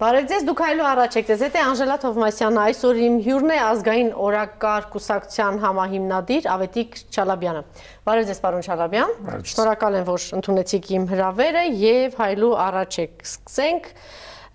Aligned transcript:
Բարև 0.00 0.28
ձեզ, 0.30 0.44
դուք 0.48 0.60
այլու 0.64 0.84
առաջ 0.88 1.16
եք 1.20 1.26
ձեզ 1.28 1.42
հետ 1.44 1.56
է 1.58 1.60
Անժելա 1.60 1.96
Թովմասյանը, 2.00 2.60
այսօր 2.70 3.00
իմ 3.04 3.16
հյուրն 3.26 3.50
է 3.52 3.58
ազգային 3.66 4.06
օրակարգ 4.24 4.86
կուսակցության 4.94 5.58
համահիմնադիր 5.60 6.48
Ավետիք 6.54 6.96
Չալաբյանը։ 7.12 7.62
Բարև 8.08 8.30
ձեզ, 8.30 8.40
պարոն 8.46 8.64
Չալաբյան։ 8.64 9.12
Շնորհակալ 9.50 9.98
եմ, 10.00 10.06
որ 10.08 10.24
ընդունեցիք 10.40 10.88
իմ 10.96 11.04
հրավերը 11.12 11.66
եւ 11.84 12.16
հայլու 12.16 12.52
առաջ 12.64 12.98
եք։ 13.04 13.28
Սկսենք 13.28 13.92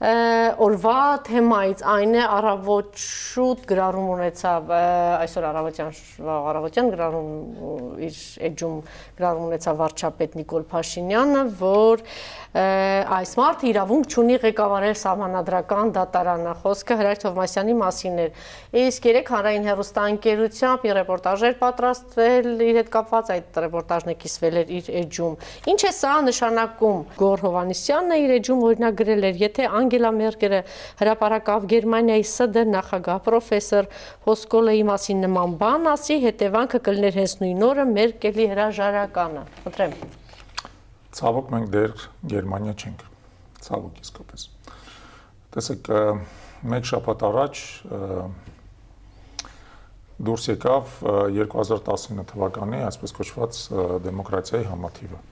օրվա 0.05 0.99
թեմայից 1.25 1.81
այն 1.89 2.15
է 2.19 2.23
առավոտ 2.35 2.97
շուտ 3.01 3.61
գրառում 3.71 4.09
ունեցավ 4.15 4.73
այսօր 4.75 5.47
առավոտյան 5.49 5.95
առավոտյան 6.35 6.89
գրառում 6.93 7.29
իր 8.05 8.19
էջում 8.49 8.75
գրառում 9.19 9.45
ունեցավ 9.49 9.79
վարչապետ 9.81 10.35
Նիկոլ 10.41 10.67
Փաշինյանը, 10.75 11.43
որ 11.61 12.03
այս 12.55 13.31
մարդը 13.39 13.67
իրավունք 13.71 14.13
չունի 14.15 14.35
ղեկավարել 14.45 14.93
սահմանադրական 14.99 15.89
դատարանը։ 15.95 16.53
Խոսքը 16.61 16.97
Հրայր 17.01 17.19
Թովմասյանի 17.25 17.75
մասին 17.81 18.21
էր։ 18.25 18.45
Իսկ 18.85 19.07
երեք 19.09 19.31
հանրային 19.35 19.67
հերոստանգերությամբ 19.69 20.85
իր 20.85 20.95
ռեպորտաժեր 20.99 21.57
պատրաստվել, 21.65 22.47
իր 22.69 22.79
հետ 22.79 22.91
կապված 22.95 23.33
այդ 23.35 23.59
ռեպորտաժն 23.65 24.13
է 24.13 24.15
կիսվել 24.23 24.59
էր 24.61 24.71
իր 24.79 24.89
էջում։ 25.01 25.35
Ինչ 25.75 25.81
է 25.83 25.91
սա 25.99 26.13
նշանակում։ 26.29 27.03
Գոր 27.19 27.45
Հովանիսյանն 27.45 28.15
է 28.15 28.19
իր 28.23 28.33
էջում 28.39 28.63
օրինակ 28.69 28.97
գրել 29.03 29.27
էր, 29.31 29.41
եթե 29.45 29.67
Անգելա 29.95 30.11
Մերկելը 30.15 30.59
հրապարակավ 30.99 31.65
Գերմանիայի 31.71 32.23
ՍԴ 32.27 32.63
նախագահ 32.71 33.19
պրոֆեսոր 33.25 33.85
Հոսկոլեի 34.25 34.81
մասին 34.89 35.21
նման 35.23 35.53
բան 35.61 35.87
ասի, 35.91 36.17
հետևանքը 36.25 36.79
կլներ 36.87 37.19
հենց 37.19 37.35
նույն 37.43 37.63
օրը 37.69 37.85
Մերկելի 37.95 38.47
հրաժարականը։ 38.51 39.43
Խնդրեմ։ 39.63 39.95
Ցավոք 41.15 41.53
մենք 41.55 41.69
դեռ 41.75 41.93
Գերմանիա 42.35 42.73
չենք։ 42.75 43.05
Ցավոք 43.65 44.01
իսկապես։ 44.03 44.47
Տեսեք, 45.55 45.91
մեկ 46.75 46.89
շաբաթ 46.91 47.23
առաջ 47.29 47.63
դուրս 50.25 50.49
եկավ 50.51 50.91
2019 51.39 52.27
թվականի 52.33 52.83
այսպես 52.89 53.15
կոչված 53.15 53.63
դեմոկրատիայի 54.05 54.67
համաթիվը։ 54.71 55.23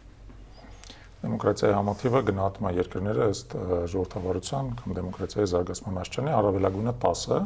Դեմոկրատիայի 1.24 1.76
համաթիվը 1.78 2.22
գնահատում 2.28 2.68
է 2.68 2.74
երկրները 2.78 3.28
ըստ 3.34 3.56
ժողովրդավարության 3.94 4.72
կամ 4.82 4.96
դեմոկրատիայի 4.98 5.50
զարգացման 5.54 6.00
աշխարհի 6.04 6.34
առավելագույնը 6.40 6.94
10-ը, 7.04 7.40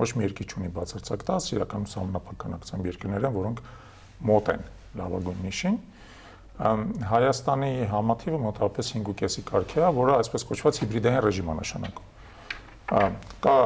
ոչ 0.00 0.08
մի 0.18 0.24
երկիր 0.26 0.52
չունի 0.54 0.70
բացարձակ 0.74 1.24
10, 1.30 1.48
իրականում 1.54 1.88
համապականակցությամբ 1.94 2.88
երկրներ 2.90 3.26
են, 3.30 3.34
որոնք 3.38 3.62
մոտ 4.28 4.50
են 4.54 4.66
լավագույն 5.00 5.44
նիշին, 5.48 5.78
Հայաստանի 6.54 7.70
համաթիվը 7.90 8.38
մոտավորապես 8.44 8.90
5.5-ի 8.94 9.42
կարգի 9.48 9.80
է, 9.82 9.88
որը 9.96 10.12
այսպես 10.20 10.44
կոչված 10.50 10.78
հիբրիդային 10.84 11.24
ռեժիմ 11.24 11.50
է 11.50 11.56
նշանակում։ 11.58 13.16
Կա 13.42 13.56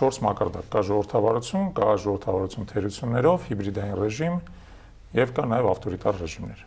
4 0.00 0.20
մակարդակ, 0.24 0.70
կա 0.72 0.84
ժողովրդավարություն, 0.88 1.68
կա 1.76 1.92
ժողովրդավարություն 2.06 2.70
թերություններով, 2.72 3.48
հիբրիդային 3.52 3.96
ռեժիմ 4.00 4.38
եւ 5.20 5.34
կա 5.36 5.48
նաեւ 5.52 5.72
ավտորիտար 5.76 6.20
ռեժիմներ։ 6.22 6.64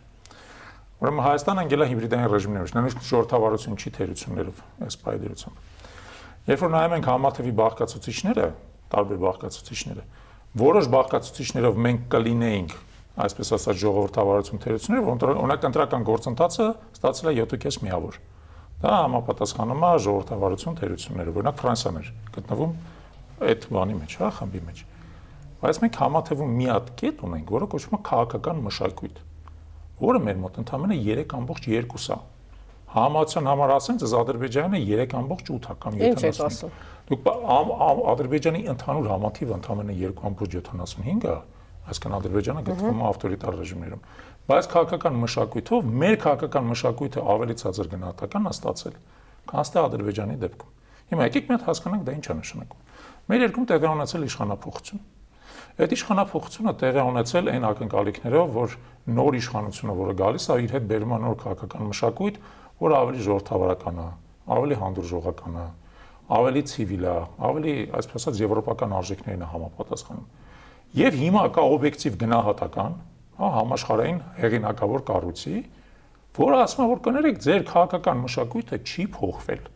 Ուրեմն 0.96 1.24
Հայաստանը 1.26 1.62
անգել 1.66 1.82
է 1.84 1.86
հիբրիդային 1.90 2.30
ռեժիմներով, 2.32 2.70
նույնիսկ 2.76 3.00
ժողովրդավարություն 3.04 3.74
չի 3.76 3.90
թերություններով 3.96 4.60
այս 4.86 4.96
պայդերությամբ։ 5.04 5.56
Երբ 6.46 6.62
որ 6.62 6.70
նայում 6.72 6.94
ենք 6.96 7.08
համաթվի 7.10 7.52
բաղկացուցիչները, 7.60 8.46
տարբեր 8.96 9.20
բաղկացուցիչները, 9.26 10.04
որոշ 10.56 10.88
բաղկացուցիչներով 10.96 11.80
մենք 11.86 12.06
կլինեինք 12.16 12.76
այսպես 13.26 13.52
ասած 13.56 13.78
ժողովրդավարություն 13.82 14.62
թերությունները, 14.64 15.04
օրինակ 15.36 15.68
ընտրական 15.68 16.06
գործընթացը 16.06 16.66
ստացել 16.96 17.30
է 17.32 17.34
7.5 17.44 17.78
միավոր։ 17.86 18.18
Դա 18.76 18.96
համապատասխանում 18.96 19.84
է 19.86 19.92
ժողովրդավարություն 20.06 20.76
թերությունները, 20.80 21.32
օրինակ 21.36 21.60
Ֆրանսիան 21.60 22.00
էր 22.00 22.10
գտնվում 22.36 22.74
այդ 23.46 23.66
բանի 23.72 23.96
մեջ, 24.00 24.16
հա, 24.20 24.28
խմբի 24.36 24.60
մեջ։ 24.66 24.82
Բայց 25.64 25.80
մենք 25.86 25.98
համաթվում 26.02 26.52
մի 26.60 26.68
հատ 26.72 26.90
կետ 27.00 27.24
ունենք, 27.26 27.52
որը 27.56 27.68
կոչվում 27.72 27.96
է 27.96 28.00
քաղաքական 28.06 28.60
մշակույթ, 28.66 29.22
որը 30.00 30.20
մեր 30.26 30.40
մոտ 30.42 30.58
ընդամենը 30.62 30.96
3.2 31.06 32.10
է։ 32.12 32.18
Համացան 32.96 33.48
համար 33.50 33.72
ասեն, 33.76 33.96
ձեզ 34.02 34.12
Ադրբեջանը 34.16 34.78
3.8 34.86 35.74
կամ 35.82 35.96
70։ 36.00 36.06
Ինչ 36.06 36.22
եք 36.26 36.40
ասում։ 36.46 36.76
Դուք 37.06 37.28
Ադրբեջանի 38.12 38.60
ընդհանուր 38.72 39.08
համաթիվը 39.12 39.56
ընդամենը 39.56 39.96
2.75 40.00 41.26
է, 41.26 41.34
այսքան 41.92 42.16
Ադրբեջանը 42.16 42.62
գտնվում 42.66 43.02
է 43.02 43.06
ավտորիտար 43.10 43.58
ռեժիմներում։ 43.60 44.06
Բայց 44.46 44.68
քաղաքական 44.76 45.20
մշակույթով 45.26 45.90
մեր 46.06 46.16
քաղաքական 46.22 46.70
մշակույթը 46.70 47.26
ավելի 47.36 47.56
ցածր 47.62 47.90
գնահատական 47.96 48.46
է 48.46 48.52
ստացել, 48.56 48.96
քան 49.50 49.66
ստե 49.66 49.82
Ադրբեջանի 49.86 50.36
դեպքում։ 50.46 50.72
Հիմա 51.06 51.26
եկեք 51.26 51.50
հատ 51.56 51.66
հասկանանք 51.66 52.06
դա 52.06 52.14
ինչ 52.16 52.26
է 52.26 52.36
նշանակում։ 52.36 52.80
Մեր 53.26 53.44
երկրում 53.46 53.66
տեղի 53.70 53.88
ունեցել 53.96 54.26
իշխանապողություն։ 54.26 55.02
Այդ 55.76 55.92
իշխանապողությունը 55.96 56.72
տեղի 56.80 57.02
ունեցել 57.04 57.50
այն 57.52 57.66
ակնկալիքներով, 57.68 58.52
որ 58.56 58.76
նոր 59.16 59.36
իշխանությունը, 59.36 59.96
որը 59.96 60.14
գալիս 60.20 60.46
է, 60.46 60.56
իր 60.66 60.72
հետ 60.76 60.86
բերում 60.92 61.12
է 61.12 61.18
նոր 61.26 61.36
քաղաքական 61.42 61.90
մշակույթ, 61.90 62.38
որը 62.80 62.96
ավելի 62.96 63.26
ժողովրդավարական 63.26 64.00
է, 64.00 64.06
ավելի 64.56 64.78
հանդուրժողական 64.80 65.58
է, 65.60 65.66
ավելի 66.36 66.62
ցիվիլ 66.72 67.04
է, 67.06 67.16
ավելի, 67.50 67.74
այսպես 68.00 68.24
ասած, 68.24 68.40
եվրոպական 68.46 68.96
արժեքներին 68.96 69.44
է 69.44 69.50
համապատասխանում 69.52 70.26
Եվ 70.96 71.16
հիմա 71.18 71.40
կա 71.52 71.62
օբյեկտիվ 71.76 72.14
գնահատական, 72.20 72.92
հա, 73.36 73.48
համաշխարհային 73.56 74.20
հեղինակավոր 74.38 75.02
կառույցի, 75.10 75.56
որը 76.38 76.60
ասում 76.62 76.84
է, 76.84 76.86
որ 76.92 77.02
կներեք, 77.06 77.40
ձեր 77.46 77.64
քաղաքական 77.68 78.22
մշակույթը 78.22 78.78
չի 78.86 79.04
փոխվել։ 79.16 79.66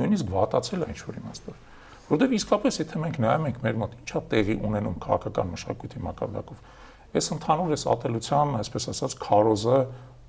Նույնիսկ 0.00 0.32
վատացել 0.32 0.86
է 0.86 0.88
ինչ-որ 0.92 1.18
իմաստով։ 1.22 1.71
Որտեւ 2.10 2.34
իսկապես 2.38 2.80
եթե 2.82 3.02
մենք 3.02 3.20
նայում 3.22 3.46
ենք 3.50 3.60
մեր 3.66 3.78
մոտ 3.82 3.98
ինչա 4.02 4.22
տեղի 4.32 4.56
ունենում 4.68 4.96
քաղաքական 5.06 5.52
մշակույթի 5.52 6.02
մակարդակով, 6.08 6.64
այս 7.12 7.30
ընդհանուր 7.36 7.76
էս 7.76 7.86
ատելության, 7.92 8.56
այսպես 8.62 8.88
ասած, 8.92 9.16
քարոզը 9.22 9.78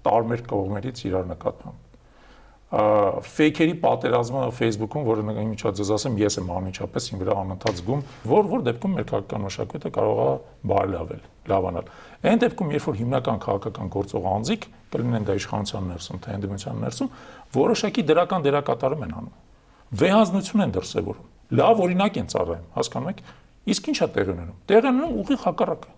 տարբեր 0.04 0.46
կողմերից 0.54 1.04
իրար 1.10 1.28
նկատմամբ 1.34 1.90
ֆեյքերի 2.74 3.74
պատերազմը 3.84 4.44
Facebook-ում, 4.58 5.04
որը 5.06 5.34
ինչա 5.44 5.72
ձեզ 5.78 5.90
ասեմ, 5.94 6.16
ես 6.18 6.38
եմ 6.42 6.48
անմիջապես 6.58 7.10
ին 7.12 7.20
վրա 7.22 7.36
անընդհատ 7.44 7.78
զգում, 7.78 8.00
որ 8.32 8.48
որ 8.50 8.64
դեպքում 8.66 8.96
մեր 8.98 9.06
քաղաքական 9.12 9.46
մշակույթը 9.46 9.92
կարող 9.94 10.22
է 10.24 10.32
բարելավել, 10.72 11.22
լավանալ։ 11.54 11.92
Այն 12.34 12.42
դեպքում, 12.44 12.74
երբ 12.74 12.88
որ 12.90 12.98
հիմնական 13.04 13.44
քաղաքական 13.46 13.94
գործող 13.94 14.28
անձիկ 14.34 14.68
կլինեն 14.94 15.30
դա 15.30 15.38
իշխանության 15.38 15.88
ներսում, 15.94 16.24
թե 16.24 16.34
ընդդիմության 16.40 16.82
ներսում, 16.88 17.14
որոշակի 17.62 18.08
դրական 18.10 18.48
դերակատարում 18.50 19.06
են 19.06 19.16
անում։ 19.22 19.38
Վեհանձնություն 20.02 20.66
են 20.66 20.74
դրսևորում։ 20.74 21.33
Լավ 21.52 21.84
օրինակ 21.84 22.22
են 22.24 22.32
ծառայում, 22.34 22.70
հասկանում 22.78 23.12
եք։ 23.14 23.26
Իսկ 23.74 23.92
ի՞նչ 23.94 24.00
է 24.04 24.08
տեղի 24.14 24.34
ունենում։ 24.34 24.58
Տեղի 24.70 24.90
ունենում 24.94 25.20
ուղիղ 25.24 25.44
հակառակը 25.44 25.92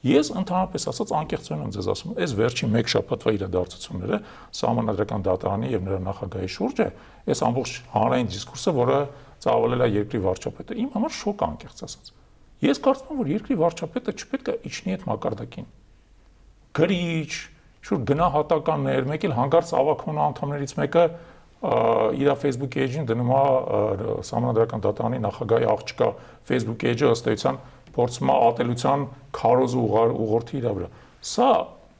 Ես 0.00 0.30
ընդհանրապես 0.32 0.86
ասած 0.88 1.10
անկեղծորեն 1.12 1.64
եմ 1.66 1.72
ձեզ 1.74 1.88
ասում, 1.92 2.12
այս 2.24 2.32
վերջին 2.38 2.76
1 2.80 2.86
շաբաթվա 2.88 3.32
իրադարձությունները 3.36 4.18
համանadrական 4.60 5.24
դատարանի 5.26 5.72
եւ 5.74 5.82
նրա 5.84 5.98
նախագահի 6.06 6.48
շուրջը, 6.54 6.86
այս 7.28 7.42
ամբողջ 7.50 7.74
հանրային 7.92 8.30
դիսկուրսը, 8.32 8.74
որը 8.80 8.96
ծավալել 9.44 9.84
է 9.84 9.88
երկրի 10.00 10.20
վարչապետը, 10.24 10.78
իմ 10.80 10.88
համար 10.96 11.14
շոկ 11.20 11.44
անկեղծ 11.50 11.84
ասած։ 11.84 12.10
Ես 12.64 12.80
կարծում 12.80 13.12
եմ, 13.12 13.20
որ 13.20 13.30
երկրի 13.34 13.58
վարչապետը 13.60 14.14
չպետք 14.20 14.48
է 14.50 14.56
իջնի 14.70 14.96
այդ 14.96 15.04
մակարդակին։ 15.10 15.68
Գրիչ, 16.80 17.32
շուտ 17.90 18.02
գնահատականներ, 18.10 19.06
մեկ 19.10 19.24
էլ 19.28 19.36
հանգարց 19.36 19.70
ավակոնա 19.80 20.26
անդամներից 20.30 20.74
մեկը 20.80 21.04
իր 21.60 22.30
Facebook 22.40 22.72
page-ին 22.72 23.04
դնում 23.10 23.32
է 23.36 23.40
համանadrական 24.30 24.84
դատարանի 24.86 25.18
նախագահի 25.26 25.66
աղջկա 25.74 26.08
Facebook 26.48 26.78
page-ը 26.80 27.10
ըստ 27.12 27.28
էության 27.34 27.58
փորձում 27.96 28.30
է 28.32 28.36
ատելության 28.48 29.04
քարոզ 29.36 29.76
ուղղորդի 29.80 30.56
իր 30.60 30.68
վրա։ 30.78 30.88
Սա 31.20 31.50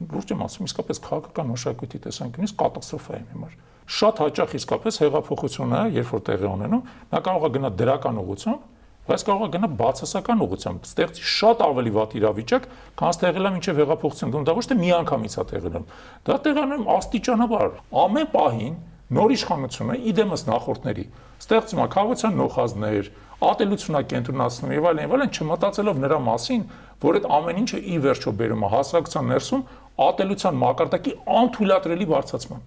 լուրջ 0.01 0.33
եմ 0.33 0.41
ասում, 0.47 0.67
իսկապես 0.71 1.01
քաղաքական 1.05 1.51
մշակույթի 1.51 1.99
տեսանկյունից 2.07 2.53
կատաստրոֆա 2.57 3.13
է 3.13 3.21
հիմար։ 3.31 3.55
Շատ 3.91 4.21
հաճախ 4.21 4.53
իսկապես 4.57 4.99
հեղափոխությունը, 5.01 5.81
երբ 6.01 6.11
որ 6.15 6.21
տեղի 6.31 6.47
ունենում, 6.51 6.83
նա 7.11 7.21
կարող 7.27 7.45
է 7.45 7.51
գնա 7.57 7.71
դրական 7.81 8.21
ուղղությամբ, 8.21 8.67
բայց 9.11 9.23
կարող 9.27 9.41
է 9.41 9.51
գնա 9.51 9.69
բացասական 9.81 10.41
ուղղությամբ, 10.45 10.85
ստեղծի 10.89 11.25
շատ 11.31 11.63
ավելի 11.65 11.91
վատ 11.97 12.15
իրավիճակ, 12.21 12.67
քան 13.01 13.13
ստեղել 13.17 13.49
է 13.49 13.51
մինչև 13.51 13.81
հեղափոխություն։ 13.81 14.45
Դա 14.47 14.55
ոչ 14.57 14.65
թե 14.71 14.77
միանգամից 14.81 15.35
է 15.41 15.45
տեղի 15.51 15.71
ունենում։ 15.71 15.87
Դա 16.29 16.37
տեղի 16.45 16.61
ունենում 16.61 16.91
աստիճանաբար։ 16.95 17.73
Ամեն 18.01 18.29
պահին 18.31 18.75
նոր 19.11 19.33
իշխանությունը 19.35 19.95
իդեմս 20.11 20.43
նախորդների 20.47 21.05
ստեղծում 21.41 21.81
է 21.81 21.87
քաղաքացիական 21.95 22.37
նոխազներ, 22.41 23.09
ատելություն 23.41 23.97
է 23.97 24.01
կենտրոնացնում 24.11 24.73
եւ 24.75 24.87
այլն 24.91 25.01
եւ 25.01 25.15
այլն 25.17 25.31
չմտածելով 25.35 26.01
նրա 26.01 26.19
մասին, 26.27 26.63
որ 27.01 27.17
այդ 27.19 27.27
ամեն 27.37 27.61
ինչը 27.61 27.79
ի 27.81 27.97
վերջո 28.05 28.33
բերում 28.41 28.61
է 28.61 28.69
հասարակության 28.71 29.29
ներսում 29.31 29.63
ատելության 30.05 30.59
մակարդակի 30.61 31.13
անթույլատրելի 31.41 32.07
բարձրացման։ 32.11 32.63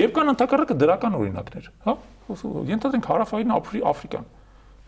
Եվ 0.00 0.12
կան 0.16 0.32
ընդհակառակը 0.32 0.76
դրական 0.80 1.16
օրինակներ, 1.20 1.70
հա? 1.86 1.94
Ենթադրենք 2.70 3.08
հարավային 3.10 3.54
Աֆրիկան։ 3.90 4.28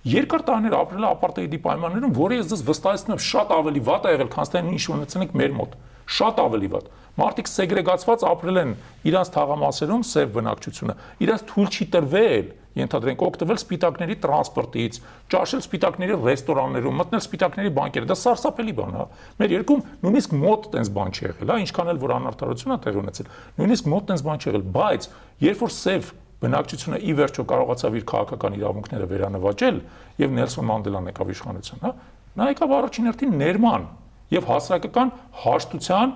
Երկար 0.02 0.42
տարիներ 0.46 0.74
ապրել 0.74 1.04
է 1.04 1.08
ապարտեիդի 1.12 1.58
պայմաններում, 1.62 2.14
որը 2.16 2.38
ես 2.40 2.48
դες 2.52 2.62
վստահեցնում 2.66 3.12
եմ 3.12 3.20
շատ 3.22 3.52
ավելի 3.54 3.82
վատ 3.86 4.06
է 4.08 4.14
եղել, 4.16 4.30
քան 4.32 4.48
թե 4.52 4.62
ինչ 4.72 4.82
ունեցնենք 4.96 5.36
մեր 5.38 5.52
մոտ։ 5.58 5.76
Շատ 6.12 6.42
ավելի 6.42 6.68
վատ։ 6.72 6.90
Մարդիկ 7.12 7.48
սեգրեգացված 7.52 8.22
ապրել 8.24 8.58
են 8.62 8.70
իրանց 9.08 9.30
թաղամասերում 9.36 10.02
սև 10.08 10.30
բնակչությունը։ 10.36 10.94
Իրանց 11.24 11.42
թույլ 11.52 11.70
չի 11.72 11.86
տրվել 11.92 12.46
ենթադրենք 12.72 13.22
օգտվել 13.26 13.58
սպիտակների 13.60 14.16
տրանսպորտից, 14.22 14.98
ճաշել 15.32 15.62
սպիտակների 15.62 16.16
ռեստորաններում, 16.22 16.96
մտնել 17.02 17.22
սպիտակների 17.22 17.72
բանկերը, 17.76 18.08
դա 18.08 18.16
սարսափելի 18.22 18.74
բան 18.78 18.96
է։ 18.96 19.04
Մեր 19.42 19.54
երկում 19.58 19.82
նույնիսկ 20.06 20.34
մոտ 20.40 20.68
տենց 20.72 20.92
բան 20.96 21.12
չի 21.12 21.22
եղել, 21.26 21.52
հա, 21.52 21.58
ինչքան 21.66 21.92
էլ 21.92 22.00
որ 22.02 22.14
անարդարություն 22.16 22.72
է 22.72 22.78
տեղ 22.86 22.98
ունեցել։ 23.02 23.30
Նույնիսկ 23.60 23.90
մոտ 23.92 24.08
տենց 24.08 24.24
բան 24.24 24.40
չի 24.42 24.48
եղել, 24.52 24.64
բայց 24.72 25.08
երբ 25.52 25.62
որ 25.62 25.74
սև 25.76 26.12
բնակչությունը 26.42 26.98
ի 27.02 27.12
վերջո 27.22 27.42
կարողացավ 27.52 27.98
իր 28.00 28.06
քաղաքական 28.12 28.56
իրավունքները 28.58 29.06
վերանվաճել 29.12 29.76
եւ 30.22 30.32
Նելսոն 30.42 30.66
Մանդելան 30.72 31.10
եկավ 31.12 31.32
իշխանության, 31.36 31.82
հա, 31.86 31.92
նա 32.40 32.48
եկավ 32.50 32.74
առաջին 32.82 33.10
հերթին 33.12 33.36
ներման 33.42 33.84
եւ 34.32 34.48
հասարակական 34.48 35.12
հաշտության 35.42 36.14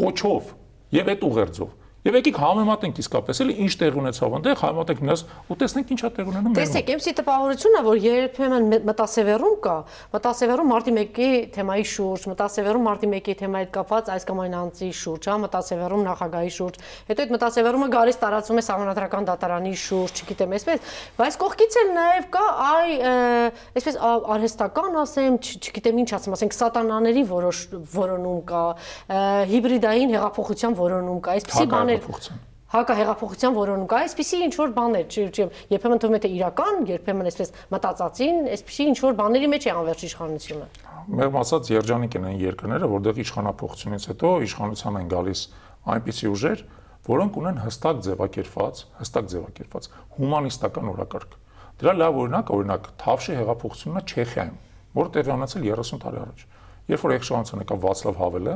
կոչով 0.00 0.54
եւ 0.96 1.12
այդ 1.14 1.26
ուղերձով 1.30 1.79
Եվ 2.00 2.16
եկեք 2.16 2.38
համեմատենք 2.40 2.98
իսկապես 3.02 3.38
էլի 3.44 3.54
ինչ 3.60 3.72
տեղ 3.76 3.96
ունեցավ 4.00 4.34
այնտեղ, 4.38 4.54
համեմատենք 4.60 5.00
նրանց 5.04 5.22
ու 5.52 5.56
տեսնենք 5.60 5.90
ինչա 5.92 6.08
տեղ 6.16 6.28
ունենում 6.30 6.54
Տեսեք, 6.56 6.92
եմսի 6.94 7.12
տպավորությունն 7.18 7.76
է, 7.76 7.82
որ 7.84 7.98
երբեմն 8.06 8.68
մտասևերում 8.88 9.58
կա, 9.66 9.74
մտասևերում 10.14 10.70
մարտի 10.72 10.94
1-ի 10.96 11.28
թեմայի 11.60 11.84
շուրջ, 11.90 12.24
մտասևերում 12.30 12.88
մարտի 12.88 13.10
1-ի 13.10 13.34
թեմայի 13.40 13.66
հետ 13.66 13.74
կապված 13.76 14.08
այս 14.16 14.26
կամ 14.30 14.40
այն 14.40 14.56
անձի 14.60 14.88
շուրջ, 14.96 15.28
հա, 15.28 15.36
մտասևերում 15.44 16.02
նախագահի 16.08 16.52
շուրջ։ 16.56 16.80
Հետո 17.10 17.20
այդ 17.20 17.34
մտասևերումը 17.36 17.88
գալիս 18.00 18.20
տարածում 18.24 18.60
է 18.60 18.64
համանadrական 18.70 19.28
դատարանի 19.28 19.74
շուրջ, 19.84 20.24
չգիտեմ, 20.24 20.56
այսպես, 20.56 20.90
բայց 21.20 21.38
կողքից 21.40 21.78
էլ 21.80 21.92
նաև 22.00 22.28
կա 22.30 22.44
այ 22.70 22.90
այսպես 23.76 24.00
արհեստական 24.00 24.98
ասեմ, 25.04 25.38
չգիտեմ 25.50 26.00
ինչ 26.00 26.10
ասեմ, 26.16 26.36
ասենք 26.38 26.56
սատանաների 26.56 27.24
որոշ 27.30 27.62
որոնում 27.90 28.40
կա, 28.50 28.64
հիբրիդային 29.50 30.14
հեղափոխության 30.14 30.78
որոնում 30.80 31.20
կա, 31.26 31.36
այսպեսի 31.40 31.66
բան 31.70 31.89
հեղափոխության 31.90 32.46
հակահեղափոխության 32.70 33.54
որոնում 33.56 33.86
կա 33.90 34.00
այսպիսի 34.04 34.38
ինչ 34.46 34.52
որ 34.60 34.72
բաներ, 34.76 35.06
չի, 35.10 35.46
երբեմն 35.74 36.00
թվում 36.02 36.14
է 36.14 36.20
թե 36.22 36.28
իրական, 36.36 36.76
երբեմն 36.86 37.30
այսպես 37.30 37.50
մտածածին, 37.74 38.36
այսպիսի 38.54 38.86
ինչ 38.90 38.98
որ 39.02 39.16
բաների 39.18 39.48
մեջ 39.50 39.66
է 39.66 39.72
անverջ 39.74 40.04
իշխանությունը։ 40.06 40.68
Մեր 41.18 41.32
մասած 41.34 41.70
երջանիկ 41.74 42.16
են 42.20 42.28
այն 42.30 42.38
երկրները, 42.44 42.90
որտեղ 42.94 43.20
իշխանապողությունից 43.26 44.06
հետո 44.10 44.30
իշխանության 44.46 45.00
են 45.00 45.10
գալիս 45.10 45.42
այնպիսի 45.90 46.30
ուժեր, 46.30 46.64
որոնք 47.10 47.38
ունեն 47.40 47.60
հստակ 47.64 48.00
ձևակերպված, 48.06 48.82
հստակ 49.00 49.30
ձևակերպված 49.34 49.90
հումանիստական 50.20 50.90
օրակարգ։ 50.94 51.38
Դրա 51.80 51.94
լավ 51.96 52.18
օրինակ, 52.20 52.50
օրինակ 52.54 52.88
Թավշի 53.00 53.36
հեղափոխությունն 53.40 53.98
է 53.98 54.02
Չեխիայում, 54.10 54.58
որը 55.00 55.12
տեղի 55.16 55.32
ունեցել 55.40 55.64
30 55.70 56.02
տարի 56.04 56.20
առաջ։ 56.20 56.42
Երբ 56.90 57.04
որ 57.06 57.14
իշխանության 57.16 57.62
եկավ 57.64 57.80
Վացլավ 57.86 58.20
Հավելը, 58.20 58.54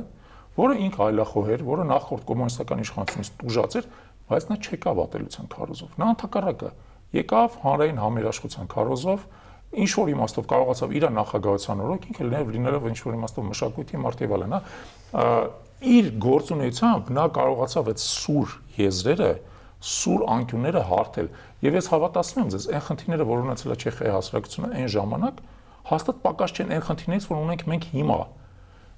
որը 0.59 0.75
ինք 0.85 0.99
այլախոհ 1.05 1.49
էր, 1.55 1.65
որը 1.69 1.87
նախորդ 1.91 2.27
կոմունիստական 2.31 2.83
իշխանությունից 2.85 3.31
տուժած 3.41 3.77
էր, 3.81 3.89
բայց 4.31 4.45
նա 4.51 4.59
չեկավ 4.65 5.01
ատելության 5.05 5.49
քարոզով։ 5.55 5.97
Նա 6.01 6.11
ընդհակառակը 6.15 6.71
եկավ 7.15 7.59
հանրային 7.65 7.99
համերաշխության 8.05 8.71
քարոզով, 8.75 9.27
ինչ 9.75 9.91
որ 9.99 10.13
իմաստով 10.15 10.47
կարողացավ 10.55 10.95
իր 10.95 11.07
նախագահության 11.15 11.83
օրոք 11.85 12.07
ինքը 12.15 12.27
լավ 12.31 12.53
լինելով 12.55 12.87
ինչ 12.95 12.99
որ 13.05 13.17
իմաստով 13.19 13.47
մշակույթի 13.51 14.01
մարտիվալ 14.05 14.45
է, 14.45 14.49
նա 14.55 14.61
իր 15.85 16.07
գործունեությամբ 16.23 17.11
նա 17.13 17.25
կարողացավ 17.35 17.91
այդ 17.93 18.03
սուր 18.05 18.55
եզրերը 18.79 19.33
սուր 19.85 20.23
անկյունները 20.35 20.83
հարթել 20.89 21.29
եւ 21.65 21.77
ես 21.77 21.89
հավատացնում 21.93 22.45
եմ 22.45 22.53
ձեզ 22.55 22.67
այն 22.73 22.85
խնդիրները 22.87 23.27
որ 23.29 23.43
ունեցել 23.45 23.75
է 23.75 23.77
Չեխիայի 23.85 24.15
հասարակությունը 24.15 24.71
այն 24.81 24.89
ժամանակ 24.95 25.43
հաստատ 25.91 26.23
պակաս 26.25 26.55
չեն 26.55 26.73
այն 26.75 26.85
խնդիրներից 26.89 27.27
որ 27.29 27.43
ունենք 27.45 27.65
մենք 27.75 27.89
հիմա 27.93 28.19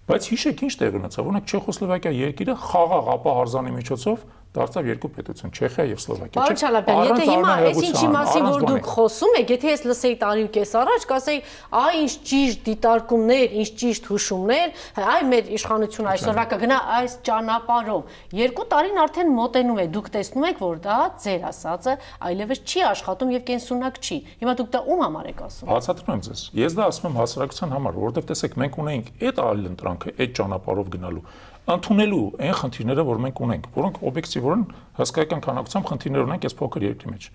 Բայց 0.07 0.27
հիշեք 0.31 0.61
ինչ 0.67 0.75
տեղ 0.81 0.97
ունեցավ, 1.01 1.29
օրինակ 1.31 1.49
Չեխոսլովակիա 1.51 2.11
երկիրը 2.15 2.55
խաղաղ 2.63 3.09
ապահարզանի 3.17 3.73
միջոցով 3.75 4.21
դարձավ 4.57 4.89
երկու 4.91 5.11
պետություն՝ 5.17 5.53
Չեխիա 5.57 5.85
եւ 5.87 6.01
Սլովակիա։ 6.03 6.37
Պարոն 6.37 6.61
Չալաբյան, 6.61 7.01
եթե 7.07 7.27
հիմա 7.31 7.53
այս 7.67 7.81
ինչի 7.87 8.09
մասին 8.17 8.47
որ 8.47 8.65
դուք 8.67 8.89
խոսում 8.97 9.37
եք, 9.41 9.53
եթե 9.57 9.71
ես 9.73 9.83
լսեի 9.87 10.17
տարի 10.23 10.45
ու 10.47 10.51
կես 10.57 10.73
առաջ, 10.81 11.07
կասեի, 11.11 11.41
այ 11.77 11.97
ինչ 12.01 12.13
ճիշտ 12.31 12.63
դիտարկումներ, 12.67 13.57
ինչ 13.61 13.69
ճիշտ 13.83 14.09
հուշումներ, 14.11 14.75
այ 15.07 15.23
մեր 15.31 15.51
իշխանությունը 15.57 16.11
այսօրվա 16.17 16.45
կգնա 16.57 16.79
այս 16.97 17.17
ճանապարհով։ 17.27 18.17
Երկու 18.37 18.67
տարին 18.73 19.01
արդեն 19.07 19.33
մոտենում 19.37 19.81
է, 19.81 19.87
դուք 19.97 20.11
տեսնում 20.17 20.47
եք, 20.47 20.63
որ 20.67 20.81
դա 20.87 20.99
ձեր 21.27 21.47
ասածը 21.51 21.97
այլևս 22.27 22.63
չի 22.67 22.85
աշխատում 22.87 23.35
եւ 23.37 23.45
կենսունակ 23.51 24.01
չի։ 24.07 24.19
Հիմա 24.41 24.57
դուք 24.61 24.71
դա 24.77 24.81
ում 24.87 25.03
համար 25.07 25.29
եք 25.33 25.43
ասում։ 25.47 25.71
Բացատրում 25.73 26.17
եմ 26.17 26.25
ձեզ։ 26.27 26.45
Ես 26.57 26.77
դա 26.77 26.89
ասում 26.91 27.11
եմ 27.11 27.19
հասարակության 27.21 27.77
համար, 27.77 27.99
որովհետեւ 28.07 28.31
տեսեք, 28.31 28.57
մենք 28.63 28.81
ունենք 28.87 29.13
այդ 29.27 29.43
այլ 29.47 29.69
ընտրանքը, 29.73 30.15
այդ 30.17 30.35
ճանապարհով 30.41 30.91
գնալու 30.97 31.25
ընդունելու 31.67 32.25
այն 32.47 32.57
խնդիրները, 32.61 33.05
որ 33.07 33.21
մենք 33.27 33.41
ունենք, 33.47 33.65
որոնք 33.75 33.97
օբյեկտիվորեն 34.07 34.65
հսկայական 34.97 35.41
քանակությամբ 35.47 35.89
խնդիրներ 35.91 36.27
ունենք 36.27 36.47
այս 36.47 36.57
փոքր 36.61 36.85
երկրի 36.87 37.13
մեջ։ 37.17 37.29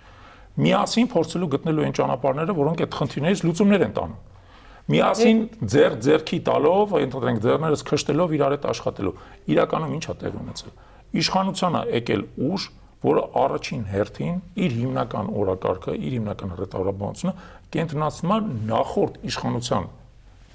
Միասին 0.61 1.09
փորձելու 1.11 1.49
գտնելու 1.51 1.85
այն 1.87 1.95
ճանապարհները, 1.99 2.55
որոնք 2.61 2.83
այդ 2.85 2.95
խնդիրներից 3.01 3.43
լուծումներ 3.47 3.83
են 3.87 3.95
տանում։ 3.97 4.19
Միասին 4.91 5.41
ձեր 5.71 5.93
ձերքի 6.03 6.39
տալով, 6.47 6.93
ընդհանրենք 7.01 7.41
ձեռներս 7.45 7.83
քշտելով 7.91 8.33
իրար 8.35 8.55
հետ 8.55 8.65
աշխատելու։ 8.71 9.13
Իրականում 9.51 9.93
ի՞նչ 9.95 10.05
է 10.11 10.15
տեղ 10.21 10.37
ունեցել։ 10.41 10.71
Իշխանությանը 11.21 11.81
եկել 11.91 12.23
ուժ, 12.51 12.65
որը 13.01 13.23
առաջին 13.41 13.83
հերթին 13.91 14.35
իր 14.61 14.75
հիմնական 14.81 15.31
օրակարգը, 15.41 15.93
իր 16.01 16.13
հիմնական 16.17 16.51
ռետորաբանությունը 16.59 17.33
կենտրոնացնում 17.75 18.33
է 18.35 18.39
նախորդ 18.71 19.15
իշխանության 19.31 19.87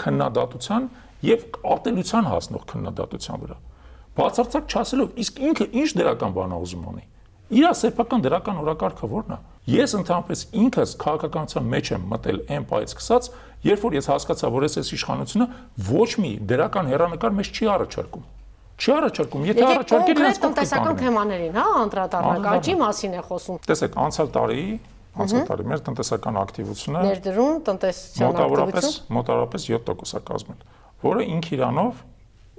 քննադատության 0.02 0.88
եւ 1.24 1.44
արտելության 1.76 2.30
հասնող 2.32 2.64
քննադատության 2.72 3.42
վրա 3.46 3.58
բացարձակ 4.16 4.72
չասելով 4.72 5.20
իսկ 5.22 5.42
ինքը 5.46 5.66
ինչ 5.80 5.90
դրական 5.96 6.36
բան 6.36 6.56
է 6.56 6.60
ուզում 6.66 6.86
անի 6.92 7.04
իր 7.56 7.66
սեփական 7.78 8.24
դրական 8.26 8.56
օրակարգը 8.62 9.06
ո՞րն 9.06 9.34
է 9.36 9.38
ես 9.70 9.92
ընդհանրապես 10.00 10.40
ինքս 10.62 10.94
քաղաքականության 11.02 11.68
մեջ 11.74 11.90
եմ 11.94 12.06
մտել 12.10 12.40
այն 12.56 12.64
պայից 12.70 12.94
սկսած 12.96 13.28
երբ 13.66 13.84
որ 13.86 13.96
ես 13.96 14.08
հասկացա 14.10 14.50
որ 14.56 14.66
ես 14.66 14.78
այս 14.82 14.90
իշխանությունը 14.96 15.46
ոչ 15.90 16.10
մի 16.22 16.32
դրական 16.50 16.90
հերանեկար 16.90 17.36
մեջ 17.38 17.50
չի 17.54 17.70
առաջարկում 17.76 18.26
չի 18.76 18.92
առաջարկում 18.96 19.46
եթե 19.46 19.64
առաջարկել 19.66 20.20
իրենց 20.20 20.40
տնտեսական 20.42 20.98
թեմաներին 21.00 21.56
հա 21.56 21.66
անդրադառնանք 21.86 22.48
աճի 22.56 22.74
մասին 22.82 23.14
է 23.16 23.22
խոսում 23.30 23.60
տեսեք 23.66 23.96
անցյալ 24.06 24.32
տարի 24.36 24.64
անցյալ 25.16 25.46
տարի 25.48 25.68
մեր 25.70 25.84
տնտեսական 25.86 26.40
ակտիվությունը 26.42 27.04
ներդրում 27.06 27.54
տնտեսության 27.66 28.40
ակտիվություն 28.42 29.06
մոտավորապես 29.16 29.16
մոտավորապես 29.16 29.68
7% 29.70 30.20
է 30.20 30.24
կազմել 30.30 30.60
որը 31.02 31.26
ինք 31.36 31.50
իրանով 31.56 32.02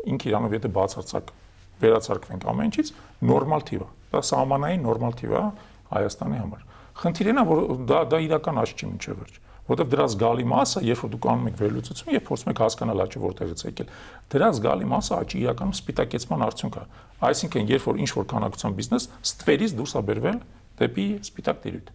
ինք 0.08 0.28
իրանով 0.28 0.56
եթե 0.58 0.72
բացարձակ 0.78 1.34
վերացարկվենք 1.82 2.48
ամեն 2.52 2.70
ինչից 2.72 2.94
նորմալ 3.28 3.66
թիվ 3.68 3.82
է։ 3.84 3.90
Դա 4.14 4.22
սահմանային 4.28 4.86
նորմալ 4.88 5.18
թիվ 5.18 5.34
է 5.38 5.44
Հայաստանի 5.88 6.40
համար։ 6.42 6.64
Խնդիրն 6.98 7.38
է, 7.38 7.44
որ 7.48 7.60
դա 7.88 8.00
դա 8.12 8.20
իրական 8.28 8.62
աճ 8.62 8.74
չի 8.78 8.88
մինչև 8.88 9.20
վերջ 9.22 9.36
որովհետև 9.68 9.90
դրա 9.92 10.06
զգալի 10.14 10.46
մասը, 10.48 10.82
երբ 10.88 11.02
որ 11.04 11.10
դուք 11.12 11.26
անում 11.28 11.48
եք 11.50 11.58
վերլուծություն 11.60 12.14
եւ 12.16 12.22
փորձում 12.28 12.52
եք 12.54 12.60
հասկանալ 12.64 13.02
աճը 13.04 13.22
որտեղից 13.24 13.64
եկել, 13.68 13.90
դրա 14.32 14.48
զգալի 14.58 14.88
մասը 14.94 15.14
աճի 15.18 15.42
իրականում 15.44 15.76
սպիտակեցման 15.76 16.46
արդյունք 16.48 16.78
է։ 16.78 16.84
Այսինքն, 17.28 17.68
երբ 17.68 17.88
որ 17.88 18.00
ինչ 18.00 18.12
որ 18.16 18.28
քանակության 18.32 18.78
բիզնես 18.78 19.08
ստվերից 19.28 19.76
դուրս 19.78 19.92
է 19.98 20.04
բերվել 20.08 20.40
դեպի 20.78 21.08
սպիտակ 21.28 21.62
տիրույթ։ 21.68 21.92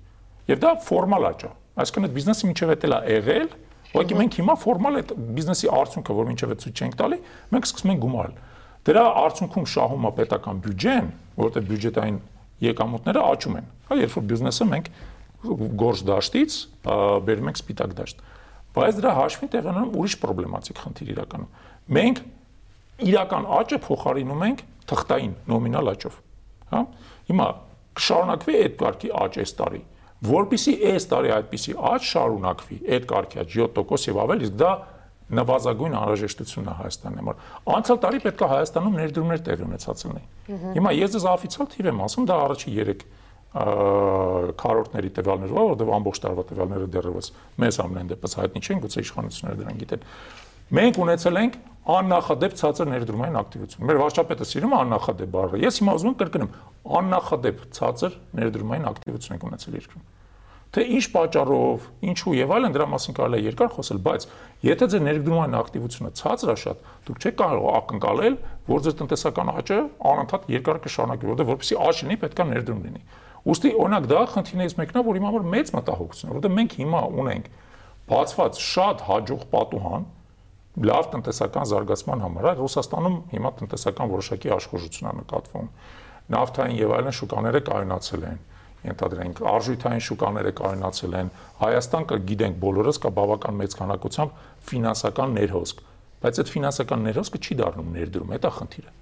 Եվ 0.53 0.63
դա 0.63 0.73
ֆորմալ 0.93 1.29
աճ 1.33 1.43
է։ 1.49 1.51
Այսինքն 1.73 2.07
այդ 2.09 2.17
բիզնեսը 2.19 2.53
էտել 2.77 2.93
է 2.93 3.01
եղել, 3.13 3.49
Ուղղակի 3.93 4.17
մենք 4.19 4.37
հիմա 4.41 4.55
ֆորմալ 4.63 4.99
այդ 5.03 5.11
բիզնեսի 5.37 5.69
արդյունքը, 5.77 6.15
որ 6.17 6.29
մինչև 6.33 6.53
այդ 6.53 6.63
ցույց 6.63 6.81
չենք 6.83 6.95
տալի, 7.03 7.19
մենք 7.53 7.67
սկսում 7.69 7.93
ենք 7.93 8.03
գումարել։ 8.03 8.37
Դրա 8.89 9.03
արդյունքում 9.23 9.67
շահում 9.73 10.07
է 10.09 10.13
պետական 10.17 10.63
բյուջեն, 10.63 11.11
որտեղ 11.43 11.67
բյուջետային 11.73 12.17
եկամուտները 12.63 13.25
աճում 13.33 13.59
են։ 13.61 13.69
Հա 13.93 13.99
երբ 14.03 14.17
որ 14.17 14.25
բիզնեսը 14.33 14.67
մենք 14.73 14.89
գործ 15.83 16.03
դաշտից 16.09 16.57
բերում 17.29 17.51
ենք 17.53 17.61
սպիտակ 17.63 17.95
դաշտ։ 18.01 18.23
Բայց 18.73 18.99
դրա 19.03 19.13
հաշվին 19.19 19.51
տեղանում 19.53 19.95
ուրիշ 20.01 20.15
պրոբլեմատիկ 20.23 20.83
խնդիր 20.83 21.09
իրականում։ 21.13 21.51
Մենք 21.93 22.21
իրական 23.13 23.49
աճը 23.59 23.79
փոխարինում 23.87 24.45
ենք 24.49 24.63
թղթային 24.93 25.35
նոմինալ 25.53 25.93
աճով։ 25.93 26.19
Հա։ 26.73 26.83
Հիմա 27.29 27.49
կշարունակվի 27.99 28.55
այդ 28.63 28.77
կարգի 28.83 29.11
աճ 29.23 29.39
այս 29.43 29.53
տարի 29.59 29.83
որբիսի 30.23 30.75
այս 30.93 31.07
տարի 31.13 31.31
այդպիսի 31.37 31.73
աճ 31.93 32.09
շարունակվի, 32.13 32.77
այդ 32.95 33.07
կարգի 33.13 33.41
աճ 33.43 33.57
7% 33.59 34.09
եւ 34.13 34.21
ավել, 34.23 34.45
իսկ 34.47 34.59
դա 34.63 34.73
նվազագույն 35.33 35.97
անհրաժեշտությունն 35.97 36.69
է 36.69 36.75
Հայաստանի 36.83 37.21
համար։ 37.23 37.43
Անցյալ 37.73 37.99
տարի 38.03 38.21
պետք 38.23 38.43
է 38.43 38.49
Հայաստանում 38.53 38.97
ներդրումներ 39.01 39.43
տեղի 39.49 39.67
ունեցած 39.67 40.05
լինեին։ 40.07 40.65
Հիմա 40.77 40.93
ես 40.99 41.15
ձեզ 41.17 41.27
օֆիցիալ 41.33 41.69
թիվ 41.73 41.89
եմ 41.93 42.03
ասում, 42.07 42.27
դա 42.29 42.37
առաջի 42.43 42.75
3 42.83 43.05
քառորդների 43.53 45.11
տվյալներով, 45.13 45.57
որովհետև 45.57 45.91
ամբողջ 45.93 46.21
տարվա 46.25 46.45
տվյալները 46.53 46.87
դեռևս 46.93 47.27
մեզ 47.61 47.79
ամենայն 47.83 48.13
դեպս 48.13 48.37
հայտնի 48.41 48.63
չեն, 48.63 48.81
գուցե 48.81 49.03
իշխանությունները 49.03 49.59
դրան 49.61 49.81
գիտեն։ 49.83 50.07
Մենք 50.73 50.99
ունեցել 51.05 51.37
ենք 51.37 51.57
աննախադեպ 51.93 52.55
ցածր 52.57 52.89
ներդրումային 52.89 53.35
ակտիվություն։ 53.43 53.87
Մեր 53.91 53.99
վարչապետը 54.01 54.47
սիրում 54.49 54.73
է 54.73 54.77
աննախադեպ 54.79 55.31
բառը։ 55.35 55.59
Ես 55.61 55.81
հիմա 55.83 55.95
ուզում 55.99 56.09
եմ 56.09 56.17
կրկնեմ, 56.23 56.53
աննախադեպ 56.97 57.65
ցածր 57.77 58.15
ներդրումային 58.39 58.87
ակտիվություն 58.93 59.35
ենք 59.37 59.45
ունեցել 59.51 59.77
երկրում։ 59.83 60.07
Թե 60.73 60.85
ինչ 60.97 61.05
պատճառով, 61.13 61.89
ինչու 62.09 62.33
եւ 62.39 62.53
այլն 62.57 62.73
դրա 62.73 62.87
մասին 62.89 63.17
կարելի 63.19 63.37
է 63.37 63.45
երկար 63.51 63.69
խոսել, 63.75 63.99
բայց 64.07 64.25
եթե 64.65 64.87
ձեր 64.93 65.03
ներդրումային 65.05 65.57
ակտիվությունը 65.59 66.13
ցածր 66.17 66.53
է 66.53 66.57
շատ, 66.63 66.87
դուք 67.13 67.21
չեք 67.21 67.37
կարող 67.43 67.67
ակնկալել, 67.77 68.39
որ 68.73 68.81
ձեր 68.87 68.97
տնտեսական 69.03 69.53
աճը 69.53 69.79
անընդհատ 70.13 70.49
երկար 70.57 70.81
կշարունակվի, 70.87 71.29
որովհետեւ 71.29 71.53
որպեսզի 71.53 71.79
աճ 71.93 72.01
լինի, 72.09 72.17
պետք 72.25 72.41
է 72.41 72.49
ներդրում 72.53 72.81
լինի։ 72.89 73.05
Ոստի 73.53 73.75
օրինակ 73.83 74.09
դա 74.09 74.25
խնդիրներից 74.33 74.75
մեկն 74.81 74.97
է, 74.97 75.05
որ 75.13 75.21
իմ 75.21 75.29
համար 75.29 75.47
մեծ 75.53 75.73
մտահոգություն 75.77 76.25
է, 76.25 76.33
որովհետեւ 76.33 76.57
մենք 76.63 76.77
հիմա 76.81 77.01
ունենք 77.21 77.53
բացված 78.13 78.61
շատ 78.73 79.07
հաջող 79.13 79.47
պատուհան 79.53 80.05
լավ 80.73 81.09
տնտեսական 81.13 81.69
զարգացման 81.69 82.23
համար, 82.25 82.49
այլ 82.53 82.61
Ռուսաստանում 82.63 83.17
հիմա 83.33 83.51
տնտեսական 83.61 84.13
որոշակի 84.13 84.53
աշխուժություն 84.57 85.11
է 85.11 85.15
նկատվում։ 85.21 85.69
Նավթային 86.33 86.79
եւ 86.81 86.95
այլն 86.97 87.17
շուկաները 87.19 87.61
կայունացել 87.69 88.25
են 88.33 88.41
ենթադրենք 88.83 89.41
արժույթային 89.47 90.03
շուկաները 90.07 90.53
կայունացել 90.59 91.13
են 91.19 91.29
Հայաստան 91.63 92.07
կա 92.11 92.17
գիտենք 92.31 92.57
բոլորս 92.63 92.99
կա 93.03 93.11
բավական 93.19 93.59
մեծ 93.63 93.77
քանակությամբ 93.79 94.41
ֆինանսական 94.73 95.37
ներհոսք 95.39 95.83
բայց 96.23 96.41
այդ 96.43 96.51
ֆինանսական 96.55 97.07
ներհոսքը 97.07 97.39
չի 97.43 97.57
դառնում 97.63 97.93
ներդրում 97.99 98.35
դա 98.43 98.51
խնդիրը 98.59 98.93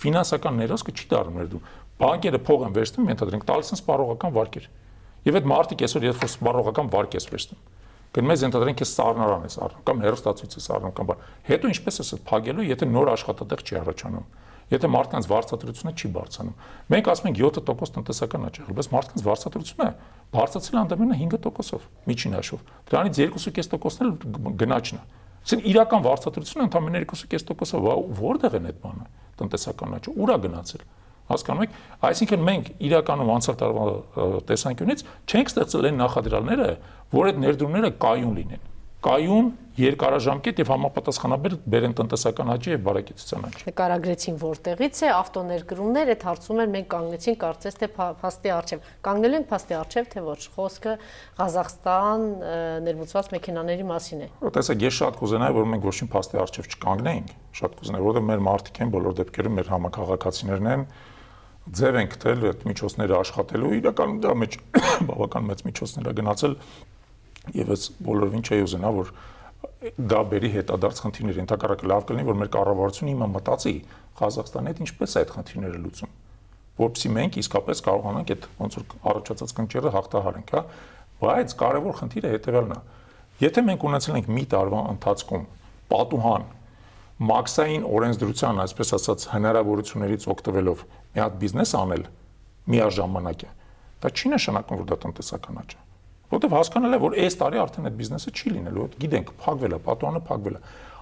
ֆինանսական 0.00 0.60
ներհոսքը 0.60 0.94
չի 0.96 1.06
դառնում 1.10 1.40
ներդրում 1.40 1.64
բանկերը 2.00 2.40
փող 2.50 2.62
են 2.68 2.76
վերցնում 2.76 3.10
ենթադրենք 3.10 3.44
տալիս 3.50 3.70
են 3.70 3.80
սպառողական 3.80 4.36
վարկեր 4.36 4.68
եւ 5.28 5.38
այդ 5.40 5.50
մարտիկ 5.50 5.84
այսօր 5.84 6.06
երբ 6.08 6.20
որ 6.20 6.30
սպառողական 6.30 6.90
վարկ 6.94 7.16
ես 7.20 7.26
վերցնում 7.30 7.60
գնում 8.10 8.32
ես 8.34 8.44
ենթադրենք 8.46 8.80
ես 8.84 8.92
սառնարան 8.98 9.44
ես 9.46 9.56
առնում 9.64 9.82
կամ 9.86 10.00
հերոստացույց 10.04 10.54
ես 10.58 10.68
առնում 10.74 10.94
կամ 10.98 11.10
բան 11.10 11.24
հետո 11.50 11.70
ինչպես 11.70 12.00
ես 12.00 12.12
փակելու 12.30 12.66
եթե 12.70 12.88
նոր 12.90 13.10
աշխատատեղ 13.14 13.62
չի 13.70 13.78
առաջանում 13.80 14.26
եթե 14.70 14.88
մարդկանց 14.90 15.26
վարձատրությունը 15.30 15.92
չի 15.98 16.08
բարձրանում։ 16.14 16.58
Մենք 16.94 17.08
ասում 17.10 17.28
ենք 17.30 17.40
7% 17.42 17.94
տնտեսական 17.96 18.44
աճ 18.46 18.58
բայց 18.70 18.88
մարդկանց 18.94 19.24
վարձատրությունը 19.26 19.88
բարձրացել 20.30 20.76
է 20.78 20.82
ընդամենը 20.84 21.16
5%-ով, 21.20 21.88
միջին 22.06 22.36
հաշվով։ 22.38 22.62
Դրանից 22.90 23.20
2.5%-ն 23.34 24.06
էլ 24.06 24.12
գնաճն 24.62 25.00
է։ 25.00 25.04
Այսինքն 25.40 25.68
իրական 25.74 26.06
վարձատրությունը 26.06 26.66
ընդամենը 26.70 27.02
2.5%-ով 27.10 28.22
որտեղ 28.30 28.56
են 28.60 28.70
այդ 28.70 28.80
բանը 28.84 29.06
տնտեսական 29.40 29.98
աճը, 29.98 30.14
ուր 30.20 30.30
է 30.30 30.38
գնացել 30.46 30.82
հասկանում 31.30 31.66
եք 31.66 31.78
այսինքն 32.10 32.48
մենք 32.50 32.72
իրականում 32.90 33.32
անցյալ 33.36 33.60
տարվա 33.60 33.86
տեսանկյունից 34.50 35.06
չենք 35.30 35.54
ստեղծել 35.54 35.88
այն 35.90 36.02
նախադրյալները 36.04 36.68
որ 37.20 37.30
այդ 37.30 37.40
ներդրումները 37.46 37.94
կայուն 38.06 38.36
լինեն 38.40 38.68
կայուն 39.00 39.46
երկարաժամկետ 39.80 40.58
եւ 40.60 40.70
համապատասխանաբար 40.74 41.54
բերեն 41.72 41.94
տնտեսական 41.96 42.50
աճի 42.52 42.72
եւ 42.74 42.82
բարեկեցության 42.84 43.46
աճ։ 43.48 43.62
Նկարագրեցին 43.70 44.36
որտեղից 44.42 45.00
է 45.00 45.12
ավտոներկրումներ, 45.16 46.10
այդ 46.12 46.26
հարցում 46.28 46.60
են 46.64 46.74
մենք 46.74 46.90
կանգնեցին 46.94 47.38
կարծես 47.40 47.78
թե 47.80 47.88
փաստի 47.96 48.52
արչեւ։ 48.56 48.90
Կանգնել 49.08 49.36
ենք 49.40 49.48
փաստի 49.50 49.76
արչեւ 49.80 50.10
թե 50.12 50.24
ոչ։ 50.26 50.40
Խոսքը 50.56 50.96
Ղազախստան 51.40 52.26
ներմուծված 52.90 53.30
մեքենաների 53.40 53.86
մասին 53.88 54.20
է։ 54.20 54.28
Տեսեք, 54.60 54.84
ես 54.84 54.98
շատ 55.00 55.20
կուզենայի, 55.20 55.56
որ 55.56 55.70
մենք 55.70 55.88
ոչինչ 55.90 56.10
փաստի 56.12 56.42
արչեւ 56.44 56.68
չկանգնեինք։ 56.76 57.32
Շատ 57.60 57.80
կուզենայի, 57.80 58.04
որովհետեւ 58.10 58.28
մեր 58.30 58.44
մարդիկ 58.50 58.80
են 58.84 58.92
բոլոր 59.00 59.16
դեպքերում 59.20 59.56
մեր 59.60 59.70
համակարգացիներն 59.70 60.70
են 60.74 60.84
ձև 61.78 61.98
են 62.00 62.08
գտել 62.12 62.46
այդ 62.50 62.62
միջոցները 62.66 63.16
աշխատելու 63.20 63.70
իրականում 63.78 64.20
դա 64.24 64.32
մեջ 64.42 64.56
բավական 65.10 65.44
մեծ 65.50 65.62
միջոցներ 65.68 66.10
է 66.10 66.14
գնացել 66.20 66.54
եւ 67.56 67.72
ես 67.74 67.84
բոլորովին 68.06 68.44
չէի 68.46 68.64
ուզենա 68.66 68.92
որ 68.96 69.12
դա 70.10 70.20
բերի 70.30 70.50
հետադարձ 70.56 71.02
խնդիրներ 71.04 71.40
ընդհակառակը 71.44 71.90
լավ 71.90 72.06
կլինի 72.10 72.28
որ 72.30 72.38
մեր 72.40 72.50
կառավարությունը 72.56 73.12
հիմա 73.14 73.28
մտածի 73.34 73.74
Ղազախստանի 74.20 74.70
հետ 74.70 74.80
ինչպես 74.84 75.14
է 75.14 75.20
այդ 75.20 75.34
խնդիրները 75.36 75.80
լուծում 75.84 76.14
որովհետեւ 76.80 77.14
մենք 77.16 77.38
իսկապես 77.40 77.82
կարողանանք 77.86 78.32
այդ 78.34 78.46
ոնց 78.60 78.78
որ 78.80 78.84
առաջացած 79.10 79.54
կնճիռը 79.60 79.92
հաղթահարենք 79.96 80.54
հա 80.56 80.62
բայց 81.20 81.54
կարևոր 81.60 81.98
խնդիրը 82.00 82.32
հետեւյալն 82.34 82.74
է 82.76 82.80
եթե 83.40 83.64
մենք 83.70 83.84
ունեցել 83.90 84.20
ենք 84.20 84.30
մի 84.36 84.44
տարվա 84.54 84.80
ընթացքում 84.94 85.44
պատուհան 85.90 86.48
մաքսային 87.20 87.82
օրենսդրության, 87.84 88.60
այսպես 88.64 88.90
ասած, 88.96 89.24
հնարավորություններից 89.34 90.22
օգտվելով 90.32 90.84
մի 91.14 91.24
հատ 91.24 91.38
բիզնես 91.44 91.76
անել 91.80 92.08
միաժամանակ 92.70 93.46
է։ 93.46 93.54
Դա 94.00 94.12
չի 94.16 94.34
նշանակում, 94.36 94.80
որ 94.80 94.90
դա 94.90 95.00
տնտեսական 95.04 95.62
աճ 95.64 95.74
է 95.74 95.80
որովհետև 96.30 96.52
հասկանալ 96.54 96.94
է, 96.94 96.98
որ 97.02 97.14
այս 97.24 97.36
տարի 97.40 97.58
արդեն 97.58 97.88
այդ 97.90 97.96
բիզնեսը 97.98 98.32
չի 98.38 98.50
լինելու, 98.54 98.84
գիտենք, 99.02 99.30
փակվել 99.42 99.72
է, 99.74 99.78
պատուանը 99.86 100.20
փակվել 100.28 100.58
է։ 100.58 100.60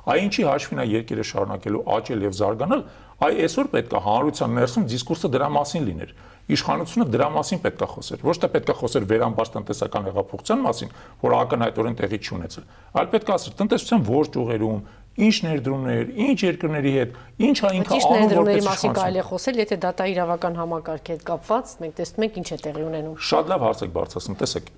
Այ 0.09 0.25
ինչի 0.25 0.45
հաշվին 0.49 0.81
է 0.81 0.87
երկիրը 0.89 1.25
շարունակելու 1.29 1.85
աճել 1.99 2.23
եւ 2.25 2.37
զարգանալ, 2.39 2.83
այ 3.19 3.35
այսօր 3.45 3.69
պետք 3.75 3.95
է 3.99 4.01
հանրության 4.09 4.55
ներսում 4.59 4.85
դիսկուրսը 4.89 5.31
դրա 5.35 5.49
մասին 5.59 5.89
լիներ։ 5.89 6.13
Իշխանությունը 6.49 7.07
դրա 7.13 7.27
մասին 7.35 7.61
պետք 7.61 7.83
է 7.85 7.89
խոսեր, 7.93 8.23
ոչ 8.25 8.37
թե 8.41 8.49
պետք 8.55 8.71
է 8.73 8.77
խոսեր 8.79 9.07
վերամբարձ 9.11 9.51
տնտեսական 9.59 10.07
հեղափոխության 10.09 10.63
մասին, 10.65 10.95
որ 11.21 11.35
ակնհայտորեն 11.39 11.99
տեղի 11.99 12.21
չի 12.25 12.33
ունեցել, 12.39 12.65
այլ 12.97 13.11
պետք 13.13 13.29
է 13.29 13.35
ասել 13.37 13.57
տնտեսության 13.59 14.07
ողջ 14.09 14.39
ուղերում, 14.39 14.81
ինչ 15.29 15.37
ներդրումներ, 15.45 16.11
ինչ 16.25 16.39
երկրների 16.47 16.93
հետ, 16.95 17.17
ինչ 17.43 17.57
է 17.59 17.73
ինքը 17.83 17.99
անում 17.99 18.35
որպես 18.39 18.69
մասին 18.69 18.97
կարելի 18.97 19.19
է 19.19 19.25
խոսել, 19.29 19.63
եթե 19.67 19.79
դատա 19.85 20.09
իրավական 20.15 20.59
համակարգի 20.63 21.17
հետ 21.19 21.25
կապված, 21.29 21.73
մենք 21.85 21.97
տեսնում 21.99 22.29
ենք 22.29 22.39
ինչ 22.39 22.49
է 22.49 22.61
տեղի 22.65 22.85
ունենում։ 22.89 23.17
Շատ 23.29 23.51
լավ 23.53 23.67
հարց 23.69 23.83
եք 23.89 23.97
բարձրացնում, 23.99 24.39
տեսեք, 24.39 24.71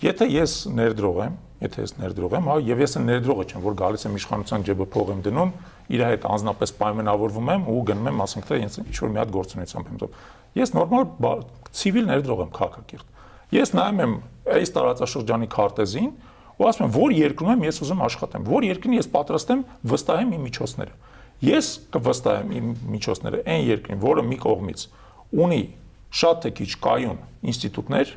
Եթե 0.00 0.26
ես 0.32 0.52
ներդրող 0.72 1.18
եմ, 1.26 1.34
եթե 1.60 1.82
ես 1.84 1.92
ներդրող 2.00 2.34
եմ, 2.38 2.46
հա, 2.48 2.54
եւ 2.70 2.78
ես 2.80 2.94
ներդրողը 3.04 3.44
չեմ, 3.50 3.64
որ 3.66 3.74
գալիս 3.80 4.06
եմ 4.08 4.14
իշխանության 4.16 4.62
ջեբը 4.64 4.86
փող 4.94 5.10
եմ 5.12 5.18
դնում, 5.26 5.50
իր 5.92 6.04
հետ 6.06 6.24
անznապես 6.30 6.72
պայմանավորվում 6.80 7.50
եմ 7.52 7.66
ու 7.68 7.82
գնում 7.90 8.08
եմ, 8.08 8.22
ասենք 8.24 8.48
թե 8.48 8.60
ինչ 8.64 8.96
որ 8.96 9.12
մի 9.12 9.20
հատ 9.20 9.34
գործունեությամբ 9.36 9.90
եմ 9.90 10.00
դնում։ 10.00 10.16
Ես 10.56 10.72
նորմալ 10.78 11.44
ցիվիլ 11.80 12.08
ներդրող 12.10 12.40
եմ 12.40 12.50
քաղաքակիրթ։ 12.56 13.20
Ես 13.50 13.72
նայում 13.76 14.00
եմ 14.00 14.16
այս 14.56 14.72
տարածաշրջանի 14.78 15.48
քարտեզին 15.52 16.10
ու 16.60 16.66
ասում 16.70 16.86
եմ, 16.86 16.94
որ 16.96 17.14
երկրում 17.18 17.50
եմ 17.50 17.62
ես 17.66 17.80
ուզում 17.84 18.02
աշխատեմ, 18.06 18.48
որ 18.50 18.66
երկրին 18.70 18.96
ես 19.00 19.08
պատրաստ 19.10 19.52
եմ 19.54 19.62
վստահեմ 19.90 20.32
իմ 20.36 20.42
միջոցները։ 20.48 20.94
Ես 21.40 21.68
կվստահեմ 21.94 22.50
իմ 22.60 22.72
միջոցները 22.94 23.42
այն 23.50 23.62
երկրին, 23.70 24.00
որը 24.04 24.24
մի 24.30 24.38
կողմից 24.44 24.82
ունի 25.40 25.62
շատ 26.20 26.42
թե 26.44 26.52
քիչ 26.60 26.70
կայուն 26.84 27.18
ինստիտուտներ, 27.50 28.12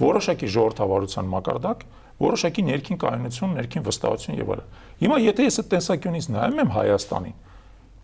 որոշակի 0.00 0.48
ժողովրդավարության 0.54 1.30
մակարդակ, 1.30 1.84
որոշակի 2.20 2.62
ներքին 2.66 2.98
կայունություն, 3.00 3.54
ներքին 3.60 3.84
վստահություն 3.86 4.40
եւ 4.40 4.50
այլն։ 4.54 4.74
Հիմա 5.00 5.16
եթե 5.24 5.46
ես 5.46 5.58
այդ 5.60 5.68
տեսանկյունից 5.70 6.26
նայում 6.34 6.60
եմ 6.60 6.72
Հայաստանին, 6.74 7.36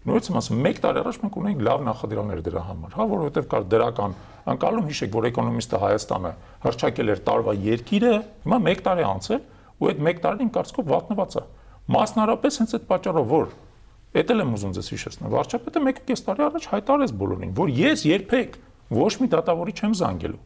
նույնիսկ 0.06 0.38
ասում, 0.40 0.66
1 0.70 0.80
տարի 0.86 1.00
առաջ 1.02 1.18
մենք 1.24 1.36
ունեինք 1.40 1.62
լավ 1.66 1.84
նախադրյալներ 1.86 2.40
դրա 2.46 2.62
համար, 2.66 2.96
հա, 2.96 3.06
որովհետեւ 3.10 3.46
կար 3.52 3.66
դրական 3.74 4.16
անկալում 4.46 4.86
հիշեք, 4.86 5.12
որ 5.16 5.28
էկոնոմիստը 5.30 5.80
Հայաստանը 5.82 6.32
հրճակել 6.66 7.12
էր 7.16 7.22
տարվա 7.26 7.54
երկիրը, 7.66 8.12
հիմա 8.46 8.58
1 8.70 8.82
տարի 8.86 9.06
անցել 9.10 9.40
ու 9.76 9.90
այդ 9.90 10.02
1 10.06 10.20
տարին 10.26 10.52
կարծիքով 10.56 10.90
վատնված 10.94 11.36
է։ 11.36 11.44
Մասնարապես 11.96 12.60
հենց 12.62 12.76
այդ 12.76 12.86
պատճառով 12.92 13.32
որ 13.36 13.54
Էդ 14.16 14.30
եմ 14.32 14.52
ուզում 14.56 14.70
ձեզ 14.72 14.86
հիշեցնել։ 14.94 15.32
Վարչապետը 15.34 15.80
1.5 15.82 16.22
տարի 16.24 16.44
առաջ 16.46 16.68
հայտարարեց 16.72 17.10
բոլորին, 17.20 17.50
որ 17.58 17.72
ես 17.76 18.04
երբեք 18.08 18.54
ոչ 18.96 19.12
մի 19.20 19.28
դատավորի 19.34 19.74
չեմ 19.76 19.96
զանգելու 20.00 20.40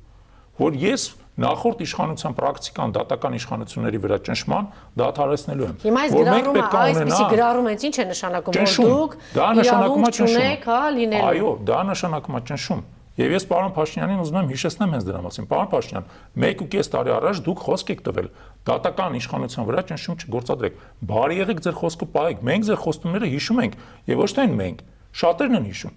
որ 0.61 0.77
ես 0.77 1.05
նախորդ 1.41 1.83
իշխանության 1.87 2.37
պրակտիկան 2.37 2.95
դատական 2.97 3.37
իշխանությունների 3.41 4.01
վրա 4.05 4.19
ճնշման 4.29 4.71
դադարեցնելու 5.01 5.67
եմ։ 5.71 5.77
Հիմա 5.87 6.05
այս 6.05 6.15
գրառումը, 6.21 6.65
այսպեսի 6.81 7.27
գրառումը 7.33 7.75
ինչ 7.81 7.97
է 7.97 8.07
նշանակում, 8.11 8.59
որ 8.61 8.79
դուք 8.91 9.19
դա 9.41 9.51
նշանակում 9.61 10.05
է 10.05 10.15
ճնշում, 10.21 10.49
հա, 10.69 10.81
լինելու։ 11.01 11.31
Այո, 11.31 11.53
դա 11.71 11.79
նշանակում 11.91 12.41
է 12.41 12.43
ճնշում։ 12.51 12.83
Եվ 13.21 13.33
ես 13.35 13.45
պարոն 13.51 13.73
Փաշինյանին 13.77 14.21
ուզում 14.23 14.37
եմ 14.41 14.51
հիշեցնեմ 14.51 14.93
հենց 14.95 15.07
դրա 15.09 15.21
մասին։ 15.27 15.49
Պարոն 15.51 15.69
Փաշինյան, 15.73 16.07
1.5 16.41 16.91
տարի 16.95 17.13
առաջ 17.17 17.41
դուք 17.49 17.65
խոսք 17.67 17.91
եք 17.91 18.05
տվել 18.07 18.29
դատական 18.71 19.19
իշխանության 19.21 19.69
վրա 19.71 19.83
ճնշում 19.91 20.17
չգործադրեք։ 20.25 20.79
Բարի 21.11 21.37
եղեք 21.41 21.61
ձեր 21.67 21.77
խոսքը 21.81 22.09
պահեք։ 22.17 22.45
Մենք 22.49 22.69
ձեր 22.71 22.81
խոստումները 22.87 23.31
հիշում 23.35 23.61
ենք, 23.67 23.77
եւ 24.09 24.23
ոչ 24.25 24.31
թե 24.41 24.47
մենք։ 24.61 24.85
Շատերն 25.21 25.61
են 25.61 25.69
հիշում։ 25.69 25.95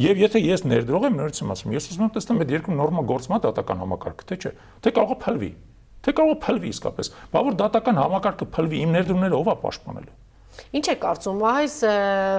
Եվ 0.00 0.22
եթե 0.22 0.40
ես 0.40 0.62
ներդրող 0.64 1.04
եմ, 1.04 1.18
նորից 1.20 1.42
եմ 1.42 1.50
ասում, 1.52 1.72
ես 1.76 1.88
ուզում 1.92 2.06
եմ 2.06 2.12
տեսնել 2.14 2.42
այդ 2.42 2.52
երկրում 2.54 2.78
նորմալ 2.80 3.06
գործում 3.10 3.34
է 3.36 3.40
դատական 3.44 3.82
համակարգը, 3.82 4.28
թե 4.30 4.38
չէ։ 4.40 4.52
Թե 4.80 4.92
կարող 4.96 5.12
է 5.12 5.18
փլվի։ 5.26 5.50
Թե 6.02 6.14
կարող 6.16 6.32
է 6.32 6.40
փլվի 6.48 6.72
իսկապես։ 6.72 7.12
Բա 7.36 7.44
որ 7.52 7.58
դատական 7.60 8.00
համակարգը 8.00 8.50
փլվի, 8.56 8.82
իմ 8.88 8.96
ներդրումները 8.96 9.40
ով 9.42 9.52
է 9.52 9.56
պաշտպանելու։ 9.66 10.16
Ինչ 10.52 10.84
է 10.92 10.94
կարծում, 11.00 11.38
այս 11.48 11.74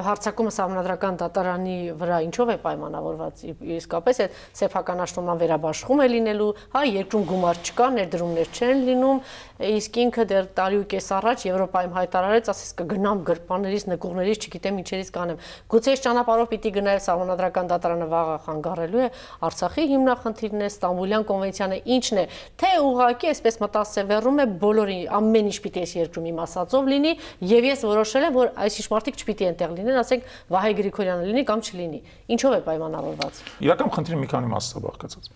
հարցակումը 0.05 0.51
համանդրական 0.53 1.15
դատարանի 1.21 1.77
վրա 1.97 2.17
ինչով 2.27 2.51
է 2.53 2.57
պայմանավորված 2.65 3.41
իսկապես 3.77 4.21
այդ 4.25 4.35
սեփականաշնորհման 4.59 5.41
վերաբաշխում 5.41 6.03
է 6.03 6.07
լինելու, 6.13 6.49
հա, 6.75 6.83
երկրում 6.93 7.25
գումար 7.31 7.61
չկա, 7.63 7.87
ներդրումներ 7.97 8.53
չեն 8.53 8.83
լինում, 8.89 9.23
իսկ 9.63 9.97
ինքը 10.03 10.23
դեռ 10.29 10.47
տարի 10.57 10.77
ու 10.81 10.85
կես 10.91 11.07
առաջ 11.17 11.43
Եվրոպայում 11.47 11.93
հայտարարեց, 11.97 12.49
ասես 12.53 12.71
կգնամ 12.79 13.21
գրպաններից, 13.27 13.85
նկուղներից, 13.93 14.47
չգիտեմ 14.47 14.79
ինչերից 14.83 15.09
կանեմ։ 15.13 15.41
Գուցե 15.73 15.93
այս 15.93 16.03
ճանապարհով 16.03 16.49
պիտի 16.53 16.71
գնալ 16.77 17.01
համանդրական 17.03 17.69
դատարանը 17.71 18.07
վաղը 18.13 18.37
խանգարելու 18.43 19.03
է 19.03 19.07
Արցախի 19.47 19.85
հիմնախնդիրն 19.93 20.63
է, 20.63 20.69
Ստամբուլյան 20.73 21.25
կոնվենցիան 21.29 21.73
է, 21.73 21.79
ինչն 21.93 22.21
է, 22.23 22.25
թե 22.59 22.71
ուղղակի 22.83 23.29
այսպես 23.33 23.59
մտածեվեռում 23.63 24.41
է 24.43 24.47
բոլորի 24.63 24.99
ամեն 25.19 25.49
ինչ 25.53 25.57
պիտի 25.63 25.83
այս 25.83 25.93
երկրում 26.03 26.27
իմ 26.33 26.41
ասածով 26.43 26.89
լինի 26.93 27.13
եւ 27.53 27.67
ես 27.69 27.85
որոշել 27.87 28.27
են, 28.27 28.33
որ 28.33 28.51
այս 28.63 28.79
իշմարտիկ 28.83 29.19
չպիտի 29.23 29.47
այնտեղ 29.53 29.75
լինեն, 29.79 29.99
ասենք 30.03 30.31
Վահե 30.53 30.73
Գրիգորյանը 30.79 31.27
լինի 31.29 31.43
կամ 31.49 31.63
չլինի։ 31.63 31.99
Ինչով 32.33 32.53
է 32.53 32.61
պայմանավորված։ 32.67 33.43
Իրական 33.63 33.93
խնդիրը 33.93 34.19
մի 34.23 34.29
քանի 34.33 34.51
մասից 34.53 34.73
է 34.73 34.83
բաղկացած։ 34.83 35.29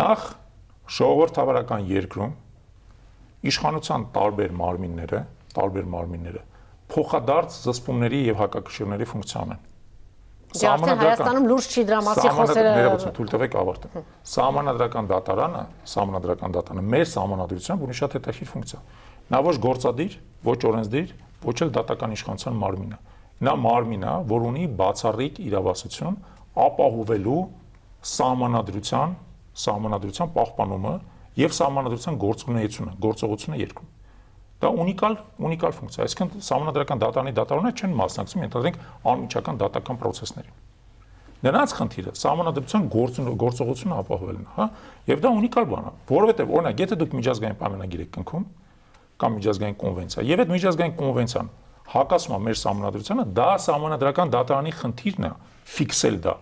Նախ 0.00 0.24
ժողովրդավարական 0.90 1.90
երկրում 1.90 2.32
իշխանության 3.46 4.06
տարբեր 4.14 4.56
մարմինները, 4.60 5.20
տարբեր 5.56 5.90
մարմինները 5.96 6.42
փոխադարձ 6.90 7.56
զսպումների 7.64 8.20
եւ 8.30 8.38
հակակշիռների 8.40 9.06
ֆունկցիա 9.10 9.42
ունեն։ 9.46 9.66
Դե 10.50 10.66
արդեն 10.66 11.00
Հայաստանում 11.00 11.44
լուրջ 11.46 11.66
չի 11.70 11.82
դրա 11.86 11.98
մասի 12.06 12.30
խոսերը։ 12.34 12.70
Ներողություն, 12.74 13.12
թույլ 13.18 13.28
տվեք 13.30 13.52
ավարտեմ։ 13.60 14.08
Սահմանադրական 14.30 15.10
դատարանը, 15.10 15.60
սահմանադրական 15.92 16.56
դատարանը 16.56 16.84
մեր 16.94 17.06
սահմանադրությամբ 17.10 17.84
ունի 17.86 17.96
շատ 18.00 18.16
հետաքրքիր 18.18 18.50
ֆունկցիա։ 18.50 18.80
Նա 19.30 19.40
ոչ 19.46 19.54
գործադիր, 19.70 20.16
ոչ 20.50 20.58
օրենսդիր, 20.70 21.14
ոչ 21.46 21.56
էլ 21.60 21.70
դատական 21.78 22.16
իշխանության 22.18 22.58
մարմին 22.60 22.90
է։ 22.90 23.00
Նա 23.46 23.54
մարմին 23.70 24.02
է, 24.10 24.14
որ 24.30 24.46
ունի 24.50 24.64
բացառիկ 24.80 25.38
իրավասություն 25.46 26.18
ապահովելու 26.66 27.40
սահմանադրության, 28.10 29.14
սահմանադրության 29.60 30.34
պահպանումը 30.34 30.94
եւ 31.40 31.54
սահմանադրության 31.56 32.18
գործունեությունը, 32.20 32.92
գործողությունը 33.04 33.60
երկրում։ 33.60 33.90
Դա 34.60 34.70
ունիկալ 34.76 35.14
ունիկալ 35.40 35.72
ֆունկցիա, 35.72 36.04
այսինքն 36.04 36.42
սահմանադրական 36.44 37.00
դատարանի 37.00 37.32
դատարանները 37.38 37.80
չեն 37.80 37.94
մասնակցում 38.00 38.42
ենթադրենք 38.44 38.82
անմիջական 39.08 39.60
դատական 39.60 40.00
process-ներին։ 40.02 40.58
Նրանց 41.40 41.72
խնդիրը 41.78 42.12
սահմանադրության 42.20 42.82
գործողությունը 43.40 43.94
ապահովելն 44.02 44.42
է, 44.44 44.50
հա, 44.58 44.66
եւ 45.08 45.22
դա 45.24 45.30
ունիկալ 45.40 45.68
բան 45.70 45.86
է, 45.88 45.92
որովհետեւ 46.10 46.52
օրինակ, 46.60 46.82
եթե 46.84 46.98
դուք 47.00 47.14
միջազգային 47.16 47.56
պայմանագիր 47.60 48.02
եք 48.04 48.10
կնքում 48.18 48.44
կամ 49.20 49.34
միջազգային 49.40 49.78
կոնվենցիա, 49.80 50.24
եւ 50.28 50.42
այդ 50.44 50.52
միջազգային 50.52 50.94
կոնվենցիան 51.00 51.50
հակասում 51.90 52.36
է 52.36 52.40
մեր 52.44 52.60
սահմանադրությանը, 52.60 53.24
դա 53.40 53.48
սահմանադրական 53.64 54.34
դատարանի 54.36 54.74
խնդիրն 54.80 55.26
է 55.26 55.32
ֆիքսել 55.80 56.20
դա 56.28 56.34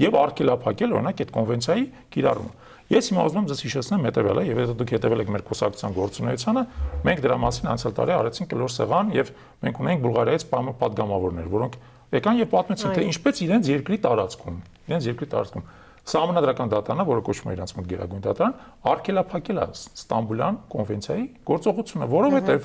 եւ 0.00 0.16
արգելափակել 0.20 0.94
օրինակ 0.98 1.22
այդ 1.24 1.32
կոնվենցիայի 1.36 1.84
կիրառումը։ 2.14 2.52
Ես 2.90 3.08
հիմա 3.10 3.24
ուզում 3.28 3.38
եմ 3.40 3.48
ձեզ 3.50 3.60
հիշեցնեմ 3.62 4.06
հետեւելը 4.08 4.42
եւ 4.48 4.60
եթե 4.60 4.72
դուք 4.80 4.92
հետեւել 4.96 5.20
եք 5.22 5.28
մեր 5.30 5.42
կուսակցության 5.46 5.92
գործունեությանը, 5.94 6.62
մենք 7.06 7.20
դրա 7.22 7.36
մասին 7.38 7.68
անցյալ 7.70 7.94
տարի 8.00 8.14
արեցինք 8.16 8.50
կլոր 8.50 8.72
սեղան 8.74 9.12
եւ 9.14 9.30
մենք 9.62 9.78
ունենք 9.84 10.02
Բուլղարիայից 10.06 10.46
պատգամավորներ, 10.50 11.46
որոնք 11.54 11.78
եկան 12.18 12.40
եւ 12.40 12.50
պատմեցին 12.50 12.96
թե 12.98 13.04
ինչպես 13.10 13.42
իրենց 13.46 13.70
երկրի 13.70 13.98
տարածքում, 14.10 14.58
իրենց 14.90 15.08
երկրի 15.10 15.30
տարածքում 15.30 15.68
Սահմանադրական 16.10 16.70
դատարանը, 16.72 17.04
որը 17.06 17.22
կոչվում 17.28 17.50
է 17.50 17.54
իրանց 17.54 17.72
մոտ 17.76 17.88
Գերագույն 17.90 18.22
դատարան, 18.24 18.54
արգելափակել 18.90 19.60
է 19.60 19.66
Ստամբուլյան 20.00 20.56
կոնվենցիայի 20.74 21.24
գործողությունը, 21.50 22.08
որովհետեւ 22.10 22.64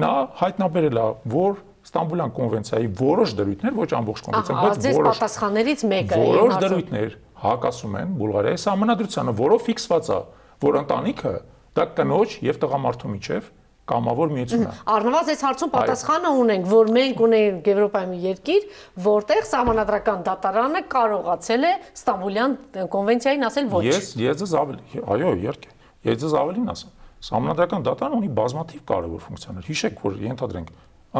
նա 0.00 0.12
հայտնաբերել 0.40 1.00
է, 1.00 1.04
որ 1.34 1.60
Ստամբուլյան 1.80 2.32
կոնվենցիայի 2.40 2.88
որոշ 3.00 3.34
դրույթներ, 3.40 3.76
ոչ 3.78 3.90
ամբողջ 4.00 4.24
կոնվենցիա, 4.26 4.56
բայց 4.60 4.88
որոշ 4.96 5.20
պատասխաններից 5.20 5.84
մեկը 5.90 6.18
որոշ 6.20 6.58
դրույթներ 6.64 7.14
հակասում 7.40 7.96
են 8.00 8.12
Բուլղարիայի 8.20 8.60
սահմանադրությանը, 8.64 9.34
որով 9.40 9.64
ֆիքսված 9.70 10.10
է, 10.10 10.20
որ 10.60 10.78
ընտանիքը 10.80 11.32
դա 11.78 11.86
կնոջ 12.00 12.36
եւ 12.50 12.60
տղամարդու 12.60 13.10
միջև 13.14 13.50
կամավոր 13.90 14.32
միություն 14.34 14.66
է։ 14.66 14.72
Առնվազն 14.94 15.32
այս 15.32 15.42
հարցում 15.46 15.70
պատասխանը 15.74 16.30
ունենք, 16.40 16.66
որ 16.70 16.90
մենք 16.94 17.22
ունենք 17.26 17.70
Եվրոպայի 17.70 18.08
մի 18.10 18.18
երկիր, 18.26 18.66
որտեղ 19.06 19.42
սահմանադրական 19.50 20.22
դատարանը 20.28 20.82
կարողացել 20.94 21.66
է 21.66 21.72
Ստամբուլյան 21.98 22.54
կոնվենցիային 22.94 23.48
ասել 23.50 23.70
ոչ։ 23.74 23.82
Ես 23.88 24.12
ես 24.20 24.40
ձեզ 24.42 24.54
ավելի, 24.60 25.02
այո, 25.16 25.32
իհարկե։ 25.40 25.74
Ես 26.10 26.20
ձեզ 26.22 26.36
ավելին 26.40 26.70
ասեմ։ 26.70 26.94
Սահմանադրական 27.20 27.86
դատարանը 27.90 28.20
ունի 28.20 28.30
բազմաթիվ 28.40 28.84
կարևոր 28.90 29.24
ֆունկցիաներ։ 29.26 29.66
Հիշեք, 29.70 29.98
որ 30.06 30.14
ենթադրենք 30.30 30.70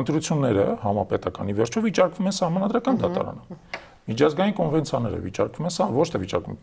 ընտրությունները 0.00 0.64
համապետականի 0.84 1.56
վերջով 1.60 1.86
վիճարկվում 1.90 2.30
են 2.30 2.36
սահմանադրական 2.40 3.00
դատարանում։ 3.00 3.58
Միջազգային 4.10 4.54
կոնվենցիաները 4.58 5.18
վիճարկվում 5.24 5.68
են, 5.70 5.94
ոչ 5.94 6.06
թե 6.10 6.20
վիճարկվում, 6.20 6.56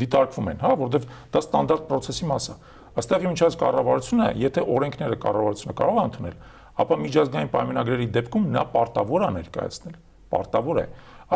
դիտարկվում 0.00 0.50
են, 0.52 0.60
հա, 0.64 0.70
որովհետև 0.80 1.16
դա 1.36 1.42
ստանդարտ 1.46 1.82
process-ի 1.90 2.28
մաս 2.30 2.46
է։ 2.46 2.54
Աստեղի 2.96 3.30
միջազգային 3.32 3.60
կառավարությունը, 3.60 4.28
եթե 4.40 4.62
օրենքները 4.76 5.18
կառավարությունը 5.26 5.74
կարող 5.76 5.96
է 5.96 6.04
ընդունել, 6.06 6.36
ապա 6.76 6.96
միջազգային 7.02 7.50
պայմանագրերի 7.52 8.06
դեպքում 8.16 8.46
նա 8.56 8.62
պարտավոր 8.72 9.26
է 9.26 9.28
ներկայացնել։ 9.36 9.98
Պարտավոր 10.32 10.80
է։ 10.80 10.86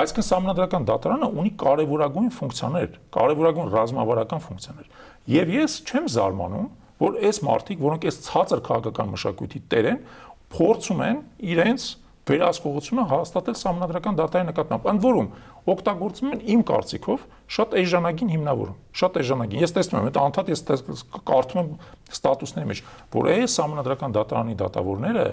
Այսինքն 0.01 0.25
սահմանադրական 0.31 0.85
դատարանը 0.87 1.29
ունի 1.41 1.51
կարևորագույն 1.61 2.29
ֆունկցիաներ, 2.37 2.91
կարևորագույն 3.17 3.71
ռազմավարական 3.75 4.43
ֆունկցիաներ։ 4.45 4.91
Եվ 5.35 5.53
ես 5.57 5.73
չեմ 5.91 6.07
զարմանում, 6.15 6.69
որ 7.01 7.17
այս 7.31 7.41
մարտիկ, 7.47 7.81
որոնք 7.81 8.07
այս 8.11 8.21
ցածր 8.27 8.63
քաղաքական 8.71 9.11
մշակույթի 9.15 9.61
տեր 9.73 9.89
են, 9.91 9.99
փորձում 10.55 11.03
են 11.07 11.21
իրենց 11.51 11.87
վերահսկողությունը 12.31 13.05
հաստատել 13.11 13.57
համանդրական 13.61 14.19
դատայի 14.21 14.47
նկատմամբ։ 14.51 14.89
Ընդ 14.91 15.05
որում, 15.05 15.29
օգտագործում 15.75 16.31
են 16.31 16.43
իմ 16.55 16.63
կարծիքով 16.71 17.25
շատ 17.51 17.77
էժանագին 17.81 18.33
հիմնավորում, 18.35 18.79
շատ 19.01 19.19
էժանագին։ 19.21 19.65
Ես 19.65 19.75
տեսնում 19.77 20.01
եմ, 20.01 20.09
այդ 20.11 20.19
անդադ 20.21 20.51
ես 20.51 20.65
կարդում 21.31 21.61
եմ 21.61 21.71
ստատուսների 22.11 22.71
մեջ, 22.71 22.83
որ 23.15 23.31
այս 23.35 23.59
համանդրական 23.61 24.17
դատարանի 24.17 24.57
դատավորները 24.61 25.27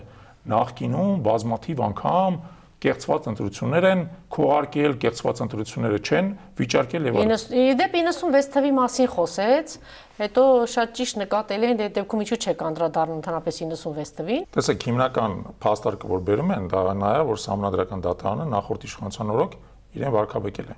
նախկինում 0.47 1.23
բազմաթիվ 1.27 1.83
անգամ 1.87 2.39
կեղծված 2.77 3.27
ընտրություններ 3.31 3.85
են 3.89 4.01
քողարկել, 4.33 4.95
կեղծված 5.01 5.39
ընտրությունները 5.47 5.99
չեն 6.07 6.27
վիճարկել 6.59 7.07
եւ 7.07 7.15
այլն։ 7.17 7.55
Իդեպ 7.57 7.95
96 7.97 8.51
թվի 8.53 8.73
մասին 8.77 9.09
խոսեց, 9.15 9.73
հետո 10.21 10.43
շատ 10.73 10.93
ճիշտ 10.99 11.19
նկատել 11.23 11.65
են 11.67 11.79
դե 11.81 11.87
դեպքում 11.97 12.23
ինչու 12.27 12.37
չեք 12.37 12.61
անդրադառնում 12.67 13.17
ընդհանրապես 13.17 13.59
96 13.65 14.13
թվին։ 14.21 14.45
Տեսեք, 14.57 14.85
հիմնական 14.87 15.37
փաստարկը 15.65 16.11
որ 16.13 16.23
բերում 16.29 16.53
են, 16.57 16.69
դա 16.73 16.83
նա 17.01 17.11
է, 17.17 17.25
որ 17.33 17.41
համանդրական 17.57 18.05
դատարանը 18.05 18.47
նախորդ 18.53 18.87
իշխանության 18.87 19.33
օրոք 19.37 19.57
իրեն 19.97 20.13
վարկաբեկել 20.17 20.69
է։ 20.69 20.77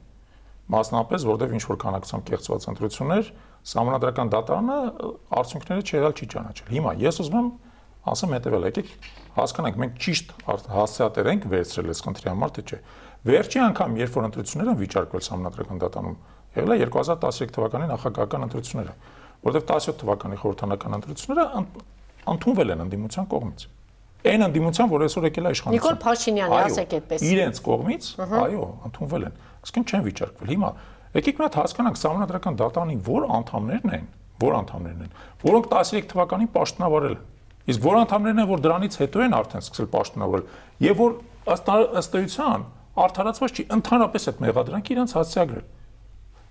Մասնապես, 0.70 1.24
որտեղ 1.26 1.54
ինչ 1.58 1.64
որ 1.66 1.78
քանակությամբ 1.82 2.28
կեղծված 2.30 2.66
ընտրություններ, 2.70 3.30
համանդրական 3.70 4.30
դատարանը 4.36 4.76
արդյունքները 5.40 5.86
չեղալ 5.90 6.14
չի 6.14 6.28
ճանաչել։ 6.34 6.70
Հիմա 6.78 6.92
ես 7.00 7.20
ուզում 7.24 7.40
եմ 7.40 7.48
ասեմ 8.08 8.34
հետեւել, 8.36 8.66
եկեք 8.70 8.90
հասկանանք, 9.36 9.80
մենք 9.80 9.98
ճիշտ 10.04 10.30
հասցեատեր 10.48 11.30
ենք 11.30 11.48
վերցրել 11.52 11.90
այս 11.94 12.02
խնդրի 12.06 12.30
համար, 12.30 12.54
թե 12.56 12.64
չէ։ 12.70 12.80
Վերջի 13.30 13.60
անգամ, 13.66 13.98
երբ 14.00 14.14
որ 14.16 14.28
ընտրություններ 14.30 14.70
են 14.70 14.78
վիճարկվել 14.80 15.26
համանդրական 15.30 15.82
դատանում, 15.84 16.16
եղել 16.60 16.74
է 16.74 16.78
2013 16.80 17.52
թվականի 17.60 17.90
նախագահական 17.90 18.46
ընտրությունները, 18.48 18.94
որովհետև 19.50 19.84
17 19.90 20.00
թվականի 20.00 20.40
խորհրդանական 20.40 20.96
ընտրությունները 21.00 21.64
ընդունվել 22.30 22.74
են 22.74 22.84
ընդդիմության 22.86 23.28
կողմից։ 23.30 23.68
Այն 24.20 24.46
ընդդիմության, 24.50 24.88
որ 24.92 25.04
այսօր 25.06 25.28
եկել 25.30 25.46
է 25.48 25.52
իշխանություն։ 25.56 25.76
Նիկոլ 25.80 25.98
Փաշինյանի, 26.04 26.58
ասեք 26.60 26.96
այդպես։ 27.00 27.22
Իրենց 27.30 27.62
կողմից, 27.70 28.08
այո, 28.40 28.66
ընդունվել 28.90 29.28
են։ 29.30 29.38
Իսկն 29.70 29.86
չեն 29.90 30.04
վիճարկվել։ 30.10 30.52
Հիմա 30.60 30.72
եկեք 31.20 31.40
մի 31.40 31.46
հատ 31.48 31.58
հասկանանք, 31.60 32.02
համանդրական 32.10 32.60
դատարանի 32.60 32.98
որ 33.08 33.28
անդամներն 33.40 33.94
են, 33.96 34.10
որ 34.44 34.58
անդամներն 34.60 35.06
են, 35.08 35.16
որոնք 35.48 35.70
13 35.72 36.10
թվականին 36.12 36.52
պաշտոնավարել 36.60 37.16
են 37.16 37.24
Իսկ 37.70 37.84
որ 37.84 37.98
անդամներն 38.00 38.42
են, 38.44 38.50
որ 38.50 38.62
դրանից 38.66 38.96
հետո 39.00 39.24
են 39.26 39.36
արդեն 39.40 39.66
սկսել 39.66 39.90
պաշտոնավորել, 39.94 40.46
եւ 40.86 41.02
որ 41.04 41.18
ըստ 41.54 41.72
ըստ 42.00 42.16
էության 42.20 42.64
արդարացված 43.00 43.60
չի 43.60 43.66
ընդհանրապես 43.80 44.30
այդ 44.30 44.40
մեղադրանքը 44.46 44.94
իրանց 44.96 45.14
հասցեագրել։ 45.20 45.68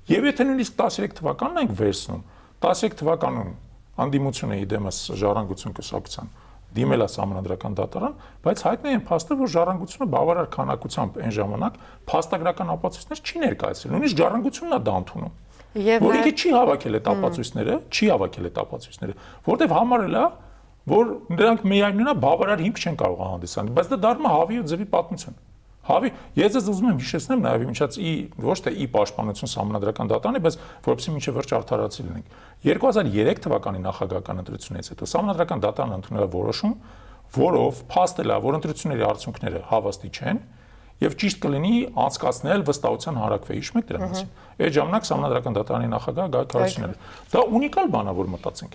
Եվ 0.09 0.29
եթե 0.29 0.45
նույնիսկ 0.49 0.77
13 0.79 1.17
թվականն 1.19 1.59
ենք 1.63 1.73
վերցնում, 1.79 2.23
13 2.65 2.99
թվականում 3.03 3.51
անդիմությունը 3.99 4.57
իդեմս 4.63 5.01
ժառանգություն 5.19 5.75
կուսակցության 5.79 6.31
դիմել 6.79 7.05
է 7.05 7.09
համանդրական 7.19 7.77
դատարան, 7.79 8.17
բայց 8.45 8.63
հայտնի 8.67 8.91
են 8.99 9.05
փաստը, 9.09 9.37
որ 9.41 9.51
ժառանգությունը 9.55 10.07
բավարար 10.13 10.49
քանակությամբ 10.53 11.15
այն 11.25 11.33
ժամանակ 11.39 11.79
փաստագրական 12.13 12.73
ապացույցներ 12.75 13.23
չի 13.25 13.43
ներկայացրել։ 13.45 13.95
Նույնիսկ 13.95 14.19
ժառանգությունն 14.21 14.77
է 14.77 14.81
դա 14.89 14.97
ընդունում։ 14.99 15.33
Եվ 15.89 16.05
որ 16.05 16.19
ինքը 16.19 16.33
չի 16.39 16.53
հավաքել 16.59 16.99
այդ 16.99 17.09
ապացույցները, 17.13 17.79
չի 17.89 18.07
հավաքել 18.13 18.49
այդ 18.49 18.61
ապացույցները, 18.63 19.17
որտեվ 19.49 19.75
համարել 19.79 20.19
է, 20.19 20.27
որ 20.89 21.13
նրանք 21.35 21.67
միայնունա 21.73 22.15
բավարար 22.25 22.65
հիմք 22.65 22.81
չեն 22.83 22.99
կարող 23.03 23.23
հանդիսանալ, 23.29 23.73
բայց 23.79 23.93
դա 23.93 23.99
դառնում 24.05 24.29
է 24.29 24.33
հավի 24.35 24.59
ու 24.59 24.67
ձվի 24.73 24.87
պատմություն։ 24.95 25.39
Հավի, 25.89 26.11
ես 26.37 26.57
ես 26.59 26.67
ուզում 26.69 26.89
եմ 26.89 26.99
հիշեցնեմ 27.01 27.43
նաև 27.47 27.63
իմիջած 27.65 27.95
ի 27.97 28.11
ոչ 28.45 28.57
թե 28.67 28.73
ի 28.77 28.87
պաշտպանություն 28.93 29.53
համանդրական 29.57 30.11
դատանի, 30.13 30.41
բայց 30.45 30.57
որովհետեւ 30.85 31.15
ինչը 31.19 31.33
վերջ 31.39 31.55
արդարացի 31.59 32.05
լինենք։ 32.09 32.35
2003 32.69 33.41
թվականի 33.47 33.81
նախագահական 33.87 34.43
ընտրությունից 34.43 34.91
հետո 34.93 35.09
համանդրական 35.17 35.65
դատանը 35.65 35.99
ընդունել 35.99 36.27
է 36.27 36.31
որոշում, 36.35 36.75
որով 37.39 37.81
փաստել 37.89 38.29
է, 38.29 38.39
որ 38.45 38.59
ընտրությունների 38.59 39.07
արդյունքները 39.09 39.63
հավաստի 39.73 40.11
չեն 40.19 40.43
եւ 40.99 41.15
ճիշտ 41.23 41.41
կլինի 41.45 41.75
անցկացնել 42.05 42.65
վստահության 42.69 43.19
հարակվե 43.23 43.57
հիշում 43.59 43.79
եք 43.79 43.89
դրա 43.89 44.01
մասին։ 44.03 44.31
Այդ 44.59 44.73
ժամանակ 44.79 45.09
համանդրական 45.09 45.59
դատարանի 45.59 45.91
նախագահ 45.95 46.31
Գայ 46.35 46.45
Քարոսյանն 46.53 46.89
էր։ 46.89 47.03
Դա 47.35 47.45
ունիկալ 47.59 47.91
բան 47.95 48.09
է, 48.09 48.15
որ 48.19 48.31
մտածենք։ 48.35 48.75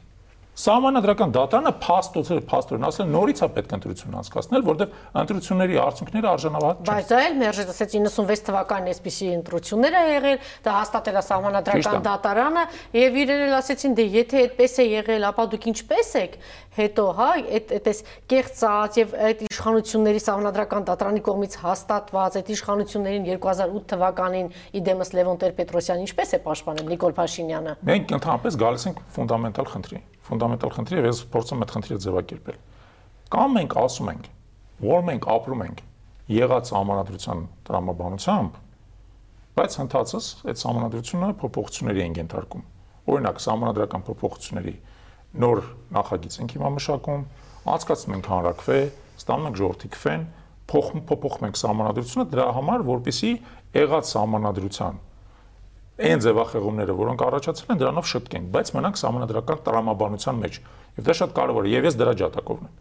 Սահմանադրական 0.53 1.31
դատանը 1.33 1.71
փաստոցը 1.81 2.35
փաստորեն 2.45 2.83
ասել 2.85 3.07
նորից 3.09 3.39
է 3.41 3.47
պետք 3.55 3.71
ընտրություն 3.77 4.17
անցկացնել, 4.19 4.65
որտեղ 4.67 4.91
ընտրությունների 5.23 5.79
արդյունքները 5.81 6.29
արժանավատ 6.29 6.83
չեն։ 6.83 6.89
Բայց 6.89 7.07
դա 7.09 7.21
էլ 7.23 7.37
մերժեց, 7.39 7.71
ասեց 7.73 7.95
96 7.97 8.45
թվականին 8.49 8.91
այսպիսի 8.93 9.29
ընտրություններ 9.33 9.97
է 9.97 10.03
եղել, 10.13 10.37
դա 10.67 10.75
հաստատել 10.77 11.17
է 11.17 11.23
սահմանադրական 11.33 12.05
դատարանը 12.05 12.65
եւ 13.01 13.17
իրեն 13.23 13.43
էլ 13.47 13.57
ասեցին, 13.63 13.97
դե 13.97 14.05
եթե 14.13 14.43
այդպես 14.43 14.77
է 14.77 14.87
եղել, 14.93 15.27
ապա 15.33 15.47
դուք 15.57 15.67
ինչպես 15.73 16.13
եք 16.21 16.37
հետո, 16.77 17.03
հա, 17.17 17.27
այդ 17.57 17.73
այդպես 17.77 17.99
կեղծած 18.33 18.97
եւ 18.99 19.13
այդ 19.27 19.43
իշխանությունների 19.47 20.21
սահմանադրական 20.23 20.87
դատարանի 20.89 21.21
կողմից 21.27 21.57
հաստատված 21.63 22.37
այդ 22.39 22.51
իշխանություններին 22.53 23.27
2008 23.29 23.85
թվականին 23.93 24.49
իդեմս 24.81 25.13
Լևոն 25.13 25.39
Տեր-Պետրոսյանը 25.43 26.05
ինչպես 26.07 26.33
է 26.33 26.41
պաշտպանել 26.47 26.89
Նիկոլ 26.93 27.15
Փաշինյանը։ 27.19 27.75
Մենք 27.93 28.13
ընդհանրապես 28.17 28.59
գալիս 28.63 28.87
ենք 28.89 29.01
ֆունդամենտալ 29.13 29.69
խնդրի 29.73 30.01
ֆունդամենտալ 30.23 30.73
խնդրի 30.73 30.99
եւ 30.99 31.07
ես 31.09 31.23
փորձում 31.33 31.57
եմ 31.57 31.63
այդ 31.63 31.73
խնդիրը 31.73 31.97
ձևակերպել։ 32.03 32.59
Կամ 33.33 33.55
մենք 33.59 33.73
ասում 33.83 34.11
ենք, 34.13 34.27
որ 34.83 35.03
մենք 35.09 35.25
ապրում 35.33 35.63
ենք 35.63 35.81
եղած 36.33 36.69
համանadrության 36.73 37.41
տրամաբանությամբ 37.67 38.61
բայց 39.53 39.75
հնդածս 39.77 40.27
այդ 40.49 40.61
համանadrությունը 40.65 41.27
փոփոխությունների 41.43 42.01
են 42.03 42.15
ենթարկում։ 42.23 42.63
Օրինակ, 43.13 43.41
համանadrական 43.43 44.05
փոփոխությունների 44.07 44.73
նոր 45.33 45.61
նախագիծ 45.97 46.37
ենք 46.43 46.53
հիմա 46.57 46.69
մշակում, 46.77 47.23
անցկացնում 47.73 48.15
ենք 48.17 48.29
հանրակրվե, 48.33 48.79
ստանում 49.23 49.47
ենք 49.49 49.59
ժողովրդի 49.63 49.89
քվեն, 49.93 50.27
փոխում 50.73 51.03
փոփոխում 51.09 51.47
ենք 51.49 51.59
համանadrությունը 51.63 52.25
դրա 52.33 52.47
համար, 52.57 52.85
որպիսի 52.93 53.31
եղած 53.73 54.13
համանadrության 54.19 55.01
այն 56.03 56.21
ձևախեղումները, 56.23 56.93
որոնք 56.97 57.21
առաջացել 57.21 57.73
են, 57.73 57.79
դրանով 57.83 58.07
շտկենք, 58.09 58.47
բայց 58.53 58.71
մնանք 58.73 59.01
համանadrական 59.03 59.59
տրամաբանության 59.67 60.39
մեջ։ 60.41 60.55
Եվ 60.97 61.05
դա 61.05 61.15
շատ 61.19 61.35
կարևոր 61.37 61.67
է, 61.69 61.73
եւ 61.73 61.85
ես 61.85 61.97
դրա 62.01 62.13
ջատակովն 62.23 62.65
եմ 62.65 62.73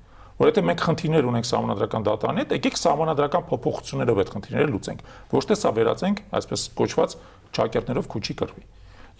որ 0.43 0.49
եթե 0.49 0.63
մենք 0.67 0.83
խնդիրներ 0.87 1.27
ունենք 1.29 1.49
համանadrական 1.53 2.07
դատանի 2.09 2.43
հետ, 2.43 2.53
եկեք 2.57 2.79
համանadrական 2.83 3.45
փոփոխություններով 3.51 4.21
այդ 4.23 4.33
խնդիրները 4.33 4.71
լուծենք։ 4.73 5.03
Ոչ 5.33 5.43
թե 5.51 5.57
սա 5.61 5.73
վերածենք, 5.77 6.23
այսպես 6.39 6.65
կոչված 6.81 7.17
ճակերտներով 7.59 8.09
քուչի 8.13 8.37
կրվի։ 8.41 8.65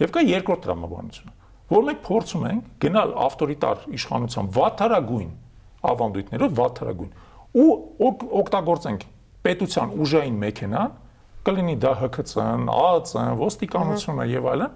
Եվ 0.03 0.13
կա 0.13 0.23
երկրորդ 0.33 0.63
տրամաբանությունը, 0.65 1.33
որ 1.71 1.85
մենք 1.87 2.01
փորձում 2.07 2.43
ենք 2.49 2.71
գնալ 2.83 3.13
ավտորիտար 3.23 3.85
իշխանության 3.97 4.49
վատթարագույն 4.57 5.29
ավանդույթներով 5.93 6.57
վատթարագույն 6.59 7.13
ու 7.53 7.69
օգտագործենք 8.41 9.05
պետության 9.43 9.93
ուժային 10.03 10.37
մեքենան, 10.43 10.95
կլինի 11.43 11.75
դա 11.83 11.91
ՀԿՑ-ն, 12.07 12.65
ԱԱՑ-ն, 12.71 13.35
ոստիկանությունը 13.43 14.27
եւ 14.31 14.47
այլն, 14.53 14.75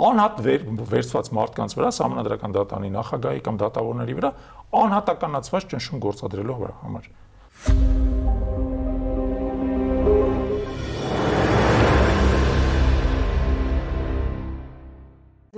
անհատ 0.00 0.42
վեր, 0.46 0.66
վերցված 0.90 1.30
մարդկանց 1.36 1.76
վրա, 1.76 1.92
համանդրական 2.00 2.56
դատանի 2.56 2.92
նախագահի 2.96 3.46
կամ 3.46 3.62
դատավորների 3.64 4.18
վրա 4.20 4.34
անհատականացված 4.80 5.72
ճնշում 5.74 6.04
գործադրելով 6.08 6.68
համար։ 6.84 7.10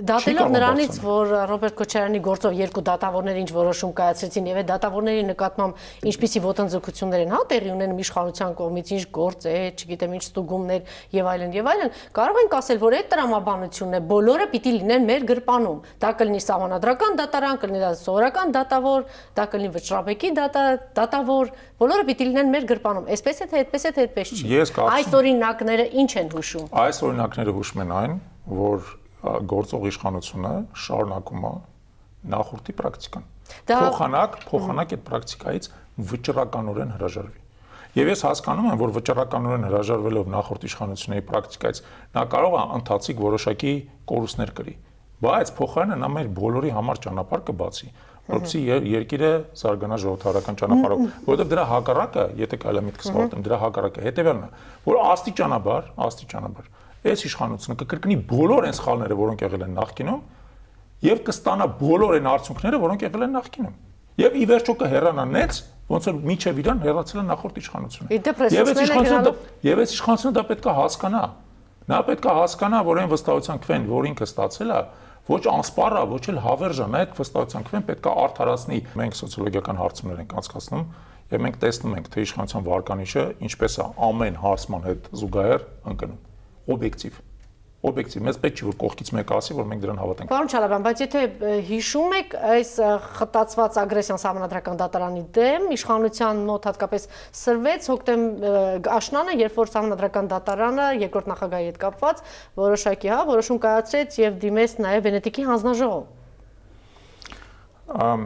Դատելով 0.03 0.49
նրանից, 0.51 0.95
որ 0.99 1.29
Ռոբերտ 1.47 1.75
Քոչարյանի 1.79 2.19
գործով 2.25 2.55
երկու 2.59 2.81
դատավորներ 2.89 3.37
ինչ 3.39 3.51
որոշում 3.55 3.91
կայացրեցին 3.95 4.47
եւ 4.49 4.57
այդ 4.59 4.67
դատավորների 4.71 5.21
նկատմամբ 5.29 5.83
ինչպիսի 6.11 6.41
ոտնձգություններ 6.43 7.23
են 7.23 7.31
հա 7.31 7.39
տեղի 7.53 7.71
ունենում 7.71 8.01
իշխանության 8.03 8.55
կողմից, 8.59 8.91
ինչ 8.97 9.03
գործ 9.15 9.47
է, 9.47 9.55
չգիտեմ 9.79 10.15
ինչ 10.17 10.23
ստուգումներ 10.27 10.91
եւ 11.15 11.29
այլն 11.33 11.55
եւ 11.55 11.69
այլն, 11.71 11.93
կարող 12.19 12.41
ենք 12.43 12.57
ասել, 12.59 12.81
որ 12.83 12.97
այդ 12.99 13.07
տրամաբանությունն 13.13 13.95
է, 13.95 14.01
բոլորը 14.11 14.47
պիտի 14.51 14.73
լինեն 14.83 15.07
մեր 15.07 15.27
գրպանում։ 15.31 15.79
Դա 16.03 16.11
կլինի 16.19 16.41
սահմանադրական 16.43 17.17
դատարան, 17.23 17.61
կլինի 17.63 17.93
սովորական 18.03 18.53
դատավոր, 18.59 19.07
դա 19.39 19.45
կլինի 19.53 19.71
վճռաբեկի 19.77 20.33
դատա, 20.41 20.65
դատավոր, 20.99 21.53
բոլորը 21.79 22.07
պիտի 22.11 22.27
լինեն 22.33 22.51
մեր 22.53 22.67
գրպանում։ 22.73 23.07
Այսպես 23.13 23.39
է 23.43 23.47
թե 23.53 23.63
այդպես 23.63 23.87
է 23.87 23.93
թե 23.93 24.07
այդպես 24.07 24.33
չի։ 24.33 24.59
Այս 24.83 25.15
օրինակները 25.21 25.87
ինչ 26.03 26.11
են 26.23 26.33
հուշում։ 26.33 26.67
Այս 26.83 27.01
օրինակները 27.07 27.55
հուշում 27.59 27.83
են 27.83 27.95
այն, 28.03 28.19
որ 28.63 28.91
գործող 29.23 29.85
իշխանությունը 29.89 30.53
շարունակում 30.83 31.45
է 31.47 31.53
նախորդի 32.33 32.75
պրակտիկան։ 32.79 33.25
Դա 33.69 33.77
փոխանակ, 33.83 34.35
փոխանակ 34.49 34.93
այդ 34.95 35.03
պրակտիկայից 35.07 35.69
վճռականորեն 36.11 36.93
հրաժարվի։ 36.97 37.41
Եվ 37.93 38.09
ես 38.09 38.23
հասկանում 38.25 38.69
եմ, 38.71 38.77
որ 38.81 38.93
վճռականորեն 38.97 39.65
հրաժարվելով 39.69 40.29
նախորդ 40.33 40.63
իշխանությունների 40.69 41.25
պրակտիկայից 41.29 41.81
նա 42.15 42.23
կարող 42.33 42.55
է 42.57 42.63
ընթացիկ 42.77 43.19
որոշակի 43.23 43.73
կորուստներ 44.09 44.53
կրի, 44.57 44.73
բայց 45.23 45.51
փոխարենը 45.59 45.97
նա 46.03 46.09
մեր 46.13 46.31
բոլորի 46.39 46.71
համար 46.73 47.01
ճանապարհ 47.03 47.43
կբացի, 47.53 47.89
որովհետեւ 48.23 48.87
երկիրը 48.87 49.31
զարգանա 49.59 49.97
ժողովրդական 50.03 50.57
ճանապարհով, 50.63 51.01
որովհետեւ 51.27 51.49
դրա 51.53 51.63
հակառակը, 51.69 52.25
եթե 52.39 52.59
կարելի 52.63 52.81
է 52.81 52.85
միտքս 52.87 53.09
հաղորդեմ, 53.13 53.43
դրա 53.43 53.57
հակառակը 53.63 54.05
հետեւյալն 54.07 54.43
է, 54.43 54.49
որ 54.87 54.99
աստիճանաբար, 55.13 55.89
աստիճանաբար 56.07 56.69
այս 57.03 57.23
իշխանությունը 57.27 57.75
կկրկնի 57.83 58.17
բոլոր 58.29 58.67
այն 58.69 58.75
սխալները, 58.77 59.15
որոնք 59.19 59.43
եղել 59.43 59.63
են 59.67 59.73
նախկինում, 59.77 60.21
եւ 61.03 61.21
կստանա 61.27 61.67
բոլոր 61.83 62.17
այն 62.19 62.27
արդյունքները, 62.33 62.79
որոնք 62.83 63.03
եղել 63.03 63.25
են 63.27 63.33
նախկինում։ 63.37 63.75
Եվ 64.23 64.35
ի 64.37 64.43
վերջո 64.53 64.73
կհեռանա 64.79 65.23
նեց, 65.33 65.59
ոնց 65.89 66.07
որ 66.07 66.17
միջև 66.29 66.59
իրան 66.63 66.81
հեռացել 66.83 67.19
է 67.19 67.23
նախորդ 67.27 67.55
իշխանությունը։ 67.63 68.17
Եվ 68.53 68.69
այս 68.73 68.81
իշխանությունը 68.83 69.31
եւ 69.67 69.81
այս 69.83 69.93
իշխանությունը 69.93 70.35
դա 70.37 70.43
պետք 70.53 70.67
է 70.69 70.75
հասկանա։ 70.79 71.23
Նա 71.83 71.99
պետք 72.07 72.27
է 72.29 72.35
հասկանա, 72.39 72.81
որ 72.87 73.01
այն 73.03 73.09
վստահության 73.13 73.63
քվեն, 73.63 73.87
որ 73.89 74.07
ինքը 74.13 74.27
ստացել 74.29 74.73
է, 74.73 74.81
ոչ 75.27 75.41
անսպառ 75.53 75.95
է, 75.97 76.03
ոչ 76.13 76.23
էլ 76.31 76.39
հավերժ 76.43 76.79
է, 76.83 76.87
այդ 77.03 77.15
վստահության 77.19 77.67
քվեն 77.67 77.87
պետք 77.89 78.07
է 78.07 78.13
արդարացնի։ 78.23 78.79
Մենք 79.03 79.17
սոցիոլոգիական 79.19 79.81
հարցումներ 79.83 80.21
ենք 80.23 80.35
անցկացնում 80.43 80.85
եւ 81.33 81.43
մենք 81.47 81.57
տեսնում 81.63 81.97
ենք, 81.99 82.11
թե 82.13 82.27
իշխանության 82.27 82.67
վարկանիշը 82.67 83.25
ինչպես 83.47 83.79
է 83.79 83.87
ամեն 84.09 84.39
հարցման 84.43 84.87
հետ 84.91 85.09
զուգահեռ 85.23 85.67
ընկնում 85.93 86.21
օբյեկտիվ 86.71 87.21
օբյեկտիվ 87.83 88.23
մեզ 88.23 88.37
պետք 88.39 88.59
չի 88.59 88.65
որ 88.69 88.75
կողքից 88.79 89.09
մեկը 89.11 89.33
ասի 89.35 89.55
որ 89.57 89.65
մենք 89.69 89.81
դրան 89.83 89.97
հավատենք 89.99 90.29
Պարոն 90.31 90.51
Չալաբյան 90.53 90.83
բայց 90.85 91.01
եթե 91.03 91.23
հիշում 91.67 92.13
եք 92.15 92.35
այս 92.53 92.71
խտացված 93.17 93.79
ագրեսիան 93.81 94.21
համանդրական 94.23 94.79
դատարանի 94.79 95.23
դեմ 95.35 95.65
իշխանության 95.75 96.39
մոտ 96.47 96.67
հատկապես 96.69 97.07
սրվեց 97.41 97.89
հոկտեմ 97.91 98.23
աշնանը 98.93 99.35
երբ 99.43 99.59
որ 99.59 99.73
համանդրական 99.75 100.31
դատարանը 100.31 100.87
երկրորդ 101.03 101.27
նախագահի 101.33 101.67
հետ 101.73 101.81
կապված 101.83 102.23
որոշակի 102.63 103.13
հա 103.13 103.19
որոշում 103.33 103.61
կայացրեց 103.67 104.17
եւ 104.23 104.39
դիմեց 104.47 104.79
նաեւ 104.87 105.05
վենետիկի 105.09 105.43
հանձնաժողով 105.51 106.03
Ամ 108.07 108.21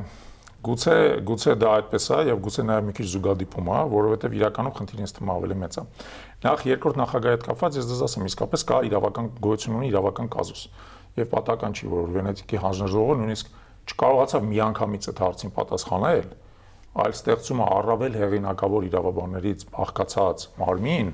Գուցե 0.68 0.94
գուցե 1.24 1.54
դա 1.62 1.68
այդպես 1.78 2.06
է 2.12 2.18
եւ 2.28 2.40
գուցե 2.44 2.64
նաեւ 2.68 2.86
մի 2.88 2.94
քիչ 2.98 3.06
զուգադիպում 3.12 3.68
է, 3.72 3.82
որովհետեւ 3.94 4.34
իրականում 4.40 4.74
խնդիրը 4.78 5.04
ինձ 5.06 5.14
թվում 5.18 5.32
ավելի 5.36 5.58
մեծ 5.62 5.78
է։ 5.78 5.84
Նախ 6.38 6.64
երկրորդ 6.70 6.98
նախագահի 7.02 7.34
հետ 7.34 7.46
կապված 7.48 7.78
ես 7.80 7.86
դες 7.90 8.02
ասեմ, 8.06 8.26
իսկապես 8.30 8.64
կա 8.70 8.76
իրավական 8.86 9.30
գոյություն 9.42 9.78
ունի 9.78 9.88
իրավական 9.90 10.28
կազուս։ 10.36 10.60
Եվ 11.18 11.30
պատական 11.32 11.74
չի, 11.74 11.88
որ 11.90 12.12
Վենետիկի 12.14 12.60
հանձնաժողովը 12.62 13.16
նույնիսկ 13.18 13.48
չկարողացավ 13.88 14.46
միանգամից 14.52 15.08
այդ 15.10 15.22
հարցին 15.24 15.54
պատասխանել, 15.58 16.28
այլ 16.98 17.16
ստեղծում 17.18 17.58
է 17.58 17.68
առավել 17.78 18.20
հեղինակավոր 18.22 18.86
իրավաբաններից 18.88 19.66
բաղկացած 19.74 20.46
մարմին, 20.62 21.10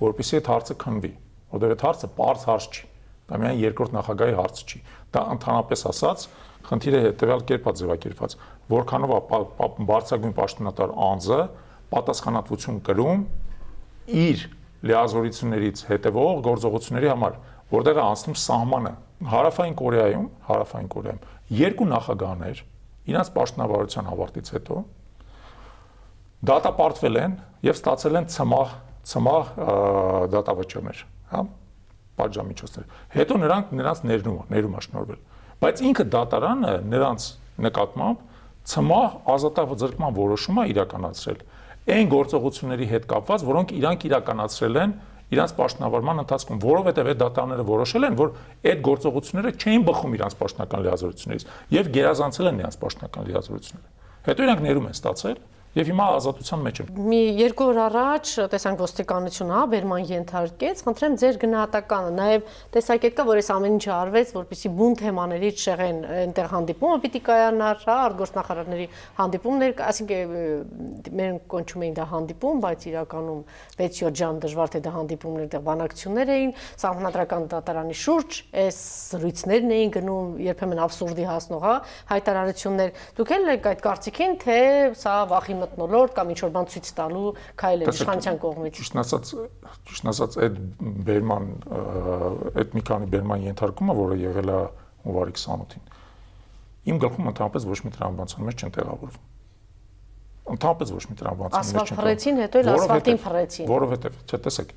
որովհետեւ 0.00 0.40
այդ 0.40 0.50
հարցը 0.52 0.76
քննվի։ 0.82 1.12
Որտեղ 1.52 1.74
այդ 1.76 1.84
հարցը 1.84 2.10
པարզ 2.16 2.48
հարց 2.48 2.72
չի։ 2.72 2.88
Դա 3.28 3.38
միայն 3.42 3.60
երկրորդ 3.62 3.92
նախագահի 3.96 4.34
հարց 4.40 4.62
չի։ 4.72 4.80
Դա 5.12 5.20
ընդհանրապես 5.36 5.84
ասած 5.92 6.24
խնդիրը 6.62 7.02
հետևյալ 7.02 7.44
կերպ 7.52 7.68
է 7.68 7.74
ձևակերպված 7.82 8.34
որքանով 8.72 9.12
բարձրագույն 9.92 10.34
պաշտոնատար 10.38 10.92
անձը 11.12 11.40
պատասխանատվություն 11.92 12.82
կրում 12.88 13.24
իր 14.22 14.44
լիազորություններից 14.82 15.82
հետևող 15.88 16.40
գործողությունների 16.46 17.10
համար, 17.12 17.36
որտեղ 17.72 17.98
է 17.98 18.02
անցնում 18.02 18.38
սահմանը։ 18.42 18.92
Հարավային 19.32 19.76
Կորեայում, 19.78 20.26
Հարավային 20.48 20.88
Կորեայում 20.92 21.20
երկու 21.62 21.88
նախագահներ 21.92 22.62
իրանց 23.12 23.30
պաշտոնավարության 23.36 24.08
ավարտից 24.12 24.50
հետո 24.56 24.78
դատապարտվել 26.52 27.18
են 27.22 27.36
եւ 27.62 27.78
ստացել 27.78 28.18
են 28.18 28.26
ցմահ 28.34 28.72
ցմահ 29.12 29.48
դատավճիռներ, 30.32 30.98
հա, 31.32 31.40
պատժամիջոցներ։ 32.18 32.86
Հետո 33.14 33.38
նրանք 33.42 33.72
նրանց 33.78 34.02
ներնում 34.10 34.52
ներում 34.52 34.76
աշնորվել։ 34.78 35.20
Բայց 35.62 35.82
ինքը 35.88 36.04
դատարանը 36.12 36.74
նրանց 36.92 37.26
նկատմամբ 37.66 38.22
ցմահ 38.72 39.16
ազատազրկման 39.32 40.16
որոշումը 40.18 40.64
իրականացրել 40.72 41.40
այն 41.82 42.10
գործողությունների 42.12 42.86
հետ 42.92 43.06
կապված, 43.10 43.44
որոնք 43.48 43.72
իրանք 43.78 44.04
իրականացրել 44.06 44.78
են 44.82 44.92
իրանց 45.32 45.52
պաշտոնավարման 45.56 46.22
ընթացքում, 46.22 46.58
որովհետև 46.62 47.08
այդ 47.12 47.20
դատարանները 47.22 47.64
որոշել 47.72 48.06
են, 48.08 48.16
որ 48.20 48.32
այդ 48.68 48.82
գործողությունները 48.86 49.52
չէին 49.62 49.86
բխում 49.88 50.16
իրանց 50.18 50.36
պաշտոնական 50.42 50.84
լիազորություններից 50.86 51.46
եւ 51.72 51.90
գերազանցել 51.96 52.50
են 52.52 52.60
իրանց 52.62 52.76
պաշտոնական 52.82 53.28
լիազորությունները։ 53.32 53.88
Հետո 54.22 54.44
իրանք 54.46 54.62
ներում 54.62 54.88
են 54.92 54.96
ստացել 54.98 55.38
Եվ 55.72 55.88
հիմա 55.88 56.06
ազատության 56.18 56.64
մեջ 56.66 56.78
եմ։ 56.82 56.88
Մի 57.08 57.18
երկու 57.38 57.66
օր 57.70 57.78
առաջ 57.86 58.30
տեսանք 58.52 58.80
ոստիկանությունը, 58.82 59.52
հա, 59.56 59.60
բերման 59.72 60.02
ենթարկեց, 60.10 60.82
խնդրեմ 60.84 61.14
ձեր 61.22 61.38
գնահատականը, 61.40 62.10
նաև 62.18 62.50
տեսակետ 62.76 63.14
կա, 63.16 63.24
որ 63.24 63.40
այս 63.40 63.48
ամեն 63.54 63.76
ինչը 63.78 63.92
արվեց, 63.96 64.34
որպեսի 64.36 64.72
բուն 64.76 64.96
թեմաներից 65.00 65.62
շեղեն 65.62 66.02
այնտեղ 66.12 66.50
հանդիպումը 66.52 66.98
պիտի 67.06 67.22
կայանար, 67.24 67.80
հա, 67.88 67.96
արտգործնախարարների 68.02 68.86
հանդիպումներ, 69.16 69.72
ասինքն 69.88 70.36
մեր 71.22 71.40
կոնչում 71.56 71.86
էին 71.88 71.96
դա 71.96 72.06
հանդիպում, 72.12 72.60
բայց 72.68 72.86
իրականում 72.92 73.40
6-7 73.80 74.20
ժամ 74.20 74.42
դժվար 74.44 74.72
թե 74.76 74.82
դա 74.84 74.92
հանդիպումներ 74.92 75.48
դեղ 75.56 75.64
բանակցություններ 75.72 76.32
էին, 76.36 76.54
սահմանադրական 76.82 77.48
դատարանի 77.52 77.96
շուրջ 78.02 78.38
այս 78.60 78.78
զրույցներն 79.12 79.74
էին 79.78 79.92
գնում, 79.96 80.30
երբեմն 80.52 80.82
абսուրդի 80.82 81.26
հասնող, 81.32 81.62
հա, 81.62 81.74
հայտարարություններ։ 82.12 82.94
Դուք 83.22 83.34
էլ 83.38 83.52
եք 83.52 83.68
այդ 83.72 83.84
կարծիքին, 83.86 84.36
թե 84.42 84.58
սա 85.02 85.16
վախի 85.32 85.56
մտնոլորտ 85.62 86.14
կամ 86.18 86.32
ինչ 86.32 86.38
որ 86.42 86.52
բան 86.56 86.68
ցույց 86.72 86.90
տալու 86.98 87.32
քայլ 87.62 87.82
է 87.82 87.88
իշխանության 87.92 88.38
կողմից։ 88.42 88.78
Ճիշտ 88.82 89.00
ասած, 89.02 89.32
ճիշտ 89.90 90.10
ասած 90.12 90.38
այդ 90.46 90.60
բերման 91.08 91.50
այդ 92.62 92.76
մի 92.78 92.84
քանի 92.92 93.10
բերման 93.16 93.46
ենթարկումը, 93.48 93.98
որը 94.02 94.20
եղել 94.22 94.52
է 94.52 94.60
հունվարի 95.02 95.36
28-ին։ 95.42 95.90
Իմ 96.92 97.02
գլխում 97.02 97.28
ընդհանրապես 97.32 97.68
ոչ 97.72 97.78
մի 97.82 97.92
տրամաբանության 97.96 98.48
մեջ 98.48 98.62
չեն 98.62 98.74
տեղավորվում 98.78 99.28
ընդհանրապես 100.52 100.90
ոչ 100.92 101.04
մի 101.06 101.16
տրամաբանության 101.20 101.62
մեջ 101.62 101.72
չեն։ 101.72 101.82
Ասֆալտ 101.82 101.98
փռեցին, 102.02 102.38
հետո 102.42 102.60
էլ 102.62 102.70
ասֆալտին 102.72 103.18
փռեցին։ 103.22 103.68
Որովհետև, 103.70 104.16
չէ, 104.26 104.40
տեսեք, 104.46 104.72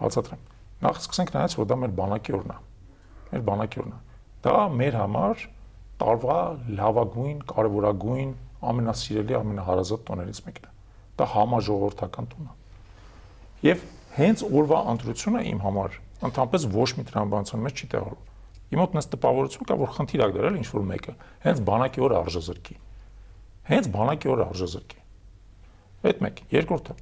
բացատրեմ։ 0.00 0.40
նախ 0.80 1.00
սկսենք 1.00 1.32
նայած, 1.36 1.56
որ 1.60 1.68
դա 1.70 1.76
մեր 1.80 1.94
բանակի 2.00 2.34
օրն 2.40 2.50
է։ 2.50 2.58
Մեր 3.30 3.42
բանակի 3.50 3.80
օրն 3.80 3.92
է։ 3.94 3.98
Դա 4.40 4.54
մեր 4.80 4.96
համար 5.00 5.44
տարվա 6.00 6.38
լավագույն, 6.80 7.38
կարևորագույն, 7.50 8.30
ամենասիրելի, 8.70 9.36
ամենահարազատ 9.40 10.04
տոներից 10.10 10.40
մեկն 10.46 10.68
է։ 10.68 10.72
Դա 11.20 11.28
համաժողովրդական 11.34 12.30
տուն 12.30 12.50
է։ 12.50 12.54
Եվ 13.70 13.84
հենց 14.20 14.44
օրվա 14.50 14.80
ընտրությունը 14.90 15.42
իմ 15.50 15.60
համար 15.64 15.96
ընդհանրապես 16.20 16.66
ոչ 16.74 16.88
մի 16.98 17.04
տրամաբանության 17.10 17.62
մեջ 17.64 17.80
չի 17.80 17.86
տեղավորվում։ 17.94 18.30
Իմ 18.70 18.80
մոտ 18.80 18.96
նես 18.96 19.08
տպավորություն 19.10 19.68
կա, 19.70 19.76
որ 19.80 19.92
խնդիր 19.96 20.20
ա 20.20 20.28
դրել 20.36 20.58
ինչ 20.60 20.68
որ 20.70 20.84
մեկը, 20.90 21.14
հենց 21.44 21.62
բանակի 21.70 22.02
օրը 22.06 22.18
արժեզրկի։ 22.20 22.76
Հենց 23.70 23.88
բանակի 23.94 24.30
օրը 24.30 24.44
արժեզրկի։ 24.50 25.00
Այդ 26.10 26.20
մեկ, 26.24 26.42
երկրորդը։ 26.54 26.94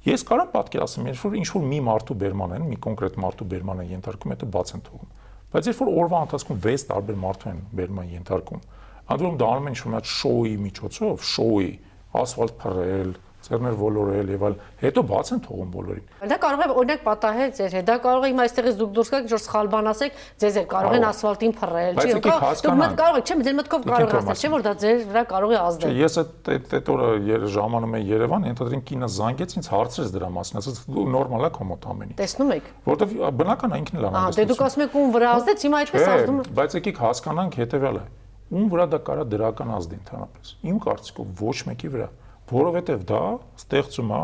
Ես 0.00 0.22
կարող 0.30 0.46
պատկերացնեմ, 0.54 1.08
երբ 1.10 1.24
որ 1.26 1.34
ինչ 1.40 1.48
որ 1.50 1.64
մի 1.70 1.80
մարդու 1.90 2.14
բերման 2.20 2.54
են, 2.56 2.62
մի 2.70 2.76
կոնկրետ 2.86 3.16
մարդու 3.20 3.48
բերման 3.50 3.82
են 3.82 3.90
ենթարկում, 3.90 4.32
դա 4.40 4.46
բաց 4.54 4.70
են 4.76 4.84
թողում։ 4.86 5.10
Բայց 5.50 5.68
երբ 5.70 5.80
որ 5.80 5.90
օրվա 6.00 6.20
ընթացքում 6.24 6.60
6 6.64 6.86
տարբեր 6.88 7.18
մարդու 7.20 7.50
են 7.50 7.60
բերման 7.80 8.14
ենթարկում, 8.14 8.62
անդրում 9.10 9.40
դա 9.40 9.50
անում 9.54 9.70
են 9.70 9.74
ինչ 9.74 9.80
որ 9.80 9.90
մի 9.90 9.98
հատ 10.00 10.12
շոուի 10.20 10.54
միջոցով, 10.66 11.26
շոուի, 11.30 11.72
ասֆալտ 12.20 12.56
փռել, 12.60 13.12
ձեռներ 13.40 13.76
ոլորել 13.80 14.30
եւ 14.34 14.42
այլ, 14.46 14.54
հետո 14.82 15.02
բաց 15.10 15.30
են 15.32 15.40
թողում 15.46 15.68
բոլորին։ 15.74 16.08
Դա 16.28 16.36
կարող 16.42 16.60
է 16.60 16.74
օրինակ 16.80 17.00
պատահել 17.06 17.52
ձեր 17.56 17.76
հետ։ 17.76 17.86
Դա 17.88 17.96
կարող 18.04 18.26
է 18.26 18.30
հիմա 18.30 18.44
այստեղից 18.44 18.76
դուք 18.80 18.90
դուրս 18.98 19.10
գաք, 19.14 19.24
ինչ-որ 19.24 19.40
սխալ 19.40 19.70
բան 19.72 19.88
ասեք, 19.90 20.18
ձեզ 20.44 20.58
էլ 20.60 20.66
կարող 20.70 20.96
են 20.98 21.06
ասֆալտին 21.08 21.54
փռել, 21.56 22.00
չի։ 22.00 22.14
Դուք 22.20 22.76
մտ 22.80 22.94
կարող 23.00 23.20
եք, 23.20 23.30
չէ՞, 23.30 23.38
ձեր 23.40 23.56
մտքով 23.60 23.86
կարող 23.90 24.14
ասել, 24.20 24.36
չէ՞ 24.40 24.50
որ 24.52 24.64
դա 24.68 24.74
ձեր 24.84 25.00
վրա 25.08 25.24
կարող 25.30 25.50
է 25.50 25.58
ազդել։ 25.60 25.98
Ես 26.00 26.20
այդ 26.20 26.52
այդ 26.76 26.92
օրը 26.94 27.50
ժամանում 27.56 27.96
եմ 27.96 28.04
Երևան, 28.10 28.46
ենթադրին 28.50 28.84
կինը 28.90 29.08
զանգեց 29.16 29.56
ինձ 29.56 29.70
հարցրեց 29.72 30.14
դրա 30.20 30.30
մասին, 30.36 30.60
ասաց 30.60 30.80
նորմալ 31.16 31.48
է 31.48 31.52
քո 31.56 31.68
մոտ 31.70 31.88
ամեն 31.90 32.10
ինչ։ 32.10 32.18
Տեսնում 32.20 32.54
եք։ 32.60 32.70
Որտեվ 32.90 33.14
բնական 33.40 33.70
է 33.70 33.80
ինքն 33.80 34.00
էլ 34.00 34.08
անհանգստություն։ 34.10 34.20
Ահա, 34.20 34.36
դե 34.36 34.48
դուք 34.50 34.64
ասում 34.70 34.84
եք 34.86 34.96
ում 35.00 35.14
վրա 35.16 35.34
ազդեց, 35.40 35.64
հիմա 35.66 35.80
այդպես 35.80 36.08
ազդում։ 36.10 36.40
Բայց 36.60 36.76
եկեք 36.80 37.00
հասկանանք 37.00 37.60
հետեւյալը։ 37.60 38.04
Ում 38.50 38.70
վրա 38.70 38.86
դա 38.90 38.98
կարա 39.06 39.24
դրական 39.30 39.70
ազդի 39.76 39.96
ընդհանրապես։ 40.00 40.52
Իմ 40.70 40.78
կարծիքով 40.84 41.42
ոչ 41.44 41.58
մեկի 41.70 41.90
վրա 41.94 42.08
որովհետև 42.50 43.04
դա 43.06 43.22
ստեղծում 43.60 44.12
է 44.16 44.22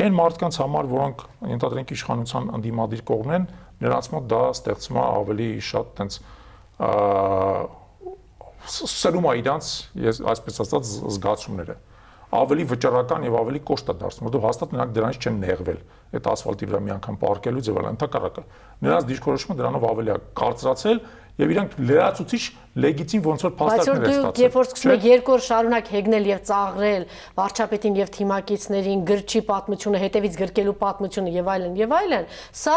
այն 0.00 0.16
մարդկանց 0.16 0.58
համար, 0.62 0.88
որոնք 0.90 1.24
ենթադրենք 1.50 1.92
իշխանության 1.96 2.50
ընդդիմադիր 2.58 3.02
կողմն 3.10 3.36
են, 3.36 3.46
նրանց 3.82 4.08
մոտ 4.14 4.28
դա 4.30 4.42
ստեղծում 4.54 4.98
է 5.00 5.04
ավելի 5.18 5.48
շատ 5.70 5.92
տենց 5.98 6.18
սրում 8.70 9.26
է 9.26 9.34
իրանց, 9.40 9.70
ես 10.06 10.22
այսպես 10.30 10.62
ասած, 10.66 10.92
զգացումները 11.16 11.76
ավելի 12.30 12.64
վճռական 12.70 13.24
եւ 13.26 13.36
ավելի 13.40 13.60
կոշտ 13.66 13.88
է 13.90 13.94
դարձնում, 14.00 14.26
որովհետեւ 14.28 14.44
հաստատ 14.46 14.74
նրանք 14.76 14.92
դրանից 14.94 15.24
չեն 15.26 15.38
նեղվել 15.42 15.78
այդ 16.14 16.28
ասֆալտի 16.30 16.68
վրա 16.70 16.80
մի 16.86 16.92
անգամ 16.94 17.16
պարկելուց 17.24 17.70
եւ 17.70 17.80
այլն, 17.80 17.96
ընդհակառակը։ 17.96 18.44
Նրանց 18.86 19.08
դիրքորոշումը 19.10 19.56
դրանով 19.58 19.86
ավելի 19.90 20.12
է 20.14 20.18
կարծրացել 20.38 21.02
եւ 21.40 21.54
իրանք 21.54 21.78
լրացուցիչ 21.90 22.42
լեգիտիմ 22.70 23.22
ոնց 23.24 23.42
որ 23.42 23.52
փաստարկներ 23.58 23.96
են 23.96 24.10
ստացել։ 24.10 24.24
Բայց 24.30 24.40
երբ 24.40 24.56
որ 24.56 24.66
սկսում 24.70 24.90
եք 24.94 25.04
երկու 25.08 25.32
օր 25.34 25.42
շարունակ 25.46 25.88
հեգնել 25.90 26.26
եւ 26.30 26.42
ծաղրել 26.50 27.04
վարչապետին 27.40 27.96
եւ 27.98 28.10
թիմակիցներին, 28.14 29.00
գրչի 29.10 29.40
պատմությունը, 29.50 30.02
հետևից 30.04 30.36
գրկելու 30.40 30.74
պատմությունը 30.80 31.32
եւ 31.34 31.50
այլն 31.50 31.74
եւ 31.80 31.94
այլն, 31.98 32.28
սա 32.60 32.76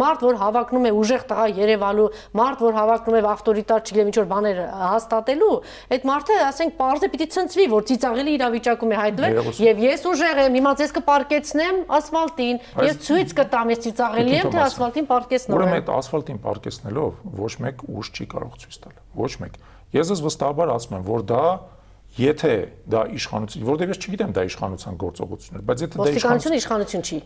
մարդ 0.00 0.24
որ 0.26 0.40
հավակնում 0.40 0.86
է 0.88 0.92
ուժեղ 0.96 1.26
տղա 1.26 1.46
Երևալու, 1.56 2.08
մարդ 2.40 2.64
որ 2.64 2.78
հավակնում 2.80 3.16
է 3.16 3.22
ավտորիտար, 3.36 3.84
չգիտեմ 3.86 4.10
ինչ 4.10 4.16
որ 4.16 4.28
բաներ 4.32 4.60
հաստատելու, 4.86 5.52
այդ 5.96 6.08
մարդը, 6.10 6.38
ասենք, 6.46 6.76
parze 6.80 7.10
պիտի 7.12 7.28
ցնցվի, 7.36 7.66
որ 7.76 7.86
ծիծաղելի 7.92 8.34
իրավիճակում 8.40 8.96
է 8.96 9.00
հայտնվել 9.04 9.52
եւ 9.66 9.82
ես 9.84 10.06
ուժեղ 10.16 10.40
եմ, 10.46 10.56
հիմա 10.56 10.72
ձեզ 10.80 10.94
կպարկեցնեմ 10.96 11.80
ասֆալտին, 11.96 12.60
ես 12.86 13.00
ցույց 13.06 13.34
կտամ, 13.36 13.72
ես 13.76 13.82
ծիծաղելի 13.86 14.36
եմ, 14.36 14.50
թե 14.56 14.60
ասֆալտին 14.66 15.08
պարկեցնեմ։ 15.10 15.56
Ուրեմն 15.56 15.76
այդ 15.76 15.90
ասֆալտին 15.96 16.40
պարկեցնելով 16.46 17.10
ոչ 17.36 17.52
մեկ 17.66 17.85
ուժ 17.86 18.12
չի 18.16 18.26
կարող 18.34 18.54
ցույց 18.62 18.76
տալ 18.82 19.00
ոչ 19.16 19.32
մեկ։ 19.42 19.58
Ես 19.96 20.12
ես 20.12 20.22
վստահաբար 20.26 20.72
ասում 20.76 20.96
եմ, 20.96 21.04
որ 21.06 21.24
դա 21.30 21.42
եթե 22.16 22.52
դա 22.90 23.02
իշխանություն, 23.16 23.66
որտեղ 23.66 23.92
ես 23.92 24.00
չգիտեմ 24.02 24.32
դա 24.36 24.44
իշխանության 24.50 24.98
գործողություններ, 25.02 25.64
բայց 25.66 25.84
եթե 25.86 26.00
դա 26.00 26.12
իշխանությունը 26.16 26.60
իշխանություն 26.62 27.06
չի։ 27.06 27.18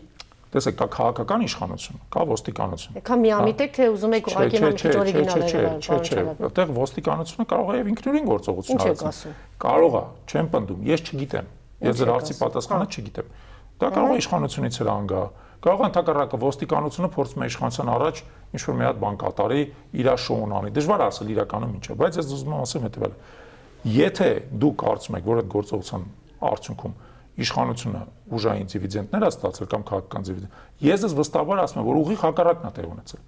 Տեսեք, 0.51 0.75
կա 0.81 0.85
քաղաքական 0.91 1.43
իշխանություն, 1.47 1.99
կա 2.11 2.23
ոստիկանություն։ 2.27 2.97
Եկա 2.99 3.15
միամիտ 3.21 3.61
եք 3.63 3.77
թե 3.77 3.85
ուզում 3.91 4.15
եք 4.17 4.25
ուղղակի 4.31 4.59
մի 4.61 4.71
քիչ 4.81 4.91
օրիգինալներ 4.99 5.53
գալ։ 5.55 5.77
Չէ, 5.79 5.99
չէ, 6.11 6.23
այդտեղ 6.43 6.73
ոստիկանությունը 6.75 7.45
կարող 7.51 7.71
է 7.71 7.77
եւ 7.79 7.91
ինքնուրույն 7.91 8.27
գործողություն 8.27 8.83
արել։ 8.83 9.31
Կարող 9.63 9.95
է, 9.95 10.03
չեմ 10.27 10.51
պնդում, 10.51 10.83
ես 10.91 11.05
չգիտեմ։ 11.07 11.47
Ես 11.87 12.01
դրա 12.01 12.17
հարցի 12.19 12.35
պատասխանը 12.41 12.89
չգիտեմ։ 12.91 13.31
Դա 13.79 13.87
կարող 13.95 14.11
է 14.11 14.19
իշխանությունից 14.21 14.75
հրան 14.81 15.07
գա, 15.07 15.23
կարող 15.61 15.81
է 15.81 15.87
ընդհակառակը 15.87 16.37
ոստիկանությունը 16.41 17.09
փորձում 17.15 17.41
է 17.41 17.47
իշխանության 17.51 17.91
առաջ 17.95 18.21
ինչ 18.51 18.61
որ 18.67 18.75
մի 18.81 18.85
հատ 18.87 18.97
բան 19.01 19.17
կատարի, 19.21 19.61
իր 20.01 20.09
շոուն 20.21 20.55
անի։ 20.57 20.71
Դժվար 20.75 21.03
ասել 21.07 21.31
իրականում 21.31 21.75
ինչ 21.77 21.85
է, 21.91 21.95
բայց 22.01 22.19
ես 22.21 22.31
ուզում 22.35 22.51
եմ 22.51 22.61
ասեմ 22.61 22.85
հետեւել։ 22.87 23.13
Եթե 23.91 24.29
դուք 24.61 24.75
կարծում 24.81 25.17
եք, 25.17 25.29
որ 25.31 25.41
այդ 25.41 25.49
գործողության 25.51 26.03
արդյունքում 26.51 26.95
իշխանությունը 27.41 28.01
ուժային 28.35 28.67
դիվիդենտներ 28.71 29.23
է 29.23 29.29
ստացել 29.31 29.69
կամ 29.71 29.83
քաղաքական 29.87 30.25
դիվիդենտ, 30.27 30.57
ես 30.83 31.05
ես 31.07 31.13
վստահաբար 31.21 31.61
ասում 31.61 31.79
եմ, 31.81 31.87
որ 31.87 31.99
ուղիղ 32.01 32.21
հակառակն 32.21 32.67
է 32.67 32.71
տեղ 32.75 32.89
ունեցել։ 32.91 33.21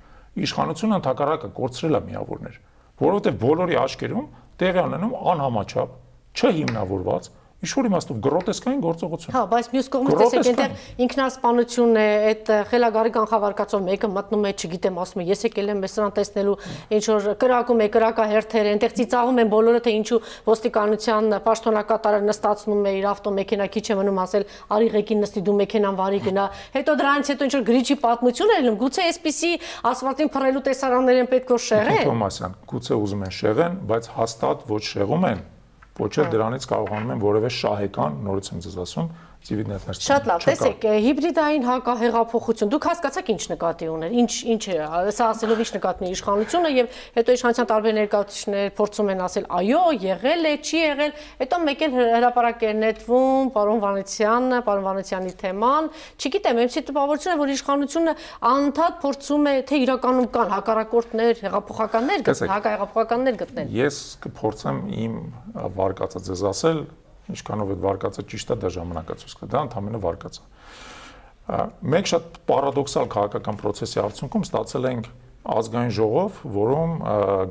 Իշխանությունը 0.43 0.97
ընդհակառակը 0.99 1.49
կորցրել 1.57 1.93
է 1.93 2.01
միավորներ, 2.03 2.55
որովհետև 3.03 3.37
բոլորի 3.43 3.77
աչքերում 3.83 4.27
տեղի 4.63 4.83
ունենում 4.83 5.13
անհամաչափ, 5.33 5.95
չհիմնավորված 6.33 7.29
ինչ 7.63 7.71
որ 7.77 7.87
իմաստով 7.87 8.17
գրոտեսկային 8.23 8.81
գործողություն։ 8.83 9.33
Հա, 9.33 9.41
բայց 9.53 9.67
մյուս 9.71 9.87
կողմից 9.93 10.17
տեսեք, 10.19 10.47
այնտեղ 10.51 11.03
ինքնասպանությունն 11.03 11.99
է, 12.01 12.07
այդ 12.27 12.49
խելագարի 12.73 13.11
կանխավարկածով 13.15 13.83
մեկը 13.87 14.09
մտնում 14.13 14.43
է, 14.43 14.51
չգիտեմ, 14.53 14.97
ասում 15.03 15.23
է, 15.23 15.25
ես 15.31 15.45
եկել 15.47 15.71
եմ 15.71 15.79
մեստան 15.83 16.13
տեսնելու 16.17 16.55
ինչ 16.97 17.03
որ 17.13 17.29
կրակում 17.43 17.83
է, 17.83 17.87
կրակահերթեր, 17.93 18.69
այնտեղ 18.73 18.95
ծիծաղում 18.99 19.39
են 19.43 19.53
բոլորը, 19.53 19.81
թե 19.83 19.93
ինչու 20.03 20.19
ոստիկանության 20.43 21.31
պաշտոնակատարը 21.47 22.19
նստածնում 22.27 22.83
է 22.83 22.93
իր 22.99 23.07
ավտոմեքենա, 23.13 23.69
քիչ 23.73 23.85
է 23.87 23.97
մնում 24.03 24.21
ասել, 24.23 24.47
արի 24.75 24.91
ղեկին 24.97 25.23
նստի 25.23 25.43
դու 25.47 25.55
մեքենան 25.63 25.97
վարի 26.03 26.21
գնա։ 26.27 26.45
Հետո 26.73 26.97
դրանից 26.99 27.31
հետո 27.33 27.47
ինչ 27.47 27.53
որ 27.53 27.65
գրիչի 27.71 27.97
պատմություն 28.03 28.53
է 28.53 28.59
լինում, 28.63 28.77
գուցե 28.83 29.07
այսպիսի 29.13 29.51
ասֆալտին 29.93 30.33
փռելու 30.33 30.65
տեսարաններ 30.67 31.23
են 31.23 31.31
պետք 31.33 31.53
որ 31.53 31.65
շեղեն։ 31.69 32.05
Թոմասյան, 32.11 32.59
գուցե 32.73 33.01
ուզում 33.03 33.25
են 33.29 33.35
շեղեն, 33.39 33.81
բայց 33.93 34.13
հաստատ 34.19 34.69
ոչ 34.73 34.83
շեղում 34.93 35.27
են 35.31 35.43
ոչ 35.99 36.11
էլ 36.23 36.29
դրանից 36.33 36.65
կարողանում 36.71 37.13
են 37.13 37.21
որևէ 37.21 37.49
շահեկան, 37.53 38.15
նորից 38.25 38.47
եմ 38.53 38.61
ձեզ 38.65 38.77
ասում, 38.83 39.09
դիվիդենտներ 39.47 39.97
ստանալ։ 39.97 40.07
Շատ 40.07 40.27
լավ, 40.29 40.43
տեսեք, 40.47 40.85
հիբրիդային 41.03 41.65
հակահեղափոխություն, 41.67 42.69
դուք 42.73 42.85
հասկացաք 42.89 43.31
ինչ 43.33 43.43
նկատի 43.53 43.89
ուներ, 43.93 44.13
ինչ 44.23 44.33
ինչ 44.53 44.63
է, 44.73 44.77
սա 45.13 45.27
ասելով 45.33 45.61
ինչ 45.63 45.69
նկատն 45.73 46.07
է 46.07 46.11
իշխանությունը 46.13 46.71
եւ 46.73 46.99
հետո 47.17 47.35
իշխանության 47.37 47.69
տարբեր 47.73 47.95
ներկայացուցիչներ 47.99 48.71
փորձում 48.79 49.11
են 49.13 49.23
ասել, 49.27 49.47
այո, 49.59 49.83
եղել 50.03 50.47
է, 50.47 50.53
չի 50.63 50.79
եղել, 50.83 51.13
հետո 51.43 51.59
մեկ 51.63 51.83
էլ 51.83 51.97
հրաապարակ 51.99 52.63
է 52.63 52.71
նետվում, 52.83 53.51
պարոն 53.53 53.83
Վանեցյանը, 53.83 54.61
պարոն 54.63 54.87
Վանեցյանի 54.87 55.33
թեման, 55.43 55.91
չգիտեմ, 56.23 56.63
MC 56.63 56.83
տպավորությունը, 56.87 57.37
որ 57.43 57.53
իշխանությունը 57.53 58.15
անընդհատ 58.53 58.99
փորձում 59.03 59.47
է 59.53 59.55
թե 59.67 59.79
իրականում 59.83 60.27
կան 60.33 60.53
հակառակորդներ, 60.53 61.43
հեղափոխականներ, 61.43 62.25
հակահեղափոխականներ 62.53 63.39
գտնել։ 63.43 63.73
Ես 63.83 64.01
կփորձեմ 64.23 64.83
իմ 65.03 65.17
վարկածը 65.77 66.23
ձեզ 66.29 66.45
ասել, 66.53 66.83
ինչքանով 67.31 67.73
այդ 67.73 67.83
վարկածը 67.83 68.25
ճիշտ 68.33 68.53
է 68.53 68.57
դա 68.63 68.71
ժամանակացույց 68.77 69.35
կա, 69.39 69.49
դա 69.53 69.61
ընդհանրապես 69.67 70.03
վարկած 70.03 70.39
է։ 70.39 70.47
Մենք 71.93 72.09
շատ 72.13 72.37
պարադոքսալ 72.49 73.07
քաղաքական 73.13 73.57
process-ի 73.59 74.01
արդյունքում 74.03 74.45
ստացել 74.47 74.87
ենք 74.93 75.07
ազգային 75.43 75.91
ժողով, 75.97 76.37
որում 76.55 76.93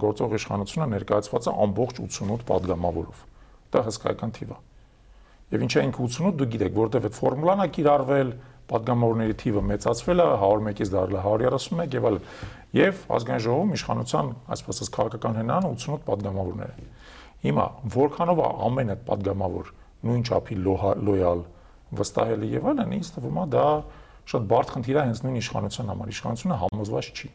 գործող 0.01 0.37
իշխանությունը 0.39 0.87
ներկայացված 0.93 1.49
է 1.49 1.55
ամբողջ 1.67 1.99
88 2.07 2.47
падգամավորով։ 2.49 3.25
Դա 3.73 3.83
հսկայական 3.89 4.33
թիվ 4.39 4.53
է։ 4.53 4.61
Եվ 5.53 5.65
ինչա 5.67 5.83
ինքը 5.85 6.01
88, 6.09 6.39
դու 6.41 6.49
գիտեք, 6.53 6.73
որտեղ 6.79 7.07
այդ 7.09 7.19
ֆորմուլան 7.21 7.63
է 7.63 7.69
կիրառվել, 7.77 8.31
падգամավորների 8.73 9.37
թիվը 9.43 9.63
մեծացվել 9.69 10.23
է 10.23 10.27
101-ից 10.41 10.93
դարձել 10.93 11.19
է 11.19 11.23
131 11.29 11.97
եւ 11.99 12.07
այլն։ 12.09 12.29
Եվ 12.79 13.03
ազգային 13.17 13.43
ժողովում 13.45 13.75
իշխանության, 13.77 14.31
այսպես 14.57 14.81
ասած, 14.83 14.91
քաղաքական 14.97 15.39
հնարան 15.43 15.67
88 15.77 16.07
падգամավորներ 16.09 16.73
են։ 16.73 16.89
Հիմա 17.43 17.67
որքանով 17.93 18.41
ամենը 18.69 18.97
падգամավոր 19.09 19.71
նույն 20.07 20.25
չափի 20.29 20.57
լոյալ, 20.63 21.45
վստահելի 21.99 22.51
եւ 22.53 22.67
այլն, 22.73 22.97
ինձ 22.99 23.13
թվում 23.17 23.39
է 23.43 23.47
դա 23.53 23.67
շատ 24.33 24.45
բարդ 24.53 24.73
խնդիր 24.77 24.99
է 24.99 25.05
հենց 25.11 25.23
նույն 25.27 25.39
իշխանության 25.43 25.93
համար։ 25.93 26.13
Իշխանությունը 26.13 26.59
համոզված 26.63 27.09
չի։ 27.13 27.31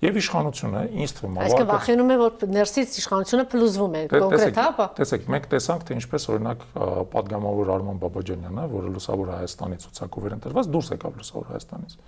Եվ 0.00 0.18
իշխանությունը 0.20 0.82
ինձ 1.02 1.12
թվում 1.18 1.34
է 1.36 1.42
Այսինքն 1.44 1.68
վախենում 1.70 2.10
է 2.14 2.16
որ 2.20 2.44
ներսից 2.54 2.94
իշխանությունը 3.00 3.44
փլուզվում 3.50 3.96
է 3.98 4.02
կոնկրետ 4.14 4.60
հա։ 4.60 4.86
Տեսեք, 5.00 5.26
մենք 5.34 5.48
տեսանք 5.50 5.84
թե 5.90 5.96
ինչպես 6.00 6.26
օրինակ 6.30 6.64
падգամավոր 7.12 7.72
Արման 7.74 8.00
Բաբաջանյանը, 8.00 8.64
որը 8.72 8.92
լուսավոր 8.94 9.32
Հայաստանի 9.34 9.80
ցուցակով 9.84 10.28
էր 10.30 10.36
ընտրված, 10.38 10.70
դուրս 10.70 10.92
եկավ 10.94 11.20
լուսավոր 11.20 11.50
Հայաստանից 11.50 11.98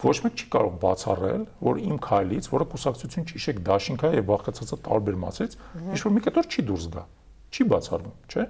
ոչ 0.00 0.16
մեկ 0.24 0.40
չի 0.40 0.46
կարող 0.54 0.76
բացառել, 0.80 1.42
որ 1.60 1.80
իմ 1.84 1.96
քայլից, 2.04 2.46
որը 2.50 2.66
կուսակցություն 2.72 3.26
ճիշտ 3.30 3.58
դաշինքա 3.68 4.10
եւ 4.16 4.24
բաղկացած 4.30 4.70
է 4.72 4.78
տարբեր 4.86 5.18
մասից, 5.24 5.56
ինչ 5.90 6.00
որ 6.00 6.14
մի 6.16 6.22
կետոր 6.24 6.48
չի 6.50 6.64
դուրս 6.70 6.86
գա։ 6.94 7.04
Չի 7.50 7.66
բացառվում, 7.70 8.16
չէ՞։ 8.30 8.46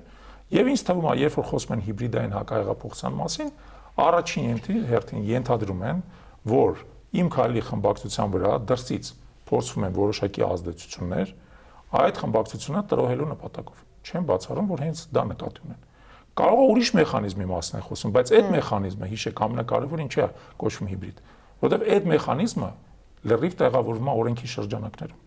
Եվ 0.50 0.70
ինձ 0.70 0.84
թվում 0.90 1.08
է, 1.10 1.14
երբ 1.20 1.36
որ 1.40 1.46
խոսում 1.50 1.74
են 1.74 1.82
հիբրիդային 1.90 2.34
հակահեղափոխության 2.38 3.18
մասին, 3.20 3.50
առաջին 4.00 4.46
հերթին 4.90 5.26
ենթադրում 5.30 5.84
են 5.90 6.02
որ 6.50 6.82
իմ 7.20 7.28
քայլի 7.34 7.62
խմբակցության 7.66 8.34
վրա 8.34 8.52
դրսից 8.70 9.10
փորձվում 9.50 9.86
են 9.90 9.94
որոշակի 9.98 10.44
ազդեցություններ 10.46 11.32
այդ 12.00 12.20
խմբակցությունը 12.22 12.82
տրոհելու 12.90 13.28
նպատակով։ 13.30 13.78
Չեմ 14.00 14.26
բացառում, 14.30 14.68
որ 14.70 14.82
հենց 14.86 15.00
դա 15.10 15.24
նկատի 15.30 15.64
ունեն։ 15.66 15.80
Կարող 16.40 16.60
է 16.60 16.66
ուրիշ 16.70 16.90
մեխանիզմի 17.00 17.46
մասն 17.50 17.76
է 17.76 17.82
խոսում, 17.90 18.12
բայց 18.14 18.30
այդ 18.38 18.50
մեխանիզմը 18.54 19.08
հիշեք 19.10 19.42
ամենակարևորը 19.44 20.04
ինչի 20.06 20.20
է 20.20 20.28
կոչվում 20.62 20.90
հիբրիդ, 20.90 21.18
Որտեվ 21.60 21.88
այդ 21.96 22.12
մեխանիզմը 22.14 22.70
լրիվ 23.30 23.58
տեղավորվում 23.60 24.08
է 24.10 24.14
օրենքի 24.20 24.54
շրջանակներում 24.54 25.20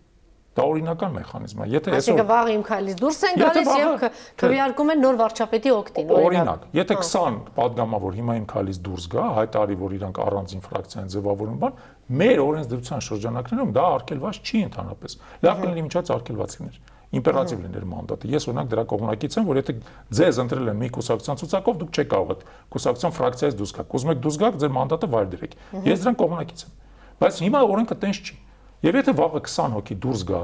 դա 0.53 0.63
օրինական 0.69 1.13
մեխանիզմ 1.17 1.61
է։ 1.63 1.67
Եթե 1.73 1.93
այսօր 1.93 1.97
Այսինքն 1.97 2.27
վաղ 2.29 2.49
իմ 2.53 2.63
քայլից 2.67 2.99
դուրս 3.01 3.19
են 3.29 3.39
գալիս 3.41 3.69
եւ 3.73 4.03
քվեարկում 4.43 4.91
են 4.93 4.99
նոր 5.01 5.17
վարչապետի 5.21 5.71
օկտին, 5.73 6.11
օրինակ։ 6.13 6.67
Եթե 6.77 6.97
20 7.01 7.39
падգամավոր 7.57 8.17
հիմա 8.19 8.35
իմ 8.37 8.45
քայլից 8.53 8.79
դուրս 8.85 9.07
գա, 9.13 9.25
հայտարարի, 9.39 9.77
որ 9.81 9.95
իրանք 9.97 10.21
առանձին 10.29 10.63
ֆրակցիան 10.69 11.11
ձևավորում 11.13 11.57
բան, 11.63 11.81
մեր 12.21 12.43
օրենսդրության 12.43 13.05
շրջանակներում 13.09 13.73
դա 13.73 13.85
արկելված 13.97 14.41
չի 14.43 14.63
ընդհանրապես։ 14.69 15.17
Լավ 15.41 15.63
կլինի 15.63 15.85
միջած 15.89 16.13
արկելվածիներ 16.13 16.77
իմպերատիվ 17.13 17.59
լիներ 17.63 17.85
մանդատը։ 17.93 18.29
Ես 18.33 18.47
օրինակ 18.49 18.69
դրա 18.73 18.83
կողմնակից 18.89 19.37
եմ, 19.37 19.45
որ 19.49 19.59
եթե 19.61 19.75
ձեզ 20.17 20.39
ընտրել 20.43 20.71
են 20.73 20.79
մի 20.81 20.89
կուսակցության 20.97 21.39
ցուցակով, 21.43 21.77
դուք 21.83 21.91
չեք 21.93 22.09
կարող 22.13 22.33
այդ 22.33 22.43
կուսակցության 22.73 23.13
ֆրակցիայից 23.13 23.57
դուրս 23.61 23.73
գաք։ 23.77 23.93
Ուզում 23.93 24.13
եք 24.13 24.23
դուրս 24.23 24.39
գաք, 24.43 24.57
ձեր 24.63 24.73
մանդատը 24.73 25.09
վայր 25.13 25.29
դրեք։ 25.33 25.55
Ես 25.93 26.03
դրան 26.03 26.17
կողմնակից 26.23 26.63
եմ։ 26.63 26.75
Բայց 27.23 27.39
հիմա 27.43 27.63
օրենքը 27.73 27.97
տենց 28.03 28.21
չի։ 28.23 28.35
Եվ 28.83 28.97
եթե 28.99 29.13
վաղը 29.19 29.41
20 29.47 29.73
հոգի 29.77 29.95
դուրս 30.03 30.23
գա, 30.33 30.43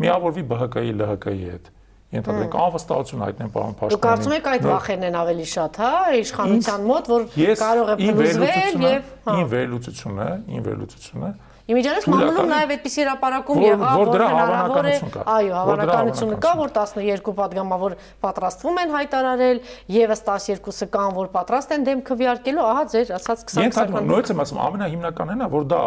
միավորվի 0.00 0.42
ԲՀԿ-ի, 0.50 0.92
ԼՀԿ-ի 1.00 1.48
հետ, 1.50 1.70
ենթադրենք 2.10 2.54
անվստահություն 2.60 3.20
հայտնեն 3.24 3.50
պարոն 3.54 3.74
Փաշինյանին։ 3.80 3.94
Դուք 3.94 4.04
կարծում 4.06 4.34
եք 4.36 4.48
այդ 4.50 4.64
վախերն 4.70 5.04
են 5.10 5.18
ավելի 5.20 5.46
շատ, 5.50 5.76
հա, 5.80 5.90
իշխանության 6.20 6.86
մոտ, 6.90 7.10
որ 7.10 7.26
կարող 7.60 7.90
է 7.90 7.96
փլուզվել 8.00 8.80
եւ 8.86 9.10
հա։ 9.26 9.36
Ին 9.40 9.50
վերլուծությունը, 9.50 10.28
ին 10.50 10.64
վերլուծությունը 10.70 11.30
Իմիջիանից 11.70 12.06
մամուլում 12.10 12.48
նաև 12.50 12.72
այդպես 12.74 12.94
հրաապարակում 13.00 13.60
եղավ, 13.62 14.00
որ 14.00 14.22
հնարավոր 14.26 14.88
է, 14.90 14.94
այո, 15.34 15.52
հավանականությունը 15.54 16.38
կա, 16.42 16.52
որ 16.60 16.72
12 16.76 17.32
падգամավոր 17.40 17.96
պատրաստվում 18.26 18.80
են 18.80 18.94
հայտարարել, 18.96 19.60
եւս 19.94 20.24
12-ը 20.26 20.88
կան, 20.96 21.14
որ 21.20 21.30
պատրաստ 21.36 21.74
են 21.76 21.86
դեմ 21.90 22.04
քվեարկելու, 22.10 22.66
ահա 22.70 22.84
ձեր 22.94 23.12
ասած 23.20 23.44
20-20-ական։ 23.54 24.10
Նույնիսկ 24.10 24.34
եմ 24.34 24.44
ասում, 24.46 24.62
ամենահիմնականն 24.66 25.44
է, 25.46 25.50
որ 25.54 25.68
դա 25.70 25.82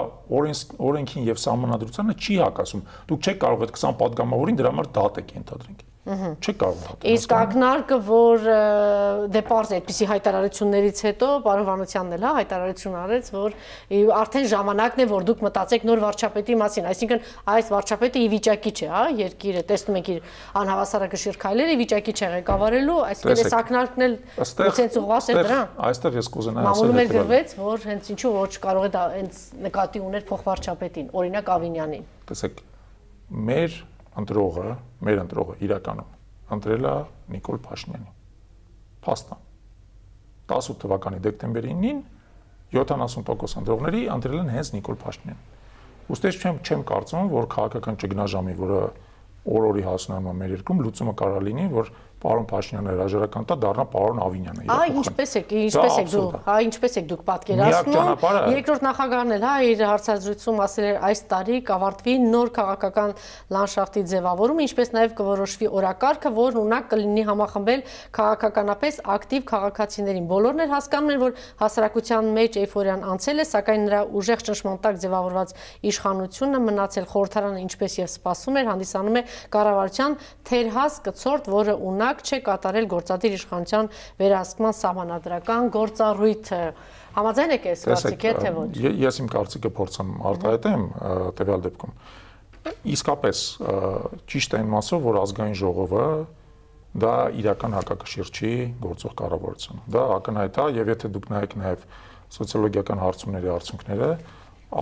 օրենքին 0.90 1.32
եւ 1.34 1.42
սահմանադրությանը 1.44 2.20
չի 2.24 2.38
հակասում։ 2.44 2.86
Դուք 3.12 3.28
չեք 3.28 3.42
կարող 3.44 3.66
այդ 3.68 3.76
20 3.84 3.98
падգամավորին 4.04 4.62
դրա 4.64 4.74
համար 4.74 4.94
դատ 5.00 5.20
եք 5.24 5.36
ենթադրենք։ 5.42 5.90
Չի 6.04 6.54
կարող 6.60 6.80
հատել։ 6.84 7.14
Իսկ 7.14 7.34
ակնարկը, 7.38 7.98
որ 8.04 8.48
դե 9.32 9.42
պարզ 9.48 9.70
է 9.72 9.76
այդպիսի 9.78 10.08
հայտարարություններից 10.10 10.98
հետո 11.08 11.30
պարոն 11.46 11.68
Վանոցյանն 11.70 12.16
էլ 12.18 12.26
հա 12.28 12.32
հայտարարություն 12.38 12.98
արեց, 13.00 13.30
որ 13.32 13.56
արդեն 14.20 14.50
ժամանակն 14.52 15.00
է, 15.00 15.06
որ 15.14 15.28
դուք 15.30 15.44
մտածեք 15.48 15.86
նոր 15.88 16.02
վարչապետի 16.04 16.58
մասին, 16.60 16.90
այսինքն 16.92 17.24
այս 17.54 17.72
վարչապետը 17.72 18.20
ի 18.20 18.28
վիճակի 18.34 18.74
չէ, 18.74 18.90
հա, 18.92 19.04
երկիրը 19.24 19.64
տեսնում 19.72 20.00
եք 20.04 20.12
իր 20.12 20.20
անհավասարակշիռ 20.60 21.40
քայլերը 21.40 21.72
ի 21.72 21.80
վիճակի 21.84 22.16
չէ 22.20 22.30
ղեկավարելու, 22.34 23.00
այսինքն 23.14 23.44
այս 23.48 23.58
ակնարկն 23.64 24.06
էլ 24.10 24.18
ցենց 24.44 25.00
ուղղված 25.00 25.32
է 25.32 25.38
դրան։ 25.40 25.74
Այստեղ 25.88 26.20
ես 26.20 26.32
կուզենայի 26.36 26.68
ասել։ 26.68 26.84
Մամուլում 26.84 27.02
էլ 27.04 27.14
գրվեց, 27.14 27.56
որ 27.64 27.88
հենց 27.94 28.12
ինչու 28.14 28.36
ոչ 28.44 28.52
կարող 28.68 28.84
է 28.84 28.94
դա 28.94 29.04
հենց 29.14 29.42
նկատի 29.64 30.04
ուներ 30.04 30.28
փոխվարչապետին, 30.34 31.10
օրինակ 31.24 31.52
Ավինյանին։ 31.54 32.08
Տեսեք, 32.34 32.64
մեր 33.54 33.82
ընտրողը, 34.22 34.68
մեր 35.08 35.22
ընտրողը 35.24 35.56
իրականում 35.68 36.12
ընտրել 36.54 36.86
է 36.90 36.96
Նիկոլ 37.34 37.60
Փաշինյանի։ 37.64 38.12
Փաստա 39.04 39.38
18 40.54 40.80
թվականի 40.84 41.22
դեկտեմբերի 41.24 41.74
9-ին 41.80 42.04
70% 42.74 43.64
ընտրողների 43.64 44.04
ընտրել 44.14 44.40
են 44.44 44.52
հենց 44.54 44.72
Նիկոլ 44.76 45.00
Փաշինյանին։ 45.04 45.50
Ոստեղ 46.04 46.40
չեմ 46.44 46.58
չեմ 46.68 46.82
կարծում, 46.90 47.30
որ 47.32 47.46
քաղաքական 47.54 48.00
ճգնաժամի, 48.04 48.56
որը 48.60 48.80
օր-օրի 49.44 49.84
հասնում 49.88 50.28
է 50.28 50.34
մեր 50.40 50.54
երկրում, 50.58 50.82
լուծումը 50.84 51.14
կարա 51.20 51.40
լինի, 51.48 51.68
որ 51.74 51.92
պարոն 52.24 52.46
Փաշինյանը 52.50 52.94
հրաժարական 52.94 53.48
տա 53.50 53.56
դառնա 53.64 53.86
պարոն 53.94 54.22
Ավինյանը։ 54.24 54.68
Այ 54.74 54.94
ինչպես 55.04 55.34
եք, 55.40 55.54
ինչպես 55.64 55.98
եք 56.04 56.10
դու, 56.14 56.24
հա 56.48 56.56
ինչպես 56.64 56.98
եք 57.00 57.08
դուք 57.12 57.24
պատկերացնում։ 57.28 58.24
Երկրորդ 58.54 58.86
նախագահն 58.88 59.34
էլ 59.34 59.44
հա 59.44 59.54
իր 59.74 59.84
հարցազրույցում 59.90 60.62
ասել 60.64 60.88
էր 60.88 61.00
այս 61.10 61.22
տարի 61.34 61.58
կավարտվի 61.68 62.16
նոր 62.24 62.52
քաղաքական 62.58 63.14
լանդշաֆտի 63.54 64.04
ձևավորումը, 64.14 64.66
ինչպես 64.68 64.94
նաև 64.94 65.16
կորոշվի 65.20 65.70
օրակարգը, 65.84 66.32
որն 66.38 66.60
ունակ 66.64 66.88
կլինի 66.94 67.24
համախմբել 67.28 67.84
քաղաքականապես 68.18 69.00
ակտիվ 69.14 69.46
քաղաքացիներին։ 69.54 70.28
Բոլորն 70.34 70.64
էլ 70.64 70.74
հասկանում 70.74 71.14
են, 71.14 71.22
որ 71.24 71.36
հասարակության 71.64 72.32
մեջ 72.38 72.60
էйֆորիան 72.64 73.06
անցել 73.14 73.44
է, 73.44 73.46
սակայն 73.54 73.86
նրա 73.88 74.02
ուժեղ 74.24 74.44
ճնշման 74.48 74.80
տակ 74.84 75.00
ձևավորված 75.04 75.54
իշխանությունը 75.94 76.62
մնացել 76.64 77.08
խորհրդարանը 77.14 77.64
ինչպես 77.64 77.98
եւ 78.04 78.10
սպասում 78.14 78.60
էր, 78.64 78.70
հանդիսանում 78.74 79.18
է 79.20 79.24
կառավարության 79.54 80.18
թերհաս 80.50 81.00
կցորդ, 81.08 81.50
որը 81.54 81.76
ունակ 81.94 82.13
օրինակ 82.14 82.22
չէ 82.22 82.38
կատարել 82.46 82.88
գործադիր 82.92 83.34
իշխանության 83.38 83.88
վերահսկման 84.22 84.76
սահմանադրական 84.78 85.70
գործառույթը։ 85.74 86.62
Համաձայն 87.14 87.54
եք 87.58 87.66
այս 87.74 87.82
կարծիքի 87.90 88.34
թե 88.44 88.52
ոչ։ 88.54 88.68
Ես 89.04 89.20
իմ 89.24 89.28
կարծիքը 89.34 89.72
փորձեմ 89.78 90.14
արտահայտեմ 90.30 90.86
տվյալ 91.40 91.66
դեպքում։ 91.66 91.94
Իսկապես 92.94 93.42
ճիշտ 94.34 94.54
է 94.54 94.60
այն 94.62 94.72
մասով, 94.74 95.04
որ 95.04 95.20
ազգային 95.24 95.58
ժողովը 95.64 96.08
դա 97.04 97.16
իրական 97.42 97.76
հակակշիռ 97.80 98.32
չի 98.34 98.54
գործող 98.86 99.14
կառավարություն։ 99.20 99.84
Դա 99.94 100.04
ակնհայտ 100.20 100.62
է 100.62 100.68
եւ 100.78 100.94
եթե 100.94 101.12
դուք 101.18 101.28
նայեք 101.34 101.58
նաեւ 101.64 101.86
սոցիոլոգիական 102.38 103.04
հարցումների 103.04 103.54
արդյունքները, 103.58 104.10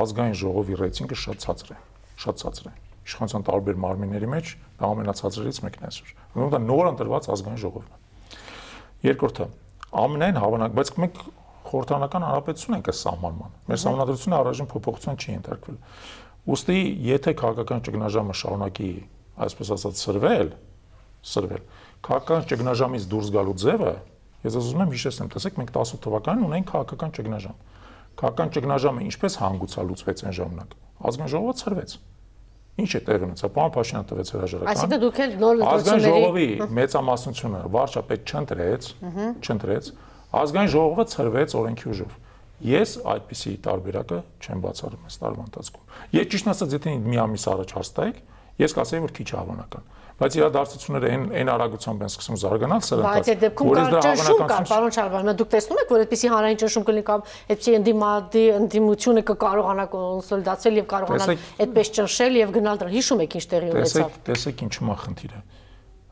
ազգային 0.01 0.39
ժողովի 0.43 0.79
ռեյտինգը 0.83 1.21
շատ 1.25 1.43
ցածր 1.47 1.75
է, 1.75 1.81
շատ 2.21 2.43
ցածր 2.43 2.71
է 2.71 2.90
իշխանության 3.07 3.45
տարբեր 3.47 3.77
մարմինների 3.81 4.29
մեջ 4.31 4.51
դա 4.81 4.89
ամենացածներից 4.91 5.59
մեկն 5.65 5.81
է 5.81 5.87
այսօր։ 5.91 6.11
Ուրեմն 6.31 6.51
դա 6.51 6.59
նոր 6.65 6.89
ընտրված 6.91 7.29
ազգային 7.35 7.61
ժողովն 7.61 7.91
է։ 7.91 7.99
Երկրորդը, 9.01 9.47
ամենայն 10.01 10.39
հավանակ, 10.41 10.75
բայց 10.77 10.91
մենք 11.01 11.21
խորհրդանական 11.71 12.25
հանրապետություն 12.27 12.77
ենք 12.77 12.89
այս 12.91 13.01
սահմանման։ 13.01 13.55
Մեր 13.71 13.79
սահմանադրությունը 13.81 14.37
առայժմ 14.41 14.69
փոփոխության 14.71 15.19
չի 15.21 15.31
ենթարկվել։ 15.31 15.77
Ոստի, 16.51 16.77
եթե 17.05 17.33
քաղաքական 17.41 17.83
ճգնաժամը 17.87 18.35
շարունակի, 18.41 18.91
այսպես 19.45 19.71
ասած, 19.77 20.01
սրվել, 20.01 20.49
սրվել, 21.31 21.65
քաղաքական 22.07 22.47
ճգնաժամից 22.51 23.05
դուրս 23.11 23.33
գալու 23.35 23.57
ձևը, 23.61 23.93
ես 24.41 24.57
ուզում 24.61 24.81
եմ 24.81 24.95
հիշեցնեմ, 24.95 25.29
տեսեք, 25.37 25.59
մենք 25.61 25.75
18 25.77 26.01
թվականին 26.01 26.47
ունենք 26.49 26.71
քաղաքական 26.71 27.13
ճգնաժամ։ 27.17 27.59
Քաղաքական 28.21 28.55
ճգնաժամը 28.57 29.05
ինչպես 29.11 29.37
հանգուցալուծվեց 29.41 30.25
այն 30.25 30.35
ժամանակ։ 30.41 30.73
Ազգային 31.11 31.31
ժողովը 31.31 31.53
ծրվեց 31.61 31.93
Ինչ 32.79 32.91
է 32.95 33.01
տեղի 33.07 33.25
ունեցա։ 33.27 33.47
Պարոն 33.51 33.71
Փաշինյանը 33.75 34.07
տվեց 34.11 34.29
հրաժարական։ 34.31 34.71
Այսինքն 34.71 35.01
դուք 35.01 35.17
էլ 35.21 35.33
նոր 35.41 35.55
լրացումների 35.59 35.81
Ազգային 35.81 36.05
ժողովի 36.07 36.47
մեծամասնությունը 36.77 37.61
վարչապետ 37.75 38.31
չընտրեց, 38.31 38.87
չընտրեց։ 39.41 39.89
Ազգային 40.41 40.71
ժողովը 40.71 41.05
ծրվեց 41.11 41.55
օրենքի 41.61 41.89
ուժով։ 41.91 42.15
Ես 42.71 42.91
այդպիսի 43.11 43.51
տարբերակը 43.65 44.19
չեմ 44.41 44.59
բացառում 44.61 45.07
այս 45.11 45.15
տարվա 45.21 45.45
ընթացքում։ 45.51 45.95
Ես 46.15 46.27
ճիշտ 46.31 46.49
ասած, 46.51 46.75
եթե 46.77 46.93
մի 47.11 47.21
ամիս 47.25 47.45
առաջ 47.51 47.73
հաստայեք, 47.81 48.21
ես 48.61 48.75
կասեի, 48.77 49.01
որ 49.01 49.13
քիչ 49.17 49.27
է 49.31 49.35
հավանական 49.41 49.89
բայց 50.21 50.35
իրադարձությունները 50.37 51.11
այն 51.11 51.23
այն 51.41 51.51
արագությամբ 51.51 52.03
են 52.05 52.11
սկսում 52.11 52.37
զարգանալ 52.41 52.83
սրանց։ 52.87 53.05
Բայց 53.11 53.29
այդ 53.31 53.41
դեպքում 53.41 53.71
կար 53.71 53.95
ճնշում 54.05 54.43
կար, 54.51 54.67
պարոն 54.71 54.93
Շարվարյան, 54.97 55.39
դուք 55.41 55.49
տեսնում 55.55 55.81
եք, 55.81 55.91
որ 55.91 56.03
այդպիսի 56.05 56.31
հանրային 56.31 56.59
ճնշում 56.61 56.85
կլինի 56.91 57.05
կամ 57.09 57.25
այդպիսի 57.51 57.75
ընդդիմադի 57.81 58.43
ընդդիմությունը 58.61 59.23
կկարողանա 59.31 59.85
կոնսոլիդացել 59.95 60.77
եւ 60.81 60.85
կարողանալ 60.91 61.33
այդպես 61.65 61.91
ճնշել 61.97 62.39
եւ 62.41 62.53
գնալ 62.61 62.81
դրան։ 62.81 62.95
Հիշում 63.01 63.25
եք 63.25 63.35
ինչ 63.41 63.45
տեղի 63.51 63.71
ունեցավ։ 63.71 63.91
Տեսեք, 63.91 64.21
տեսեք 64.31 64.63
ինչու՞մ 64.67 64.91
է 64.91 64.97
խնդիրը 65.01 65.41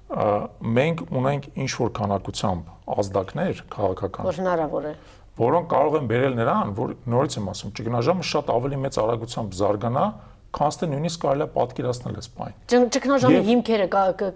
մենք 0.09 1.01
ունենք 1.13 1.43
ինչ 1.53 1.71
որ 1.77 1.89
քանակությամբ 1.99 2.69
ազդակներ 2.97 3.59
քաղաքական 3.69 4.25
որ 4.25 4.39
հնարավոր 4.39 4.87
է 4.89 4.93
որոնք 5.39 5.67
կարող 5.69 5.97
են 5.99 6.07
բերել 6.09 6.33
նրան 6.39 6.71
որ 6.79 6.93
նորից 7.13 7.37
եմ 7.37 7.51
ասում 7.53 7.73
ճգնաժամը 7.77 8.25
շատ 8.29 8.49
ավելի 8.55 8.79
մեծ 8.89 8.97
արագությամբ 9.03 9.53
զարգանա 9.59 10.05
քանց 10.49 10.77
թե 10.79 10.87
նույնիսկ 10.89 11.21
կարելի 11.23 11.45
է 11.45 11.47
պատկերացնել 11.53 12.15
այս 12.19 12.29
բանը։ 12.39 12.79
Ճգնաժամի 12.95 13.41
հիմքերը 13.49 13.87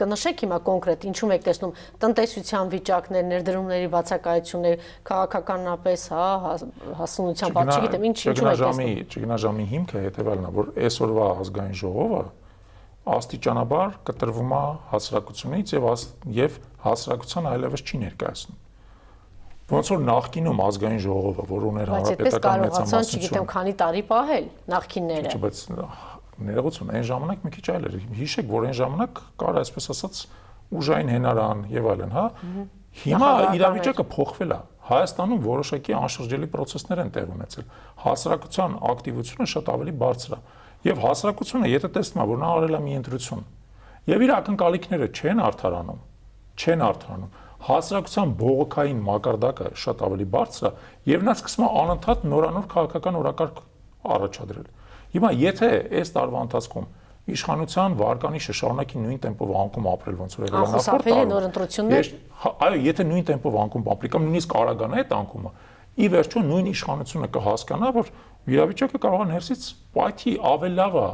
կնշեք 0.03 0.43
հիմա 0.43 0.59
կոնկրետ 0.67 1.07
ինչու 1.09 1.29
եք 1.33 1.47
տեսնում 1.47 1.73
տնտեսության 2.03 2.71
վիճակներ, 2.73 3.25
ներդրումների 3.33 3.89
բացակայություններ, 3.93 4.85
քաղաքականապես, 5.09 6.05
հա, 6.13 6.27
հասունության 7.01 7.57
բաց, 7.57 7.73
չգիտեմ, 7.73 8.07
ինչ 8.09 8.17
ինչու 8.23 8.47
եք 8.53 8.63
տեսնում։ 8.63 8.93
Ճգնաժամի 9.13 9.67
հիմքը 9.73 10.05
հետեւալն 10.05 10.45
է, 10.45 10.53
որ 10.53 10.71
այսօրվա 10.85 11.29
ազգային 11.43 11.77
ժողովը 11.81 12.23
աստիճանաբար 13.03 13.95
կտրվում 14.07 14.53
է 14.55 14.61
հասարակությունից 14.93 15.73
եւ 15.75 15.87
եւ 16.37 16.59
հասարակության 16.85 17.49
այլևս 17.51 17.83
չի 17.83 17.99
ներկայացնում 18.03 18.61
ոնց 19.71 19.89
որ 19.93 20.01
նախկինում 20.03 20.59
ազգային 20.63 21.01
ժողովը, 21.03 21.43
որ 21.49 21.65
ուներ 21.69 21.91
հանրապետական 21.93 22.63
մեծամասնություն, 22.63 23.21
չգիտեմ, 23.23 23.45
քանի 23.53 23.73
տարի 23.79 24.01
պահել 24.09 24.47
նախկինները։ 24.73 25.31
Չէ, 25.33 25.39
բայց 25.43 25.61
ներողություն, 26.43 26.91
այն 26.93 27.05
ժամանակ 27.07 27.43
մի 27.43 27.51
քիչ 27.53 27.65
այլ 27.73 27.87
էր։ 27.87 27.97
Հիշեք, 28.19 28.47
որ 28.53 28.67
այն 28.67 28.75
ժամանակ 28.79 29.21
կար 29.43 29.59
այսպես 29.63 29.89
ասած 29.93 30.21
ուժային 30.73 31.11
հենարան 31.13 31.63
եւ 31.73 31.89
այլն, 31.93 32.13
հա։ 32.13 32.25
Հիմա 33.03 33.29
իրավիճակը 33.57 34.05
փոխվել 34.13 34.53
է։ 34.53 34.59
Հայաստանում 34.83 35.43
որոշակի 35.43 35.93
անշրջելի 35.95 36.47
process-ներ 36.53 37.01
են 37.03 37.11
տեղ 37.15 37.29
ունեցել։ 37.33 37.67
Հասարակության 38.03 38.73
ակտիվությունը 38.93 39.47
շատ 39.53 39.69
ավելի 39.73 39.93
բարձր 40.03 40.33
է։ 40.33 40.39
Եվ 40.83 41.03
հասարակությունը, 41.03 41.69
եթե 41.71 41.89
տեսնում 41.95 42.23
է, 42.23 42.25
որ 42.33 42.41
նա 42.43 42.49
արել 42.53 42.75
է 42.75 42.81
մի 42.83 42.95
ընտրություն, 42.99 43.43
եւ 44.03 44.23
իր 44.27 44.33
ակնկալիքները 44.35 45.07
չեն 45.13 45.41
արդարանում, 45.47 46.01
չեն 46.59 46.83
արդարանում, 46.83 47.31
հասարակության 47.67 48.33
բողոքային 48.39 48.99
մակարդակը 49.07 49.69
շատ 49.83 50.03
ավելի 50.07 50.27
բարձր 50.33 50.67
է 50.67 50.71
եւ 51.13 51.23
նա 51.27 51.35
սկսում 51.37 51.63
է 51.63 51.69
անընդհատ 51.83 52.25
նորանոր 52.33 52.65
քաղաքական 52.73 53.19
օրակարգ 53.23 53.61
առաջադրել։ 54.13 54.67
Հիմա 55.13 55.29
եթե 55.43 55.69
այս 56.01 56.13
տարվա 56.17 56.43
ընթացքում 56.47 56.87
իշխանության 57.23 57.93
վարկանիշը 57.99 58.53
շարունակի 58.59 59.01
նույն 59.03 59.19
տեմպով 59.23 59.51
անկում 59.63 59.85
ապրել 59.93 60.15
ոնց 60.19 60.33
որ 60.35 60.45
եղել 60.49 60.73
նախորդ 60.73 61.05
տարի 61.07 61.27
նոր 61.29 61.45
ընտրություններ 61.47 62.09
հա, 62.43 62.49
այո 62.67 62.79
եթե 62.83 63.05
նույն 63.07 63.27
տեմպով 63.29 63.55
անկում 63.63 63.85
ապրի 63.93 64.11
կամ 64.11 64.25
նույնիսկ 64.27 64.55
արագանա 64.59 64.97
այդ 65.03 65.13
անկումը 65.23 65.51
ի 65.93 66.09
վերջո 66.13 66.43
նույն 66.49 66.67
իշխանությունը 66.73 67.29
կհասկանա 67.37 67.91
որ 67.95 68.11
վիրավիճակը 68.49 69.01
կարող 69.07 69.23
է 69.23 69.27
ներսից 69.31 69.63
պայթի 69.95 70.33
ավելի 70.51 70.77
լավ 70.83 70.97
է 70.99 71.07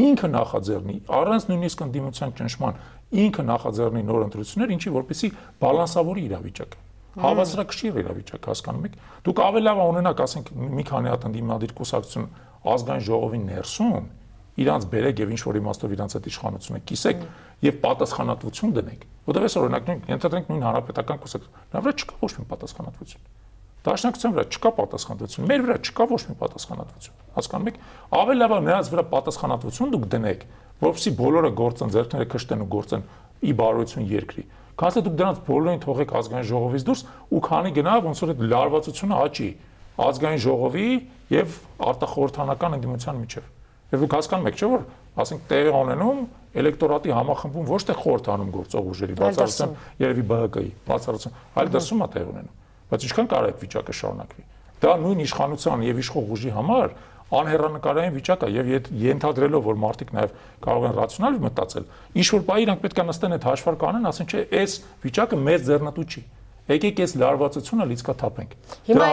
ինքը 0.00 0.28
նախաձեռնի 0.30 0.96
առանց 1.20 1.46
նույնիսկ 1.50 1.84
ընդդիմության 1.90 2.34
ճնշման 2.40 2.80
ինքը 3.10 3.42
նախաձեռնի 3.50 4.02
նոր 4.06 4.24
ընտրություններ 4.26 4.72
ինչի 4.76 4.92
որպեսի 4.94 5.30
բալանսավորի 5.60 6.22
իրավիճակը 6.30 6.86
հավասարակշիռ 7.20 7.98
իրավիճակ 8.00 8.48
հասկանում 8.50 8.86
եք 8.86 8.94
դուք 9.26 9.40
ավելի 9.50 9.66
լավ 9.66 9.80
ունենաք 9.90 10.22
ասենք 10.24 10.50
մի 10.78 10.84
քանի 10.90 11.10
հատ 11.10 11.26
ընդդիմադիր 11.30 11.74
կուսակցություն 11.80 12.28
ազգային 12.70 13.04
ժողովի 13.10 13.40
ներսում 13.50 14.06
իրանց 14.60 14.86
բերեք 14.94 15.20
եւ 15.24 15.34
ինչ 15.34 15.42
որ 15.50 15.58
իմաստով 15.60 15.94
իրանց 15.96 16.16
այդ 16.20 16.30
իշխանությունը 16.30 16.80
կիսեք 16.90 17.26
եւ 17.66 17.82
պատասխանատվություն 17.82 18.74
դնեք 18.78 19.04
որտեղ 19.30 19.46
էս 19.50 19.58
օրինակ 19.60 19.90
նույն 19.90 20.02
ենթադրենք 20.10 20.50
նույն 20.50 20.64
հանրապետական 20.70 21.22
կուսակցություն 21.24 21.70
նա 21.74 21.84
վրա 21.86 21.94
չկա 22.00 22.18
ոչ 22.20 22.32
մի 22.40 22.48
պատասխանատվություն 22.50 23.28
Դաշնակցության 23.80 24.32
վրա 24.36 24.42
չկա 24.52 24.70
պատասխանատվություն, 24.76 25.46
մեր 25.48 25.62
վրա 25.64 25.76
չկա 25.88 26.06
ոչ 26.10 26.18
մի 26.28 26.34
պատասխանատվություն։ 26.40 27.20
Հասկանում 27.36 27.70
եք, 27.70 27.78
ավելի 28.18 28.40
լավ 28.42 28.52
է 28.52 28.58
նրանց 28.66 28.90
վրա 28.92 29.04
պատասխանատվություն 29.14 29.94
դուք 29.94 30.04
դնեք, 30.12 30.42
որովհետեւ 30.80 31.14
բոլորը 31.20 31.50
գործեն, 31.60 31.92
ձեռքները 31.94 32.26
քշտեն 32.34 32.64
ու 32.64 32.68
գործեն 32.74 33.04
ի 33.40 33.54
բարօրություն 33.60 34.06
երկրի։ 34.10 34.44
Քանզի 34.80 35.02
դուք 35.06 35.16
դրանց 35.20 35.40
բոլորին 35.50 35.82
թողեք 35.84 36.12
ազգային 36.20 36.46
ժողովից 36.50 36.84
դուրս 36.88 37.02
ու 37.30 37.40
քանի 37.50 37.72
գնա 37.76 37.94
ոնց 38.00 38.20
որ 38.20 38.32
այդ 38.32 38.44
լարվածությունը 38.50 39.18
աճի 39.20 39.48
ազգային 40.00 40.40
ժողովի 40.40 40.86
եւ 41.30 41.58
արտախորհրդանական 41.90 42.76
ընդդիմության 42.80 43.20
միջև։ 43.20 43.50
Եվ 43.90 44.04
դուք 44.04 44.14
հասկանում 44.16 44.48
եք, 44.50 44.60
չէ՞ 44.60 44.70
որ, 44.70 44.86
ասենք 45.20 45.44
տեղի 45.50 45.74
ունենում 45.80 46.20
էլեկտորատի 46.60 47.14
համախմբում 47.20 47.68
ոչ 47.70 47.82
թե 47.90 47.96
խորհրդանում 48.00 48.54
գործող 48.54 48.88
ուժերի 48.94 49.18
բացառությամբ 49.20 49.84
երևի 50.00 50.24
ԲՀԿ-ի 50.30 50.72
բացառությամբ, 50.88 51.44
այլ 51.60 51.72
դրսում 51.74 52.04
է 52.06 52.08
տեղ 52.14 52.30
ունենում 52.30 52.56
բայց 52.90 53.06
ինչքան 53.06 53.28
կարող 53.30 53.46
է 53.46 53.50
այդ 53.50 53.60
վիճակը 53.62 53.94
շարունակվի։ 54.00 54.44
Դա 54.80 54.92
նույն 55.00 55.20
իշխանության 55.22 55.82
եւ 55.86 56.00
իշխող 56.00 56.30
ուժի 56.34 56.52
համար 56.56 56.94
անհերանկարային 57.30 58.14
վիճակ 58.16 58.44
է 58.46 58.50
եւ 58.56 58.70
ենթադրելով 59.04 59.64
որ 59.70 59.78
մարդիկ 59.84 60.10
նաեւ 60.16 60.34
կարող 60.66 60.86
են 60.90 60.96
ռացիոնալ 60.98 61.38
մտածել 61.46 61.86
ինչ 62.20 62.28
որ 62.34 62.44
բայ 62.50 62.58
իրանք 62.64 62.82
պետք 62.84 63.00
է 63.00 63.06
նստեն 63.10 63.36
այդ 63.36 63.46
հաշվարկը 63.50 63.88
անեն 63.90 64.10
ասեն 64.10 64.30
չէ 64.30 64.42
այս 64.60 64.76
վիճակը 65.04 65.40
մեծ 65.50 65.66
ձեռնտու 65.70 66.06
չի 66.10 66.22
եկեք 66.70 67.00
այս 67.02 67.14
լարվածությունը 67.18 67.86
լիցքա 67.90 68.14
թափենք 68.20 68.52
հիմա 68.90 69.06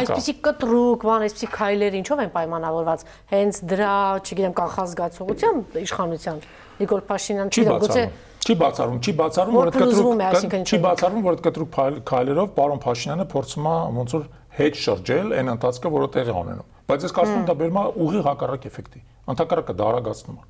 այսպիսի 0.00 0.34
կտրուկ 0.46 1.02
բան 1.08 1.24
այսպիսի 1.26 1.48
քայլեր 1.56 1.96
ինչով 2.00 2.22
են 2.24 2.30
պայմանավորված 2.36 3.04
հենց 3.32 3.58
դրա 3.72 3.96
չգիտեմ 4.22 4.54
կանխազգացողությամբ 4.60 5.76
իշխանության 5.82 6.40
Նիկոլ 6.76 7.02
Փաշինյան 7.08 7.52
չի 7.52 7.66
գուցե 7.72 8.06
Չի 8.46 8.54
բացառում, 8.60 8.98
չի 9.02 9.12
բացառում, 9.18 9.54
որ 9.56 9.68
այդ 9.68 9.76
կտրուկ 9.76 10.66
չի 10.70 10.78
բացառում, 10.84 11.22
որ 11.24 11.36
այդ 11.36 11.40
կտրուկ 11.46 11.78
քայլերով 12.06 12.50
պարոն 12.58 12.82
Փաշինյանը 12.84 13.24
փորձում 13.32 13.66
է 13.66 13.72
ոնց 13.96 14.14
որ 14.16 14.26
հետ 14.56 14.78
շրջել 14.80 15.32
այն 15.36 15.52
ընթացքը, 15.56 15.92
որը 15.96 16.08
տեղի 16.16 16.34
ունենում։ 16.40 16.68
Բայց 16.86 17.06
ես 17.06 17.14
կարծում 17.16 17.36
եմ 17.36 17.46
դա 17.46 17.54
բերում 17.60 17.78
է 17.80 17.84
ուղի 18.06 18.20
հակառակ 18.26 18.66
էֆեկտի։ 18.70 19.00
Անթակարակը 19.26 19.74
դա 19.76 19.88
արագացնում 19.90 20.38
է։ 20.40 20.44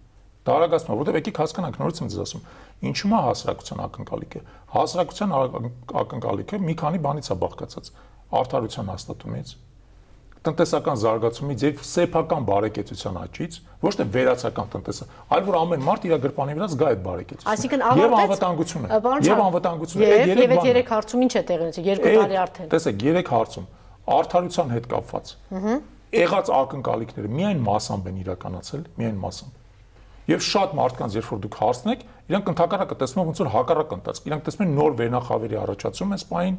է, 0.46 0.94
որովհետև 0.94 1.16
եկեք 1.18 1.38
հասկանանք, 1.42 1.78
նորից 1.82 2.00
եմ 2.04 2.10
ձեզ 2.12 2.20
ասում, 2.22 2.42
ինչու՞ 2.86 3.08
է 3.10 3.20
հասարակության 3.26 3.80
ակնկալիքը։ 3.86 4.42
Հասարակության 4.76 5.32
ակնկալիքը 6.06 6.60
մի 6.66 6.74
քանի 6.86 7.00
բանից 7.06 7.30
է 7.34 7.36
բաղկացած։ 7.42 7.90
Արդարության 8.36 8.90
հաստատումից, 8.94 9.50
տնտեսական 10.46 10.98
զարգացումից 11.02 11.64
եւ 11.66 11.80
սեփական 11.86 12.46
բարեկեցության 12.46 13.16
աճից, 13.22 13.56
ոչ 13.82 13.92
թե 13.98 14.06
վերացական 14.14 14.68
տնտեսա, 14.76 15.06
այլ 15.34 15.46
որ 15.46 15.58
ամեն 15.62 15.86
մարդ 15.86 16.06
իր 16.06 16.14
գրպանի 16.26 16.56
վրա 16.56 16.68
զգա 16.74 16.90
այդ 16.92 17.00
բարեկեցությունը։ 17.06 17.54
Այսինքն 17.56 17.86
եւ 18.02 18.16
անվտանգությունը։ 18.20 18.90
Եվ 19.26 19.42
անվտանգությունը։ 19.46 20.06
Եվ 20.06 20.42
եւ 20.46 20.54
այդ 20.56 20.68
երեք 20.70 20.92
հարցում 20.94 21.26
ինչ 21.26 21.32
է 21.34 21.42
տեղի 21.50 21.66
ունեցել 21.66 21.88
2 22.06 22.14
տարի 22.20 22.38
արդեն։ 22.46 22.70
Տեսեք, 22.76 23.04
երեք 23.10 23.32
հարցում 23.36 23.66
արդարության 24.06 24.72
հետ 24.76 24.88
կապված։ 24.92 25.32
Եղած 26.16 26.50
ակնկալիքները 26.56 27.30
միայն 27.36 27.62
մասամբ 27.66 28.06
են 28.10 28.20
իրականացել, 28.22 28.82
միայն 28.96 29.16
մասամբ։ 29.26 29.62
Եվ 30.26 30.42
շատ 30.46 30.72
մարդկանց, 30.76 31.16
երբ 31.16 31.28
որ 31.30 31.40
դուք 31.46 31.56
հարցնեք, 31.60 32.00
իրանք 32.26 32.48
ընդհակառակը 32.50 32.96
տեսնում 33.02 33.20
են 33.22 33.28
ոնց 33.30 33.40
որ 33.42 33.50
հակառակ 33.56 33.92
ընթացք։ 33.96 34.26
Իրանք 34.26 34.46
տեսնում 34.46 34.66
են 34.66 34.72
նոր 34.76 34.96
վերնախավերի 35.00 35.58
առաջացում 35.60 36.14
այս 36.16 36.24
պայն, 36.30 36.56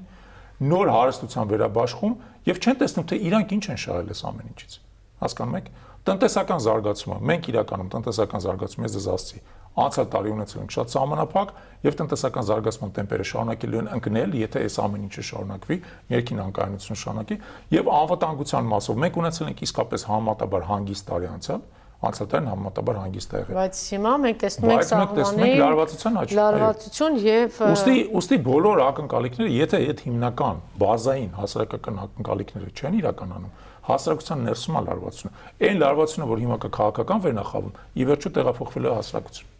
նոր 0.58 0.92
հարստության 0.94 1.50
վերաբաշխում 1.52 2.14
եւ 2.48 2.62
չեն 2.64 2.78
տեսնում 2.82 3.08
թե 3.12 3.20
իրանք 3.28 3.52
ինչ 3.58 3.66
են 3.68 3.82
շահել 3.84 4.14
այս 4.14 4.22
ամեն 4.28 4.48
ինչից։ 4.48 4.78
Հասկանում 5.18 5.58
եք։ 5.58 5.68
Տնտեսական 6.08 6.62
զարգացումը, 6.64 7.18
մենք 7.28 7.48
իրականում 7.52 7.90
տնտեսական 7.98 8.44
զարգացումը 8.48 8.88
ես 8.88 8.96
դες 8.98 9.08
ասացի, 9.12 9.42
անցյալ 9.78 10.08
տարի 10.14 10.32
ունեցել 10.34 10.62
ենք 10.64 10.74
շատ 10.74 10.94
սահմանափակ 10.94 11.52
եւ 11.86 11.98
տնտեսական 12.02 12.46
զարգացման 12.48 12.94
տեմպերը 12.98 13.26
շարունակելու 13.30 13.82
են 13.82 13.90
ընկնել, 13.98 14.38
եթե 14.42 14.64
այս 14.66 14.78
ամեն 14.88 15.04
ինչը 15.08 15.26
շարունակվի, 15.28 15.78
ներքին 16.14 16.42
անկայունությունը 16.48 17.02
շարունակի 17.04 17.38
եւ 17.78 17.92
անվտանգության 17.98 18.72
մասով 18.74 19.02
մենք 19.06 19.20
ունեցել 19.22 19.52
ենք 19.54 19.62
իսկապես 19.68 20.08
համատաբար 20.08 20.66
հանգիստ 20.72 21.08
տարի 21.12 21.30
անցյալ, 21.38 21.62
անցատեն 21.98 22.48
համատաբար 22.52 22.98
հանգիստ 23.02 23.32
է 23.34 23.40
եղել։ 23.42 23.58
Բայց 23.58 23.80
հիմա 23.92 24.12
մենք 24.24 24.42
տեսնում 24.44 24.74
ենք 24.74 24.84
սահմանի 24.88 25.48
լարվածության 25.62 26.20
աճ։ 26.22 26.34
Լարվածություն 26.38 27.18
եւ 27.24 27.58
Ոստի, 27.68 27.96
ոստի 28.14 28.40
բոլոր 28.48 28.82
ակնկալիքները, 28.86 29.50
եթե 29.58 29.82
այդ 29.88 30.06
հիմնական 30.06 30.62
բազային 30.86 31.34
հասարակական 31.42 32.00
ակնկալիքները 32.06 32.72
չեն 32.78 33.02
իրականանում, 33.02 33.52
հասարակության 33.90 34.48
ներսում 34.52 34.78
է 34.78 34.86
լարվածությունը։ 34.88 35.46
Այն 35.68 35.78
լարվածությունը, 35.82 36.32
որ 36.38 36.42
հիմա 36.46 36.58
կա 36.62 36.74
քաղաքական 36.78 37.22
վերնախավում, 37.28 37.78
ի 37.98 38.10
վերջո 38.14 38.34
տեղափոխվել 38.38 38.88
է 38.88 38.98
հասարակություն։ 38.98 39.57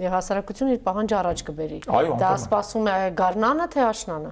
Եվ 0.00 0.14
հասարակությունը 0.16 0.74
իր 0.76 0.84
պահանջը 0.86 1.16
առաջ 1.20 1.40
կբերի։ 1.50 1.78
Դա 2.20 2.28
սպասում 2.40 2.86
է 2.88 2.94
Գառնանը 3.20 3.66
թե 3.74 3.82
Աշնանը։ 3.84 4.30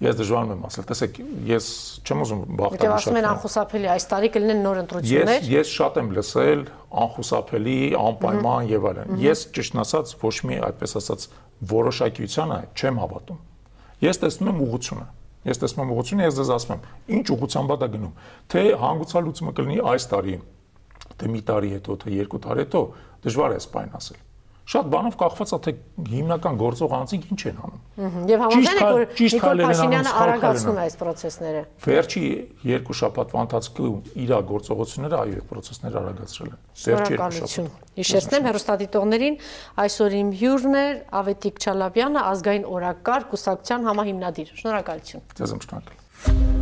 Ես 0.00 0.16
դժվարում 0.16 0.52
եմ 0.54 0.60
ասել, 0.64 0.84
տեսեք, 0.88 1.16
ես 1.44 1.66
չեմ 2.08 2.20
ուզում 2.24 2.42
բախտանիշ։ 2.56 2.80
Դե 2.80 2.92
ասում 2.96 3.18
են 3.20 3.26
անխուսափելի, 3.30 3.88
այս 3.92 4.06
տարի 4.10 4.30
կլինեն 4.32 4.62
նոր 4.64 4.78
ընտրություններ։ 4.80 5.42
Ես 5.44 5.50
ես 5.52 5.72
շատ 5.76 5.98
եմ 6.00 6.08
լսել 6.16 6.62
անխուսափելի, 7.04 7.74
անպայման 8.00 8.70
եւ 8.70 8.86
այլն։ 8.90 9.20
Ես 9.20 9.42
ճիշտն 9.60 9.82
ասած 9.84 10.14
ոչ 10.24 10.34
մի 10.48 10.58
այդպես 10.70 10.96
ասած 11.00 11.26
որոշակիությանը 11.68 12.58
չեմ 12.80 13.02
հավատում։ 13.04 13.42
Ես 14.08 14.22
տեսնում 14.24 14.50
եմ 14.50 14.64
ուղղությունը։ 14.64 15.06
Ես 15.50 15.60
տեսնում 15.60 15.84
եմ 15.84 15.92
ուղղությունը, 16.00 16.24
ես 16.30 16.40
ձեզ 16.40 16.50
ասում 16.56 16.74
եմ, 16.76 16.88
ինչ 17.20 17.26
ուղղությամբ 17.36 17.70
է 17.70 17.78
դա 17.80 17.90
գնում։ 17.96 18.16
Թե 18.52 18.64
հանգուցալուծումը 18.80 19.54
կլինի 19.60 19.78
այս 19.92 20.08
տարի, 20.12 20.34
թե 21.20 21.30
մի 21.36 21.44
տարի 21.48 21.70
հետո, 21.76 22.00
թե 22.00 22.16
երկու 22.20 22.42
տարի 22.48 22.64
հետո, 22.66 22.82
դժվար 23.24 23.56
է 23.56 23.62
սպայն 23.64 23.96
ասել 24.00 24.20
շատ 24.70 24.90
բանով 24.90 25.14
կախված 25.18 25.50
է 25.50 25.58
թե 25.64 25.72
հիմնական 26.10 26.58
գործող 26.60 26.92
անձինք 27.00 27.24
ինչ 27.34 27.40
են 27.50 27.56
անում։ 27.66 28.28
Եվ 28.30 28.42
համաձայն 28.44 28.78
եք 28.80 28.92
որ 28.94 29.02
Նիկոլ 29.20 29.62
Փաշինյանը 29.66 30.12
արագացնում 30.20 30.78
է 30.78 30.84
այս 30.84 30.96
process-ները։ 31.00 31.62
Վերջի 31.86 32.22
երկու 32.70 32.96
շաբաթվա 33.00 33.42
ընթացքում 33.46 33.96
իր 34.24 34.32
գործողությունները 34.50 35.18
այո, 35.20 35.42
process-ները 35.50 36.00
արագացրել 36.00 36.52
են։ 36.54 36.62
Վերջի 36.86 37.16
երկու 37.16 37.34
շաբաթ։ 37.40 37.90
Հիշեցնեմ 38.00 38.48
հերոստատիտողներին, 38.50 39.40
այսօր 39.84 40.16
իմ 40.20 40.30
հյուրն 40.40 40.78
է 40.80 40.86
Ավետիք 41.20 41.60
Չալաբյանը, 41.66 42.24
ազգային 42.30 42.70
օրակարգ 42.78 43.28
կուսակցության 43.34 43.90
համահիմնադիր։ 43.90 44.56
Շնորհակալություն։ 44.62 45.28
Ձեզ 45.40 45.58
շնորհակալ։ 45.66 46.59